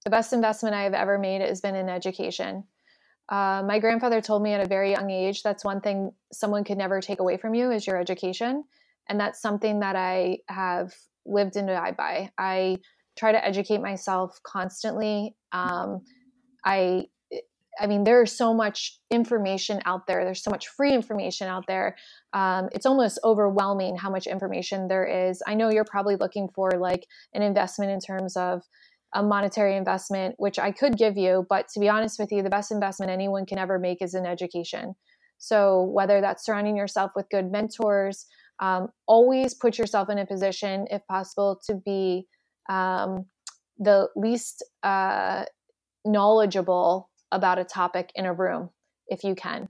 The 0.04 0.10
best 0.10 0.32
investment 0.32 0.74
I 0.74 0.84
have 0.84 0.94
ever 0.94 1.18
made 1.18 1.42
has 1.42 1.60
been 1.60 1.74
in 1.74 1.90
education. 1.90 2.64
Uh, 3.28 3.62
my 3.66 3.78
grandfather 3.78 4.20
told 4.20 4.42
me 4.42 4.52
at 4.52 4.60
a 4.60 4.68
very 4.68 4.92
young 4.92 5.10
age 5.10 5.42
that's 5.42 5.64
one 5.64 5.80
thing 5.80 6.12
someone 6.32 6.64
could 6.64 6.78
never 6.78 7.00
take 7.00 7.20
away 7.20 7.36
from 7.36 7.54
you 7.54 7.70
is 7.70 7.86
your 7.86 7.98
education. 7.98 8.64
And 9.08 9.20
that's 9.20 9.40
something 9.40 9.80
that 9.80 9.96
I 9.96 10.38
have 10.48 10.94
lived 11.26 11.56
and 11.56 11.68
died 11.68 11.96
by. 11.96 12.30
I 12.38 12.76
try 13.18 13.32
to 13.32 13.44
educate 13.44 13.80
myself 13.80 14.38
constantly. 14.44 15.34
Um, 15.52 16.00
I 16.64 17.06
I 17.80 17.86
mean, 17.86 18.04
there's 18.04 18.32
so 18.32 18.52
much 18.52 18.98
information 19.10 19.80
out 19.84 20.06
there. 20.06 20.24
There's 20.24 20.42
so 20.42 20.50
much 20.50 20.68
free 20.68 20.92
information 20.92 21.46
out 21.46 21.64
there. 21.68 21.96
Um, 22.32 22.68
it's 22.72 22.86
almost 22.86 23.20
overwhelming 23.22 23.96
how 23.96 24.10
much 24.10 24.26
information 24.26 24.88
there 24.88 25.04
is. 25.04 25.42
I 25.46 25.54
know 25.54 25.70
you're 25.70 25.84
probably 25.84 26.16
looking 26.16 26.48
for 26.54 26.72
like 26.72 27.06
an 27.34 27.42
investment 27.42 27.92
in 27.92 28.00
terms 28.00 28.36
of 28.36 28.62
a 29.14 29.22
monetary 29.22 29.76
investment, 29.76 30.34
which 30.38 30.58
I 30.58 30.70
could 30.70 30.98
give 30.98 31.16
you, 31.16 31.46
but 31.48 31.68
to 31.74 31.80
be 31.80 31.88
honest 31.88 32.18
with 32.18 32.30
you, 32.30 32.42
the 32.42 32.50
best 32.50 32.70
investment 32.70 33.10
anyone 33.10 33.46
can 33.46 33.58
ever 33.58 33.78
make 33.78 34.02
is 34.02 34.14
in 34.14 34.26
education. 34.26 34.94
So, 35.38 35.84
whether 35.84 36.20
that's 36.20 36.44
surrounding 36.44 36.76
yourself 36.76 37.12
with 37.14 37.30
good 37.30 37.50
mentors, 37.50 38.26
um, 38.60 38.88
always 39.06 39.54
put 39.54 39.78
yourself 39.78 40.10
in 40.10 40.18
a 40.18 40.26
position, 40.26 40.86
if 40.90 41.06
possible, 41.06 41.60
to 41.66 41.76
be 41.76 42.26
um, 42.68 43.26
the 43.78 44.08
least 44.16 44.64
uh, 44.82 45.44
knowledgeable 46.04 47.10
about 47.30 47.58
a 47.58 47.64
topic 47.64 48.10
in 48.14 48.26
a 48.26 48.32
room 48.32 48.70
if 49.08 49.24
you 49.24 49.34
can. 49.34 49.68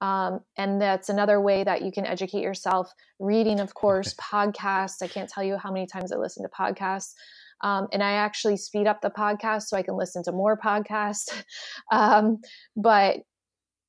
Um, 0.00 0.40
and 0.56 0.80
that's 0.80 1.08
another 1.08 1.40
way 1.40 1.62
that 1.64 1.82
you 1.82 1.92
can 1.92 2.06
educate 2.06 2.42
yourself. 2.42 2.92
Reading, 3.18 3.60
of 3.60 3.74
course, 3.74 4.14
podcasts. 4.14 5.02
I 5.02 5.08
can't 5.08 5.28
tell 5.28 5.44
you 5.44 5.56
how 5.58 5.70
many 5.70 5.86
times 5.86 6.12
I 6.12 6.16
listen 6.16 6.42
to 6.42 6.48
podcasts. 6.48 7.12
Um, 7.62 7.88
and 7.92 8.02
I 8.02 8.12
actually 8.12 8.56
speed 8.56 8.86
up 8.86 9.02
the 9.02 9.10
podcast 9.10 9.64
so 9.64 9.76
I 9.76 9.82
can 9.82 9.96
listen 9.96 10.22
to 10.24 10.32
more 10.32 10.58
podcasts. 10.58 11.42
um, 11.92 12.38
but 12.76 13.18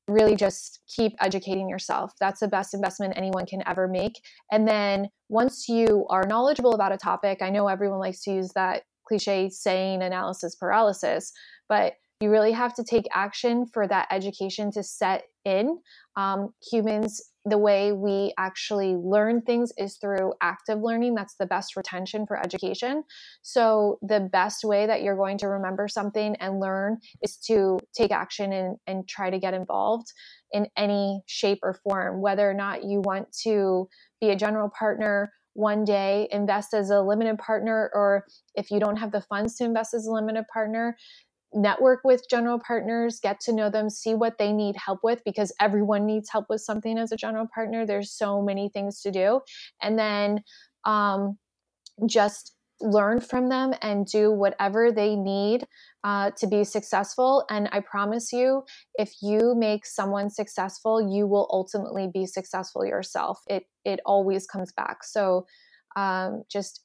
really 0.07 0.36
just 0.36 0.82
keep 0.93 1.14
educating 1.22 1.70
yourself. 1.70 2.12
That's 2.20 2.41
the 2.41 2.47
best 2.47 2.74
investment 2.74 3.14
anyone 3.16 3.45
can 3.45 3.64
ever 3.66 3.88
make. 3.88 4.20
And 4.51 4.68
then 4.68 5.07
once 5.30 5.70
you 5.70 6.05
are 6.09 6.28
knowledgeable 6.28 6.74
about 6.74 6.91
a 6.91 6.97
topic, 6.97 7.41
I 7.41 7.49
know 7.49 7.68
everyone 7.68 7.99
likes 7.99 8.22
to 8.24 8.32
use 8.32 8.51
that 8.55 8.84
cliche 9.07 9.49
saying 9.49 10.01
analysis 10.01 10.55
paralysis, 10.55 11.32
but 11.70 11.93
you 12.22 12.30
really 12.30 12.52
have 12.52 12.74
to 12.76 12.84
take 12.84 13.06
action 13.14 13.66
for 13.66 13.88
that 13.88 14.08
education 14.12 14.72
to 14.72 14.84
set 14.84 15.24
in. 15.44 15.80
Um, 16.16 16.54
humans, 16.72 17.20
the 17.46 17.58
way 17.58 17.92
we 17.92 18.32
actually 18.38 18.96
learn 18.96 19.42
things 19.42 19.72
is 19.76 19.98
through 19.98 20.34
active 20.42 20.80
learning. 20.82 21.16
That's 21.16 21.36
the 21.40 21.48
best 21.48 21.76
retention 21.76 22.28
for 22.28 22.40
education. 22.40 23.04
So, 23.42 23.98
the 24.04 24.20
best 24.20 24.64
way 24.64 24.86
that 24.86 25.02
you're 25.02 25.16
going 25.16 25.40
to 25.40 25.48
remember 25.48 25.88
something 25.88 26.36
and 26.36 26.60
learn 26.60 27.00
is 27.24 27.38
to 27.48 27.80
take 27.98 28.12
action 28.12 28.54
and, 28.54 28.78
and 28.86 29.08
try 29.08 29.32
to 29.32 29.40
get 29.40 29.56
involved 29.56 30.14
in 30.52 30.68
any 30.78 31.24
shape 31.26 31.60
or 31.64 31.74
form, 31.74 32.22
whether 32.22 32.48
or 32.48 32.54
not 32.54 32.84
you 32.84 33.02
want 33.04 33.32
to 33.44 33.88
be 34.20 34.30
a 34.30 34.36
general 34.36 34.70
partner 34.78 35.32
one 35.54 35.84
day, 35.84 36.30
invest 36.32 36.74
as 36.74 36.90
a 36.92 37.02
limited 37.02 37.38
partner, 37.38 37.90
or 37.94 38.26
if 38.56 38.72
you 38.72 38.80
don't 38.80 38.98
have 38.98 39.12
the 39.12 39.22
funds 39.22 39.56
to 39.56 39.66
invest 39.66 39.94
as 39.94 40.06
a 40.06 40.12
limited 40.12 40.46
partner, 40.54 40.96
network 41.54 42.02
with 42.04 42.30
general 42.30 42.60
partners, 42.60 43.20
get 43.22 43.39
to 43.41 43.54
know 43.54 43.70
them, 43.70 43.89
see 43.89 44.16
what 44.16 44.38
they 44.38 44.52
need 44.52 44.76
help 44.78 44.99
with 45.04 45.22
because 45.26 45.54
everyone 45.60 46.06
needs 46.06 46.30
help 46.30 46.45
with 46.49 46.62
something 46.62 46.97
as 46.97 47.12
a 47.12 47.18
general 47.18 47.47
partner. 47.54 47.86
There's 47.86 48.12
so 48.12 48.41
many 48.41 48.70
things 48.70 49.02
to 49.02 49.12
do. 49.12 49.41
And 49.82 49.97
then 49.99 50.43
um, 50.86 51.38
just 52.06 52.54
learn 52.82 53.20
from 53.20 53.49
them 53.49 53.74
and 53.82 54.06
do 54.06 54.32
whatever 54.32 54.91
they 54.91 55.16
need 55.16 55.66
uh, 56.04 56.32
to 56.32 56.47
be 56.47 56.64
successful. 56.64 57.45
And 57.49 57.70
I 57.72 57.80
promise 57.82 58.34
you, 58.34 58.64
if 58.95 59.14
you 59.22 59.54
make 59.56 59.86
someone 59.86 60.30
successful, 60.30 61.02
you 61.02 61.28
will 61.28 61.47
ultimately 61.52 62.10
be 62.12 62.26
successful 62.26 62.86
yourself. 62.86 63.41
It 63.47 63.66
it 63.86 63.99
always 64.06 64.47
comes 64.47 64.72
back. 64.72 65.04
So 65.04 65.45
um, 65.95 66.43
just 66.49 66.84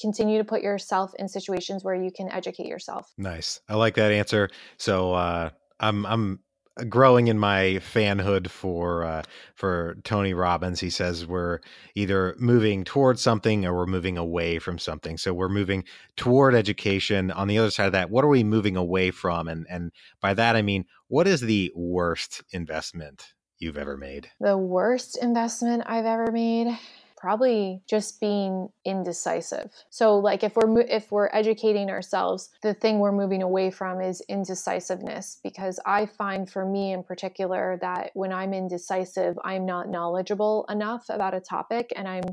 continue 0.00 0.38
to 0.38 0.44
put 0.44 0.62
yourself 0.62 1.14
in 1.18 1.28
situations 1.28 1.84
where 1.84 1.94
you 1.94 2.10
can 2.10 2.30
educate 2.30 2.66
yourself. 2.66 3.12
Nice. 3.16 3.60
I 3.68 3.74
like 3.74 3.94
that 3.94 4.12
answer. 4.12 4.48
So 4.76 5.14
uh, 5.14 5.50
I'm 5.80 6.06
I'm 6.06 6.40
growing 6.88 7.28
in 7.28 7.38
my 7.38 7.80
fanhood 7.92 8.48
for 8.48 9.04
uh, 9.04 9.22
for 9.54 9.96
Tony 10.04 10.34
Robbins. 10.34 10.80
He 10.80 10.90
says 10.90 11.26
we're 11.26 11.60
either 11.94 12.36
moving 12.38 12.84
towards 12.84 13.22
something 13.22 13.64
or 13.64 13.74
we're 13.74 13.86
moving 13.86 14.18
away 14.18 14.58
from 14.58 14.78
something. 14.78 15.16
So 15.16 15.32
we're 15.32 15.48
moving 15.48 15.84
toward 16.16 16.54
education. 16.54 17.30
On 17.30 17.48
the 17.48 17.58
other 17.58 17.70
side 17.70 17.86
of 17.86 17.92
that, 17.92 18.10
what 18.10 18.24
are 18.24 18.28
we 18.28 18.44
moving 18.44 18.76
away 18.76 19.10
from? 19.10 19.48
And 19.48 19.66
and 19.70 19.92
by 20.20 20.34
that 20.34 20.56
I 20.56 20.62
mean, 20.62 20.84
what 21.08 21.26
is 21.26 21.40
the 21.40 21.72
worst 21.74 22.42
investment 22.52 23.32
you've 23.58 23.78
ever 23.78 23.96
made? 23.96 24.28
The 24.40 24.58
worst 24.58 25.16
investment 25.22 25.84
I've 25.86 26.04
ever 26.04 26.30
made 26.30 26.78
probably 27.16 27.82
just 27.88 28.20
being 28.20 28.68
indecisive. 28.84 29.70
So 29.90 30.18
like 30.18 30.42
if 30.42 30.54
we're 30.56 30.80
if 30.82 31.10
we're 31.10 31.30
educating 31.32 31.90
ourselves, 31.90 32.50
the 32.62 32.74
thing 32.74 32.98
we're 32.98 33.12
moving 33.12 33.42
away 33.42 33.70
from 33.70 34.00
is 34.00 34.22
indecisiveness 34.28 35.38
because 35.42 35.80
I 35.86 36.06
find 36.06 36.48
for 36.48 36.64
me 36.64 36.92
in 36.92 37.02
particular 37.02 37.78
that 37.80 38.10
when 38.14 38.32
I'm 38.32 38.52
indecisive, 38.52 39.38
I'm 39.44 39.64
not 39.64 39.88
knowledgeable 39.88 40.66
enough 40.68 41.06
about 41.08 41.34
a 41.34 41.40
topic 41.40 41.92
and 41.96 42.06
I'm 42.06 42.24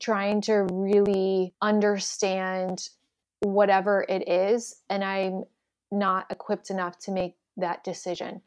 trying 0.00 0.40
to 0.42 0.66
really 0.70 1.54
understand 1.62 2.88
whatever 3.40 4.04
it 4.08 4.28
is 4.28 4.82
and 4.90 5.04
I'm 5.04 5.44
not 5.90 6.26
equipped 6.30 6.70
enough 6.70 6.98
to 7.00 7.12
make 7.12 7.36
that 7.56 7.84
decision 7.84 8.40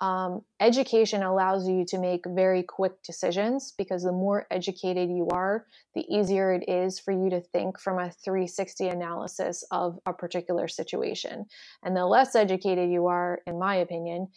um, 0.00 0.42
education 0.60 1.22
allows 1.22 1.68
you 1.68 1.84
to 1.86 1.98
make 1.98 2.22
very 2.26 2.62
quick 2.62 3.02
decisions 3.02 3.74
because 3.76 4.04
the 4.04 4.12
more 4.12 4.46
educated 4.50 5.08
you 5.08 5.26
are, 5.32 5.66
the 5.94 6.04
easier 6.08 6.52
it 6.52 6.68
is 6.68 7.00
for 7.00 7.12
you 7.12 7.30
to 7.30 7.40
think 7.40 7.80
from 7.80 7.98
a 7.98 8.10
360 8.24 8.88
analysis 8.88 9.64
of 9.72 9.98
a 10.06 10.12
particular 10.12 10.68
situation. 10.68 11.46
And 11.82 11.96
the 11.96 12.06
less 12.06 12.36
educated 12.36 12.90
you 12.90 13.06
are, 13.06 13.40
in 13.46 13.58
my 13.58 13.76
opinion, 13.76 14.28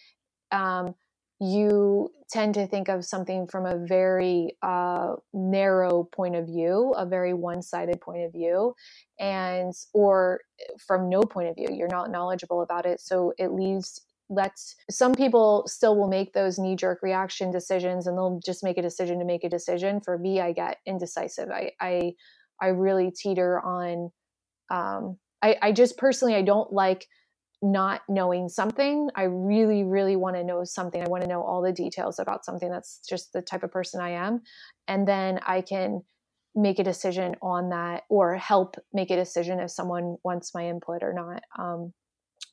um, 0.52 0.96
you 1.40 2.10
tend 2.30 2.54
to 2.54 2.68
think 2.68 2.88
of 2.88 3.04
something 3.04 3.48
from 3.48 3.66
a 3.66 3.86
very 3.88 4.56
uh, 4.62 5.16
narrow 5.34 6.04
point 6.04 6.36
of 6.36 6.46
view, 6.46 6.94
a 6.96 7.06
very 7.06 7.34
one-sided 7.34 8.00
point 8.00 8.24
of 8.24 8.32
view, 8.32 8.76
and 9.20 9.74
or 9.94 10.42
from 10.86 11.10
no 11.10 11.22
point 11.22 11.50
of 11.50 11.56
view. 11.56 11.68
You're 11.72 11.88
not 11.88 12.12
knowledgeable 12.12 12.62
about 12.62 12.86
it, 12.86 13.00
so 13.02 13.34
it 13.40 13.52
leaves 13.52 14.02
let's 14.32 14.76
some 14.90 15.14
people 15.14 15.66
still 15.68 15.96
will 15.98 16.08
make 16.08 16.34
those 16.34 16.58
knee 16.58 16.76
jerk 16.76 17.00
reaction 17.04 17.52
decisions 17.52 18.08
and 18.08 18.18
they'll 18.18 18.40
just 18.44 18.64
make 18.64 18.78
a 18.78 18.82
decision 18.82 19.20
to 19.20 19.26
make 19.26 19.44
a 19.44 19.50
decision. 19.50 20.00
For 20.00 20.18
me 20.18 20.40
i 20.40 20.54
get 20.54 20.78
indecisive. 20.88 21.50
I 21.52 21.72
i 21.80 22.14
i 22.62 22.68
really 22.68 23.12
teeter 23.12 23.60
on 23.60 24.10
um 24.72 25.18
i 25.44 25.58
i 25.62 25.72
just 25.72 25.98
personally 25.98 26.36
i 26.36 26.42
don't 26.42 26.72
like 26.72 27.06
not 27.64 28.02
knowing 28.10 28.50
something. 28.50 29.10
I 29.16 29.24
really 29.24 29.84
really 29.84 30.16
want 30.16 30.36
to 30.36 30.44
know 30.44 30.64
something. 30.64 31.04
I 31.04 31.08
want 31.08 31.22
to 31.22 31.30
know 31.30 31.44
all 31.44 31.62
the 31.62 31.72
details 31.72 32.18
about 32.18 32.44
something. 32.44 32.72
That's 32.72 33.02
just 33.08 33.34
the 33.34 33.42
type 33.44 33.62
of 33.62 33.72
person 33.72 34.02
i 34.02 34.12
am. 34.12 34.42
And 34.88 35.08
then 35.08 35.40
i 35.46 35.62
can 35.62 36.02
make 36.56 36.80
a 36.80 36.84
decision 36.84 37.36
on 37.42 37.70
that 37.70 38.04
or 38.10 38.36
help 38.36 38.76
make 38.94 39.12
a 39.12 39.16
decision 39.16 39.60
if 39.60 39.72
someone 39.72 40.18
wants 40.24 40.56
my 40.56 40.68
input 40.68 41.04
or 41.04 41.14
not. 41.14 41.44
Um, 41.60 41.94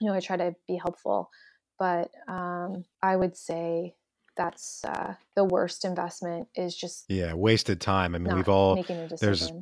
you 0.01 0.09
know 0.09 0.14
i 0.14 0.20
try 0.20 0.37
to 0.37 0.55
be 0.66 0.76
helpful 0.76 1.31
but 1.79 2.11
um, 2.26 2.85
I 3.03 3.16
would 3.16 3.37
say 3.37 3.95
that's 4.37 4.85
uh, 4.85 5.14
the 5.35 5.45
worst 5.45 5.85
investment 5.85 6.49
is 6.55 6.76
just 6.76 7.05
yeah 7.09 7.35
wasted 7.35 7.81
time. 7.81 8.14
I 8.14 8.18
mean, 8.18 8.35
we've 8.35 8.49
all 8.49 8.83
there's 9.20 9.53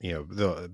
you 0.00 0.12
know 0.12 0.24
the 0.24 0.72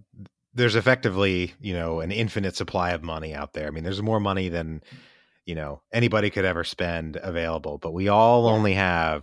there's 0.55 0.77
effectively 0.77 1.55
you 1.61 1.75
know 1.75 2.01
an 2.01 2.11
infinite 2.11 2.57
supply 2.57 2.91
of 2.91 3.03
money 3.03 3.35
out 3.35 3.53
there. 3.53 3.67
I 3.67 3.71
mean, 3.71 3.85
there's 3.85 4.03
more 4.03 4.21
money 4.21 4.49
than 4.49 4.83
you 5.47 5.55
know 5.55 5.83
anybody 5.93 6.31
could 6.31 6.45
ever 6.45 6.65
spend 6.65 7.19
available, 7.23 7.79
but 7.79 7.93
we 7.93 8.09
all 8.09 8.47
yeah. 8.47 8.53
only 8.53 8.75
have 8.75 9.23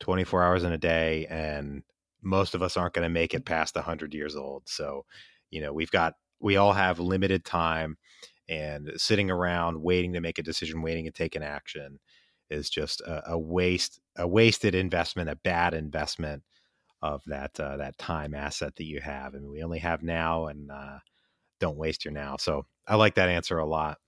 24 0.00 0.42
hours 0.42 0.64
in 0.64 0.72
a 0.72 0.78
day, 0.78 1.26
and 1.26 1.82
most 2.22 2.54
of 2.54 2.62
us 2.62 2.76
aren't 2.76 2.94
going 2.94 3.04
to 3.04 3.08
make 3.08 3.34
it 3.34 3.44
past 3.44 3.76
100 3.76 4.12
years 4.12 4.36
old. 4.36 4.64
So, 4.66 5.04
you 5.50 5.60
know, 5.60 5.72
we've 5.72 5.90
got 5.90 6.14
we 6.40 6.56
all 6.56 6.72
have 6.72 6.98
limited 6.98 7.44
time 7.44 7.96
and 8.50 8.90
sitting 8.96 9.30
around 9.30 9.80
waiting 9.80 10.12
to 10.12 10.20
make 10.20 10.38
a 10.38 10.42
decision, 10.42 10.82
waiting 10.82 11.04
to 11.06 11.12
take 11.12 11.36
an 11.36 11.42
action 11.42 12.00
is 12.50 12.68
just 12.68 13.00
a, 13.02 13.32
a 13.32 13.38
waste, 13.38 14.00
a 14.18 14.26
wasted 14.26 14.74
investment, 14.74 15.30
a 15.30 15.36
bad 15.36 15.72
investment 15.72 16.42
of 17.00 17.22
that 17.26 17.58
uh, 17.58 17.76
that 17.78 17.96
time 17.96 18.34
asset 18.34 18.74
that 18.76 18.84
you 18.84 19.00
have. 19.00 19.32
Mean, 19.32 19.48
we 19.48 19.62
only 19.62 19.78
have 19.78 20.02
now, 20.02 20.46
and 20.46 20.70
uh, 20.70 20.98
don't 21.60 21.78
waste 21.78 22.04
your 22.04 22.12
now. 22.12 22.36
So 22.36 22.66
I 22.86 22.96
like 22.96 23.14
that 23.14 23.28
answer 23.28 23.58
a 23.58 23.66
lot. 23.66 23.98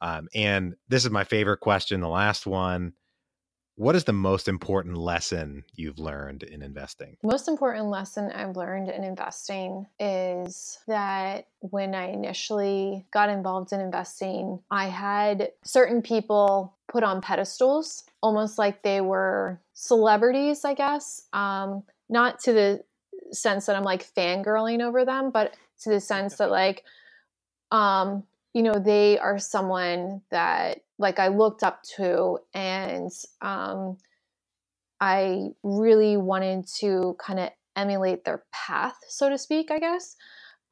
Um, 0.00 0.28
and 0.34 0.74
this 0.88 1.04
is 1.04 1.10
my 1.10 1.24
favorite 1.24 1.60
question, 1.60 2.00
the 2.00 2.08
last 2.08 2.46
one 2.46 2.94
what 3.80 3.96
is 3.96 4.04
the 4.04 4.12
most 4.12 4.46
important 4.46 4.94
lesson 4.94 5.64
you've 5.74 5.98
learned 5.98 6.42
in 6.42 6.60
investing? 6.60 7.16
Most 7.22 7.48
important 7.48 7.86
lesson 7.86 8.30
I've 8.30 8.54
learned 8.54 8.90
in 8.90 9.02
investing 9.02 9.86
is 9.98 10.80
that 10.86 11.46
when 11.60 11.94
I 11.94 12.08
initially 12.08 13.06
got 13.10 13.30
involved 13.30 13.72
in 13.72 13.80
investing, 13.80 14.60
I 14.70 14.88
had 14.88 15.52
certain 15.64 16.02
people 16.02 16.74
put 16.92 17.02
on 17.02 17.22
pedestals, 17.22 18.04
almost 18.22 18.58
like 18.58 18.82
they 18.82 19.00
were 19.00 19.58
celebrities, 19.72 20.62
I 20.66 20.74
guess. 20.74 21.26
Um, 21.32 21.82
not 22.10 22.38
to 22.40 22.52
the 22.52 22.84
sense 23.32 23.64
that 23.64 23.76
I'm 23.76 23.82
like 23.82 24.04
fangirling 24.14 24.82
over 24.82 25.06
them, 25.06 25.30
but 25.30 25.54
to 25.84 25.88
the 25.88 26.00
sense 26.00 26.36
that 26.36 26.50
like, 26.50 26.84
um, 27.72 28.24
you 28.52 28.62
know, 28.62 28.74
they 28.74 29.18
are 29.18 29.38
someone 29.38 30.20
that 30.30 30.82
like 31.00 31.18
I 31.18 31.28
looked 31.28 31.62
up 31.62 31.82
to, 31.96 32.38
and 32.54 33.10
um, 33.40 33.96
I 35.00 35.48
really 35.62 36.16
wanted 36.18 36.66
to 36.80 37.16
kind 37.18 37.40
of 37.40 37.50
emulate 37.74 38.24
their 38.24 38.44
path, 38.52 38.96
so 39.08 39.30
to 39.30 39.38
speak, 39.38 39.70
I 39.70 39.78
guess. 39.78 40.14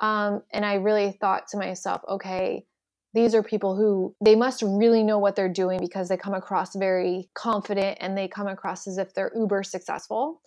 Um, 0.01 0.43
and 0.53 0.65
I 0.65 0.75
really 0.75 1.13
thought 1.13 1.49
to 1.49 1.57
myself, 1.59 2.03
okay, 2.09 2.67
these 3.15 3.35
are 3.35 3.43
people 3.43 3.75
who 3.75 4.15
they 4.23 4.37
must 4.37 4.63
really 4.63 5.03
know 5.03 5.19
what 5.19 5.35
they're 5.35 5.49
doing 5.49 5.81
because 5.81 6.09
they 6.09 6.17
come 6.19 6.35
across 6.35 6.77
very 6.77 7.31
confident 7.35 7.99
and 8.01 8.17
they 8.17 8.29
come 8.29 8.47
across 8.47 8.87
as 8.87 8.99
if 8.99 9.15
they're 9.15 9.33
uber 9.35 9.63
successful. 9.63 10.43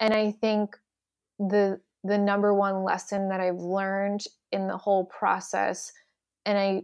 And 0.00 0.12
I 0.12 0.32
think 0.32 0.76
the 1.38 1.80
the 2.04 2.18
number 2.18 2.52
one 2.54 2.84
lesson 2.84 3.30
that 3.30 3.40
I've 3.40 3.56
learned 3.56 4.24
in 4.52 4.68
the 4.68 4.76
whole 4.76 5.06
process, 5.06 5.90
and 6.44 6.58
I 6.58 6.82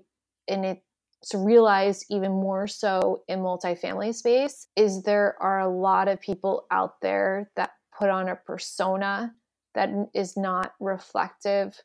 and 0.48 0.64
it 0.64 0.82
to 1.22 1.38
realize 1.38 2.04
even 2.08 2.32
more 2.32 2.66
so 2.66 3.22
in 3.28 3.40
multifamily 3.40 4.14
space 4.14 4.68
is 4.76 5.02
there 5.02 5.36
are 5.40 5.60
a 5.60 5.68
lot 5.68 6.08
of 6.08 6.20
people 6.20 6.66
out 6.70 7.00
there 7.02 7.50
that 7.56 7.72
put 7.96 8.08
on 8.08 8.28
a 8.28 8.36
persona 8.36 9.34
that 9.74 9.90
is 10.14 10.36
not 10.36 10.72
reflective 10.80 11.78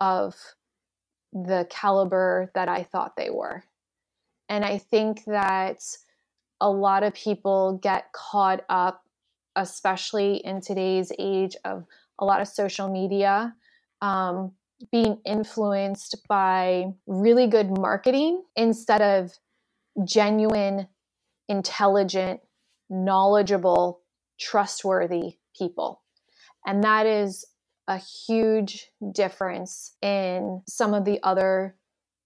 of 0.00 0.36
the 1.32 1.66
caliber 1.68 2.50
that 2.54 2.68
I 2.68 2.84
thought 2.84 3.16
they 3.16 3.30
were. 3.30 3.64
And 4.48 4.64
I 4.64 4.78
think 4.78 5.24
that 5.24 5.82
a 6.60 6.70
lot 6.70 7.02
of 7.02 7.12
people 7.14 7.78
get 7.82 8.12
caught 8.12 8.64
up, 8.68 9.02
especially 9.56 10.36
in 10.36 10.60
today's 10.60 11.12
age 11.18 11.56
of 11.64 11.84
a 12.18 12.24
lot 12.24 12.40
of 12.40 12.48
social 12.48 12.88
media, 12.88 13.54
um, 14.00 14.52
being 14.92 15.18
influenced 15.24 16.16
by 16.28 16.86
really 17.06 17.46
good 17.46 17.76
marketing 17.78 18.42
instead 18.56 19.02
of 19.02 19.32
genuine, 20.04 20.88
intelligent, 21.48 22.40
knowledgeable, 22.90 24.00
trustworthy 24.38 25.38
people. 25.58 26.02
And 26.66 26.84
that 26.84 27.06
is 27.06 27.46
a 27.88 27.98
huge 27.98 28.90
difference 29.12 29.94
in 30.02 30.62
some 30.68 30.92
of 30.92 31.04
the 31.04 31.20
other 31.22 31.76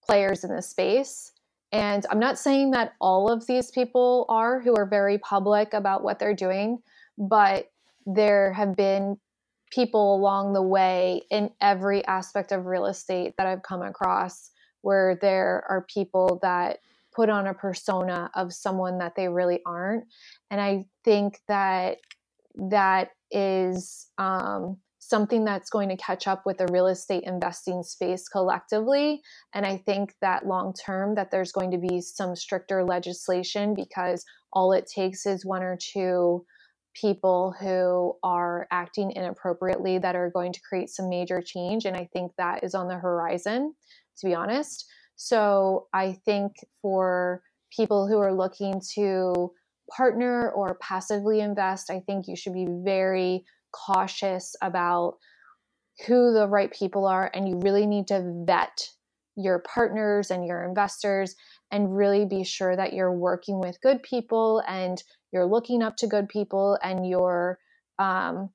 players 0.04 0.44
in 0.44 0.54
the 0.54 0.62
space. 0.62 1.32
And 1.72 2.04
I'm 2.10 2.18
not 2.18 2.38
saying 2.38 2.72
that 2.72 2.94
all 3.00 3.30
of 3.30 3.46
these 3.46 3.70
people 3.70 4.26
are 4.28 4.60
who 4.60 4.74
are 4.76 4.86
very 4.86 5.18
public 5.18 5.72
about 5.72 6.02
what 6.02 6.18
they're 6.18 6.34
doing, 6.34 6.78
but 7.16 7.70
there 8.06 8.52
have 8.54 8.74
been 8.74 9.18
people 9.70 10.14
along 10.14 10.52
the 10.52 10.62
way 10.62 11.22
in 11.30 11.50
every 11.60 12.04
aspect 12.06 12.52
of 12.52 12.66
real 12.66 12.86
estate 12.86 13.34
that 13.38 13.46
I've 13.46 13.62
come 13.62 13.82
across 13.82 14.50
where 14.82 15.18
there 15.20 15.64
are 15.68 15.86
people 15.92 16.38
that 16.42 16.78
put 17.14 17.28
on 17.28 17.46
a 17.46 17.54
persona 17.54 18.30
of 18.34 18.52
someone 18.52 18.98
that 18.98 19.14
they 19.16 19.28
really 19.28 19.60
aren't. 19.66 20.04
And 20.50 20.60
I 20.60 20.86
think 21.04 21.38
that 21.48 21.98
that 22.54 23.10
is 23.30 24.08
um, 24.18 24.78
something 24.98 25.44
that's 25.44 25.70
going 25.70 25.88
to 25.88 25.96
catch 25.96 26.26
up 26.26 26.44
with 26.44 26.58
the 26.58 26.68
real 26.70 26.86
estate 26.86 27.24
investing 27.24 27.82
space 27.82 28.28
collectively 28.28 29.20
and 29.54 29.64
i 29.64 29.76
think 29.76 30.14
that 30.20 30.46
long 30.46 30.74
term 30.74 31.14
that 31.14 31.30
there's 31.30 31.52
going 31.52 31.70
to 31.70 31.78
be 31.78 32.00
some 32.00 32.36
stricter 32.36 32.84
legislation 32.84 33.74
because 33.74 34.24
all 34.52 34.72
it 34.72 34.86
takes 34.86 35.26
is 35.26 35.44
one 35.44 35.62
or 35.62 35.76
two 35.80 36.44
people 36.94 37.54
who 37.60 38.14
are 38.22 38.66
acting 38.70 39.12
inappropriately 39.12 39.98
that 39.98 40.16
are 40.16 40.30
going 40.30 40.52
to 40.52 40.60
create 40.68 40.90
some 40.90 41.08
major 41.08 41.40
change 41.40 41.84
and 41.84 41.96
i 41.96 42.08
think 42.12 42.32
that 42.36 42.64
is 42.64 42.74
on 42.74 42.88
the 42.88 42.96
horizon 42.96 43.74
to 44.18 44.26
be 44.26 44.34
honest. 44.34 44.86
So 45.16 45.86
i 45.94 46.18
think 46.24 46.52
for 46.82 47.42
people 47.74 48.08
who 48.08 48.18
are 48.18 48.34
looking 48.34 48.80
to 48.94 49.52
partner 49.90 50.50
or 50.50 50.78
passively 50.80 51.40
invest 51.40 51.90
i 51.90 52.00
think 52.00 52.26
you 52.26 52.36
should 52.36 52.54
be 52.54 52.66
very 52.84 53.44
cautious 53.72 54.54
about 54.62 55.18
who 56.06 56.32
the 56.32 56.48
right 56.48 56.72
people 56.72 57.06
are 57.06 57.30
and 57.34 57.48
you 57.48 57.58
really 57.60 57.86
need 57.86 58.06
to 58.08 58.42
vet 58.46 58.88
your 59.36 59.60
partners 59.60 60.30
and 60.30 60.46
your 60.46 60.64
investors 60.64 61.34
and 61.70 61.96
really 61.96 62.24
be 62.24 62.44
sure 62.44 62.76
that 62.76 62.92
you're 62.92 63.12
working 63.12 63.58
with 63.60 63.80
good 63.80 64.02
people 64.02 64.62
and 64.66 65.02
you're 65.32 65.46
looking 65.46 65.82
up 65.82 65.96
to 65.96 66.06
good 66.06 66.28
people 66.28 66.78
and 66.82 67.08
you're 67.08 67.58
um, 67.98 68.50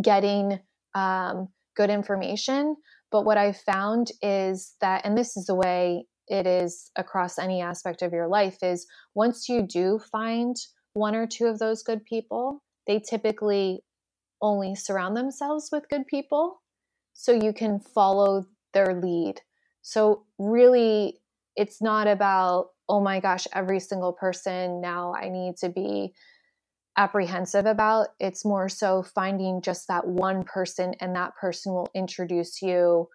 getting 0.00 0.60
um, 0.94 1.48
good 1.76 1.90
information. 1.90 2.76
But 3.10 3.24
what 3.24 3.38
I've 3.38 3.58
found 3.58 4.10
is 4.22 4.74
that, 4.80 5.04
and 5.04 5.16
this 5.16 5.36
is 5.36 5.46
the 5.46 5.54
way 5.54 6.06
it 6.28 6.46
is 6.46 6.90
across 6.96 7.38
any 7.38 7.60
aspect 7.60 8.02
of 8.02 8.12
your 8.12 8.28
life, 8.28 8.58
is 8.62 8.86
once 9.14 9.48
you 9.48 9.62
do 9.62 10.00
find 10.10 10.56
one 10.94 11.14
or 11.14 11.26
two 11.26 11.46
of 11.46 11.58
those 11.58 11.82
good 11.82 12.04
people, 12.04 12.62
they 12.86 12.98
typically 12.98 13.82
only 14.40 14.74
surround 14.74 15.16
themselves 15.16 15.68
with 15.70 15.88
good 15.88 16.06
people 16.06 16.62
so 17.12 17.32
you 17.32 17.52
can 17.52 17.78
follow 17.78 18.46
their 18.74 18.94
lead. 19.00 19.40
So, 19.82 20.24
really, 20.38 21.20
it's 21.56 21.82
not 21.82 22.06
about, 22.06 22.68
oh 22.92 23.00
my 23.00 23.20
gosh, 23.20 23.48
every 23.54 23.80
single 23.80 24.12
person 24.12 24.82
now 24.82 25.14
I 25.14 25.30
need 25.30 25.56
to 25.56 25.70
be 25.70 26.12
apprehensive 26.98 27.64
about. 27.64 28.08
It's 28.20 28.44
more 28.44 28.68
so 28.68 29.02
finding 29.02 29.62
just 29.62 29.88
that 29.88 30.06
one 30.06 30.44
person, 30.44 30.94
and 31.00 31.16
that 31.16 31.34
person 31.34 31.72
will 31.72 31.88
introduce 31.94 32.60
you 32.60 33.08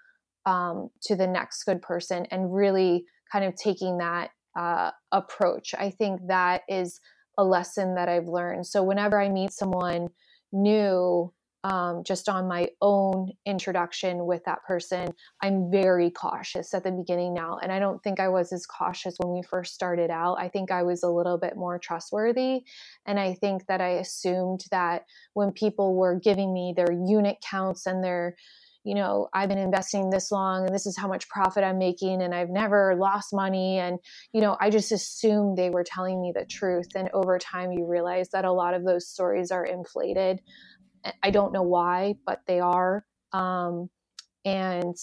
um, 0.47 0.89
to 1.03 1.15
the 1.15 1.27
next 1.27 1.63
good 1.63 1.83
person 1.83 2.25
and 2.31 2.51
really 2.51 3.05
kind 3.31 3.45
of 3.45 3.55
taking 3.55 3.99
that 3.99 4.31
uh, 4.57 4.89
approach. 5.11 5.75
I 5.77 5.91
think 5.91 6.21
that 6.27 6.63
is 6.67 6.99
a 7.37 7.43
lesson 7.43 7.93
that 7.95 8.09
I've 8.09 8.27
learned. 8.27 8.65
So, 8.65 8.81
whenever 8.81 9.21
I 9.21 9.29
meet 9.29 9.53
someone, 9.53 10.07
new 10.51 11.31
um, 11.63 12.03
just 12.05 12.29
on 12.29 12.47
my 12.47 12.69
own 12.81 13.31
introduction 13.45 14.25
with 14.25 14.43
that 14.45 14.63
person, 14.65 15.09
I'm 15.41 15.71
very 15.71 16.11
cautious 16.11 16.73
at 16.73 16.83
the 16.83 16.91
beginning 16.91 17.33
now. 17.33 17.57
And 17.61 17.71
I 17.71 17.79
don't 17.79 18.01
think 18.03 18.19
I 18.19 18.29
was 18.29 18.53
as 18.53 18.65
cautious 18.65 19.15
when 19.17 19.33
we 19.33 19.41
first 19.41 19.73
started 19.73 20.09
out. 20.09 20.37
I 20.39 20.49
think 20.49 20.71
I 20.71 20.83
was 20.83 21.03
a 21.03 21.09
little 21.09 21.37
bit 21.37 21.57
more 21.57 21.79
trustworthy. 21.79 22.63
And 23.05 23.19
I 23.19 23.33
think 23.33 23.65
that 23.67 23.81
I 23.81 23.89
assumed 23.89 24.65
that 24.71 25.05
when 25.33 25.51
people 25.51 25.95
were 25.95 26.19
giving 26.19 26.53
me 26.53 26.73
their 26.75 26.91
unit 26.91 27.37
counts 27.41 27.85
and 27.85 28.03
their 28.03 28.35
you 28.87 28.95
know, 28.95 29.27
I've 29.33 29.49
been 29.49 29.57
investing 29.57 30.09
this 30.09 30.31
long 30.31 30.65
and 30.65 30.73
this 30.73 30.85
is 30.85 30.97
how 30.97 31.09
much 31.09 31.27
profit 31.27 31.61
I'm 31.61 31.77
making 31.77 32.21
and 32.21 32.33
I've 32.33 32.49
never 32.49 32.95
lost 32.95 33.33
money. 33.33 33.79
And, 33.79 33.99
you 34.31 34.39
know, 34.39 34.55
I 34.61 34.69
just 34.69 34.93
assumed 34.93 35.57
they 35.57 35.69
were 35.69 35.83
telling 35.83 36.21
me 36.21 36.31
the 36.33 36.45
truth. 36.45 36.95
And 36.95 37.09
over 37.13 37.37
time, 37.37 37.73
you 37.73 37.85
realize 37.85 38.29
that 38.29 38.45
a 38.45 38.51
lot 38.53 38.73
of 38.73 38.85
those 38.85 39.05
stories 39.05 39.51
are 39.51 39.65
inflated. 39.65 40.39
I 41.23 41.31
don't 41.31 41.53
know 41.53 41.63
why, 41.63 42.15
but 42.25 42.41
they 42.47 42.59
are. 42.59 43.05
Um, 43.33 43.89
and 44.45 44.95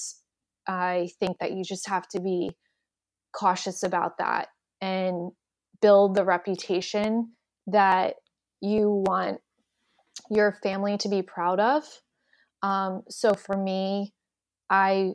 I 0.67 1.09
think 1.21 1.39
that 1.41 1.53
you 1.53 1.65
just 1.65 1.89
have 1.89 2.09
to 2.09 2.21
be 2.21 2.51
cautious 3.37 3.83
about 3.83 4.19
that 4.19 4.49
and 4.81 5.33
build 5.81 6.15
the 6.15 6.25
reputation 6.25 7.33
that 7.67 8.15
you 8.61 9.05
want 9.07 9.41
your 10.31 10.57
family 10.63 10.97
to 10.99 11.09
be 11.09 11.23
proud 11.23 11.61
of 11.61 11.85
um, 12.65 13.03
so 13.11 13.35
for 13.35 13.57
me, 13.57 14.15
I 14.71 15.13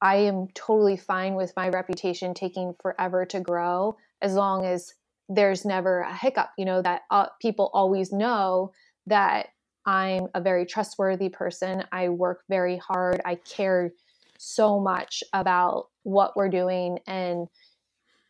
I 0.00 0.16
am 0.16 0.46
totally 0.54 0.96
fine 0.96 1.34
with 1.34 1.52
my 1.56 1.68
reputation 1.68 2.32
taking 2.32 2.74
forever 2.80 3.26
to 3.26 3.40
grow 3.40 3.96
as 4.22 4.34
long 4.34 4.64
as 4.64 4.94
there's 5.28 5.64
never 5.64 6.00
a 6.00 6.16
hiccup. 6.16 6.50
You 6.56 6.66
know 6.66 6.80
that 6.80 7.02
uh, 7.10 7.26
people 7.42 7.70
always 7.74 8.12
know 8.12 8.70
that 9.08 9.48
I'm 9.86 10.28
a 10.34 10.40
very 10.40 10.66
trustworthy 10.66 11.28
person. 11.28 11.84
I 11.92 12.10
work 12.10 12.42
very 12.48 12.76
hard. 12.76 13.20
I 13.24 13.36
care 13.36 13.92
so 14.38 14.80
much 14.80 15.22
about 15.32 15.88
what 16.02 16.36
we're 16.36 16.48
doing 16.48 16.98
and 17.06 17.48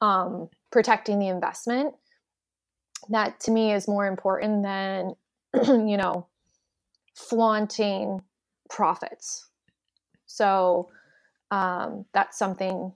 um, 0.01 0.49
protecting 0.71 1.19
the 1.19 1.29
investment. 1.29 1.95
That 3.09 3.41
to 3.41 3.51
me 3.51 3.73
is 3.73 3.89
more 3.89 4.07
important 4.07 4.63
than, 4.63 5.15
you 5.55 5.97
know, 5.97 6.27
flaunting 7.15 8.23
profits. 8.69 9.49
So 10.27 10.91
um, 11.51 12.05
that's 12.15 12.39
something 12.39 12.93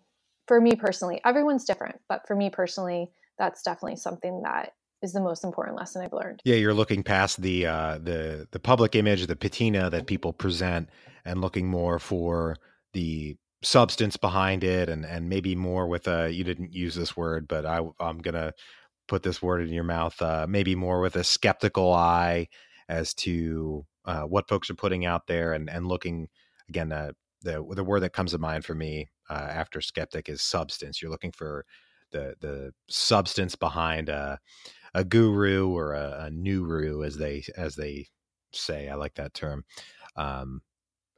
for 0.46 0.60
me 0.60 0.76
personally. 0.76 1.20
Everyone's 1.24 1.64
different, 1.64 2.00
but 2.08 2.26
for 2.26 2.36
me 2.36 2.50
personally, 2.50 3.10
that's 3.38 3.62
definitely 3.62 3.96
something 3.96 4.42
that 4.42 4.74
is 5.04 5.12
the 5.12 5.20
most 5.20 5.44
important 5.44 5.76
lesson 5.76 6.02
I've 6.02 6.12
learned. 6.12 6.40
Yeah, 6.44 6.56
you're 6.56 6.74
looking 6.74 7.04
past 7.04 7.40
the 7.40 7.66
uh, 7.66 7.98
the 7.98 8.48
the 8.50 8.58
public 8.58 8.96
image, 8.96 9.26
the 9.26 9.36
patina 9.36 9.90
that 9.90 10.06
people 10.06 10.32
present, 10.32 10.88
and 11.24 11.40
looking 11.40 11.68
more 11.68 11.98
for 11.98 12.56
the 12.92 13.36
substance 13.62 14.16
behind 14.16 14.64
it, 14.64 14.88
and 14.88 15.04
and 15.04 15.28
maybe 15.28 15.54
more 15.54 15.86
with 15.86 16.08
a. 16.08 16.30
You 16.30 16.42
didn't 16.42 16.72
use 16.72 16.94
this 16.94 17.16
word, 17.16 17.46
but 17.46 17.64
I 17.66 17.82
I'm 18.00 18.18
gonna 18.18 18.52
put 19.06 19.22
this 19.22 19.42
word 19.42 19.60
in 19.60 19.72
your 19.72 19.84
mouth. 19.84 20.20
Uh, 20.20 20.46
maybe 20.48 20.74
more 20.74 21.00
with 21.00 21.16
a 21.16 21.24
skeptical 21.24 21.92
eye 21.92 22.48
as 22.88 23.14
to 23.14 23.86
uh, 24.06 24.22
what 24.22 24.48
folks 24.48 24.70
are 24.70 24.74
putting 24.74 25.04
out 25.04 25.26
there 25.26 25.52
and 25.52 25.70
and 25.70 25.86
looking 25.86 26.28
again 26.68 26.90
uh, 26.90 27.12
the 27.42 27.64
the 27.70 27.84
word 27.84 28.00
that 28.00 28.14
comes 28.14 28.32
to 28.32 28.38
mind 28.38 28.64
for 28.64 28.74
me 28.74 29.08
uh, 29.30 29.34
after 29.34 29.80
skeptic 29.80 30.28
is 30.28 30.42
substance. 30.42 31.00
You're 31.00 31.10
looking 31.10 31.32
for 31.32 31.64
the 32.14 32.34
the 32.40 32.72
substance 32.88 33.56
behind 33.56 34.08
a 34.08 34.38
a 34.94 35.04
guru 35.04 35.68
or 35.68 35.92
a, 35.92 36.26
a 36.26 36.30
nuru 36.30 37.04
as 37.06 37.16
they 37.16 37.44
as 37.56 37.74
they 37.74 38.06
say. 38.52 38.88
I 38.88 38.94
like 38.94 39.14
that 39.16 39.34
term. 39.34 39.64
Um, 40.16 40.62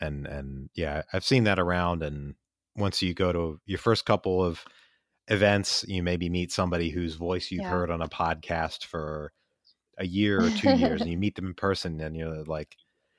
and 0.00 0.26
and 0.26 0.70
yeah, 0.74 1.02
I've 1.12 1.24
seen 1.24 1.44
that 1.44 1.58
around. 1.58 2.02
And 2.02 2.34
once 2.74 3.02
you 3.02 3.14
go 3.14 3.32
to 3.32 3.60
your 3.66 3.78
first 3.78 4.04
couple 4.06 4.42
of 4.42 4.64
events, 5.28 5.84
you 5.86 6.02
maybe 6.02 6.28
meet 6.28 6.52
somebody 6.52 6.90
whose 6.90 7.14
voice 7.14 7.50
you've 7.50 7.62
yeah. 7.62 7.70
heard 7.70 7.90
on 7.90 8.02
a 8.02 8.08
podcast 8.08 8.84
for 8.84 9.32
a 9.98 10.06
year 10.06 10.42
or 10.42 10.50
two 10.50 10.76
years 10.76 11.00
and 11.00 11.10
you 11.10 11.16
meet 11.16 11.34
them 11.36 11.46
in 11.46 11.54
person 11.54 12.00
and 12.00 12.16
you're 12.16 12.44
like 12.44 12.76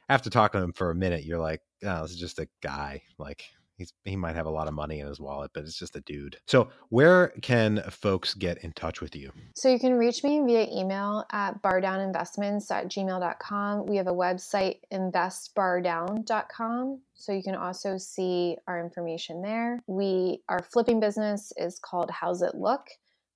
after 0.09 0.30
talking 0.30 0.59
to 0.59 0.61
them 0.61 0.73
for 0.73 0.91
a 0.91 0.95
minute 0.95 1.23
you're 1.23 1.39
like 1.39 1.61
oh 1.84 2.03
this 2.03 2.11
is 2.11 2.19
just 2.19 2.39
a 2.39 2.47
guy 2.61 3.01
like 3.17 3.43
he's 3.78 3.93
he 4.03 4.15
might 4.15 4.36
have 4.36 4.45
a 4.45 4.51
lot 4.51 4.67
of 4.67 4.73
money 4.73 4.99
in 4.99 5.07
his 5.07 5.19
wallet 5.19 5.51
but 5.53 5.63
it's 5.63 5.78
just 5.78 5.95
a 5.95 6.01
dude. 6.01 6.38
So 6.47 6.69
where 6.89 7.30
can 7.41 7.84
folks 7.89 8.34
get 8.34 8.63
in 8.63 8.73
touch 8.73 9.01
with 9.01 9.15
you? 9.15 9.32
So 9.55 9.69
you 9.69 9.80
can 9.80 9.93
reach 9.93 10.23
me 10.23 10.41
via 10.45 10.67
email 10.71 11.25
at 11.32 11.61
bardowninvestments 11.61 12.71
at 12.71 12.89
gmail.com 12.89 13.86
we 13.86 13.97
have 13.97 14.07
a 14.07 14.13
website 14.13 14.78
investbardown.com 14.91 17.01
so 17.13 17.32
you 17.32 17.43
can 17.43 17.55
also 17.55 17.97
see 17.97 18.57
our 18.67 18.80
information 18.80 19.41
there. 19.41 19.82
We 19.88 20.41
our 20.49 20.63
flipping 20.71 20.99
business 20.99 21.51
is 21.57 21.80
called 21.80 22.11
how's 22.11 22.41
it 22.41 22.55
look? 22.55 22.88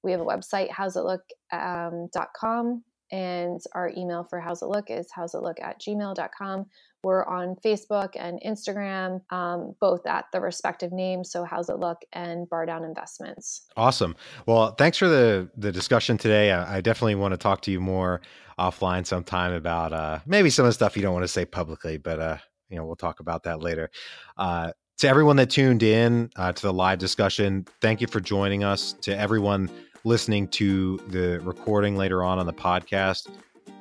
We 0.04 0.12
have 0.12 0.22
a 0.22 0.26
website 0.26 0.72
how's 0.72 0.96
it 0.96 1.02
look.com 1.02 2.68
um, 2.68 2.84
and 3.12 3.60
our 3.74 3.92
email 3.98 4.24
for 4.24 4.40
How's 4.40 4.62
It 4.62 4.68
Look 4.68 4.90
is 4.90 5.08
how's 5.14 5.34
it 5.34 5.42
look 5.42 5.58
at 5.62 5.82
gmail.com. 5.82 6.66
We're 7.04 7.26
on 7.26 7.56
Facebook 7.66 8.10
and 8.16 8.40
Instagram, 8.46 9.22
um, 9.32 9.76
both 9.80 10.06
at 10.06 10.26
the 10.32 10.40
respective 10.40 10.92
names. 10.92 11.32
So 11.32 11.44
How's 11.44 11.70
It 11.70 11.80
Look 11.80 11.98
and 12.14 12.48
Bar 12.50 12.68
Down 12.68 12.84
Investments. 12.84 13.64
Awesome. 13.76 14.16
Well, 14.46 14.76
thanks 14.76 14.98
for 14.98 15.08
the 15.08 15.50
the 15.58 15.72
discussion 15.72 16.18
today. 16.18 16.52
I, 16.52 16.78
I 16.78 16.82
definitely 16.82 17.16
want 17.16 17.34
to 17.34 17.38
talk 17.38 17.62
to 17.64 17.72
you 17.72 17.80
more 17.80 18.22
offline 18.60 19.06
sometime 19.06 19.54
about 19.54 19.94
uh, 19.94 20.20
maybe 20.26 20.50
some 20.50 20.66
of 20.66 20.70
the 20.70 20.74
stuff 20.74 20.96
you 20.96 21.02
don't 21.02 21.14
want 21.14 21.24
to 21.24 21.28
say 21.28 21.46
publicly, 21.46 21.98
but 21.98 22.20
uh, 22.20 22.38
you 22.70 22.78
know 22.78 22.86
we'll 22.86 22.96
talk 22.96 23.20
about 23.20 23.44
that 23.44 23.62
later. 23.62 23.90
Uh, 24.38 24.72
to 25.00 25.08
everyone 25.08 25.36
that 25.38 25.50
tuned 25.50 25.82
in 25.82 26.30
uh, 26.36 26.52
to 26.52 26.62
the 26.62 26.74
live 26.74 27.00
discussion, 27.00 27.66
thank 27.82 28.02
you 28.02 28.08
for 28.08 28.20
joining 28.20 28.64
us. 28.64 28.94
To 29.02 29.18
everyone 29.18 29.70
listening 30.04 30.48
to 30.50 30.98
the 31.08 31.40
recording 31.40 31.96
later 31.96 32.24
on 32.24 32.38
on 32.38 32.46
the 32.46 32.54
podcast, 32.54 33.30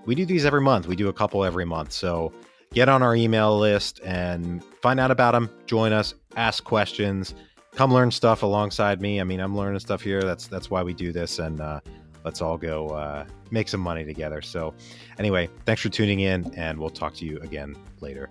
we 0.06 0.14
do 0.14 0.24
these 0.24 0.46
every 0.46 0.62
month. 0.62 0.86
We 0.86 0.96
do 0.96 1.08
a 1.08 1.12
couple 1.12 1.44
every 1.44 1.66
month. 1.66 1.92
So 1.92 2.32
get 2.72 2.88
on 2.88 3.02
our 3.02 3.14
email 3.14 3.58
list 3.58 4.00
and 4.04 4.62
find 4.82 5.00
out 5.00 5.10
about 5.10 5.32
them. 5.32 5.50
Join 5.66 5.92
us, 5.92 6.14
ask 6.36 6.62
questions, 6.64 7.34
come 7.74 7.92
learn 7.92 8.10
stuff 8.10 8.42
alongside 8.42 9.00
me. 9.00 9.20
I 9.20 9.24
mean, 9.24 9.40
I'm 9.40 9.56
learning 9.56 9.80
stuff 9.80 10.02
here. 10.02 10.22
That's 10.22 10.46
that's 10.46 10.70
why 10.70 10.82
we 10.82 10.94
do 10.94 11.12
this, 11.12 11.38
and 11.38 11.60
uh, 11.60 11.80
let's 12.24 12.40
all 12.40 12.56
go 12.56 12.88
uh, 12.88 13.26
make 13.50 13.68
some 13.68 13.80
money 13.80 14.04
together. 14.04 14.42
So, 14.42 14.74
anyway, 15.18 15.48
thanks 15.64 15.82
for 15.82 15.88
tuning 15.88 16.20
in, 16.20 16.52
and 16.54 16.78
we'll 16.78 16.90
talk 16.90 17.14
to 17.14 17.24
you 17.24 17.38
again 17.40 17.76
later. 18.00 18.30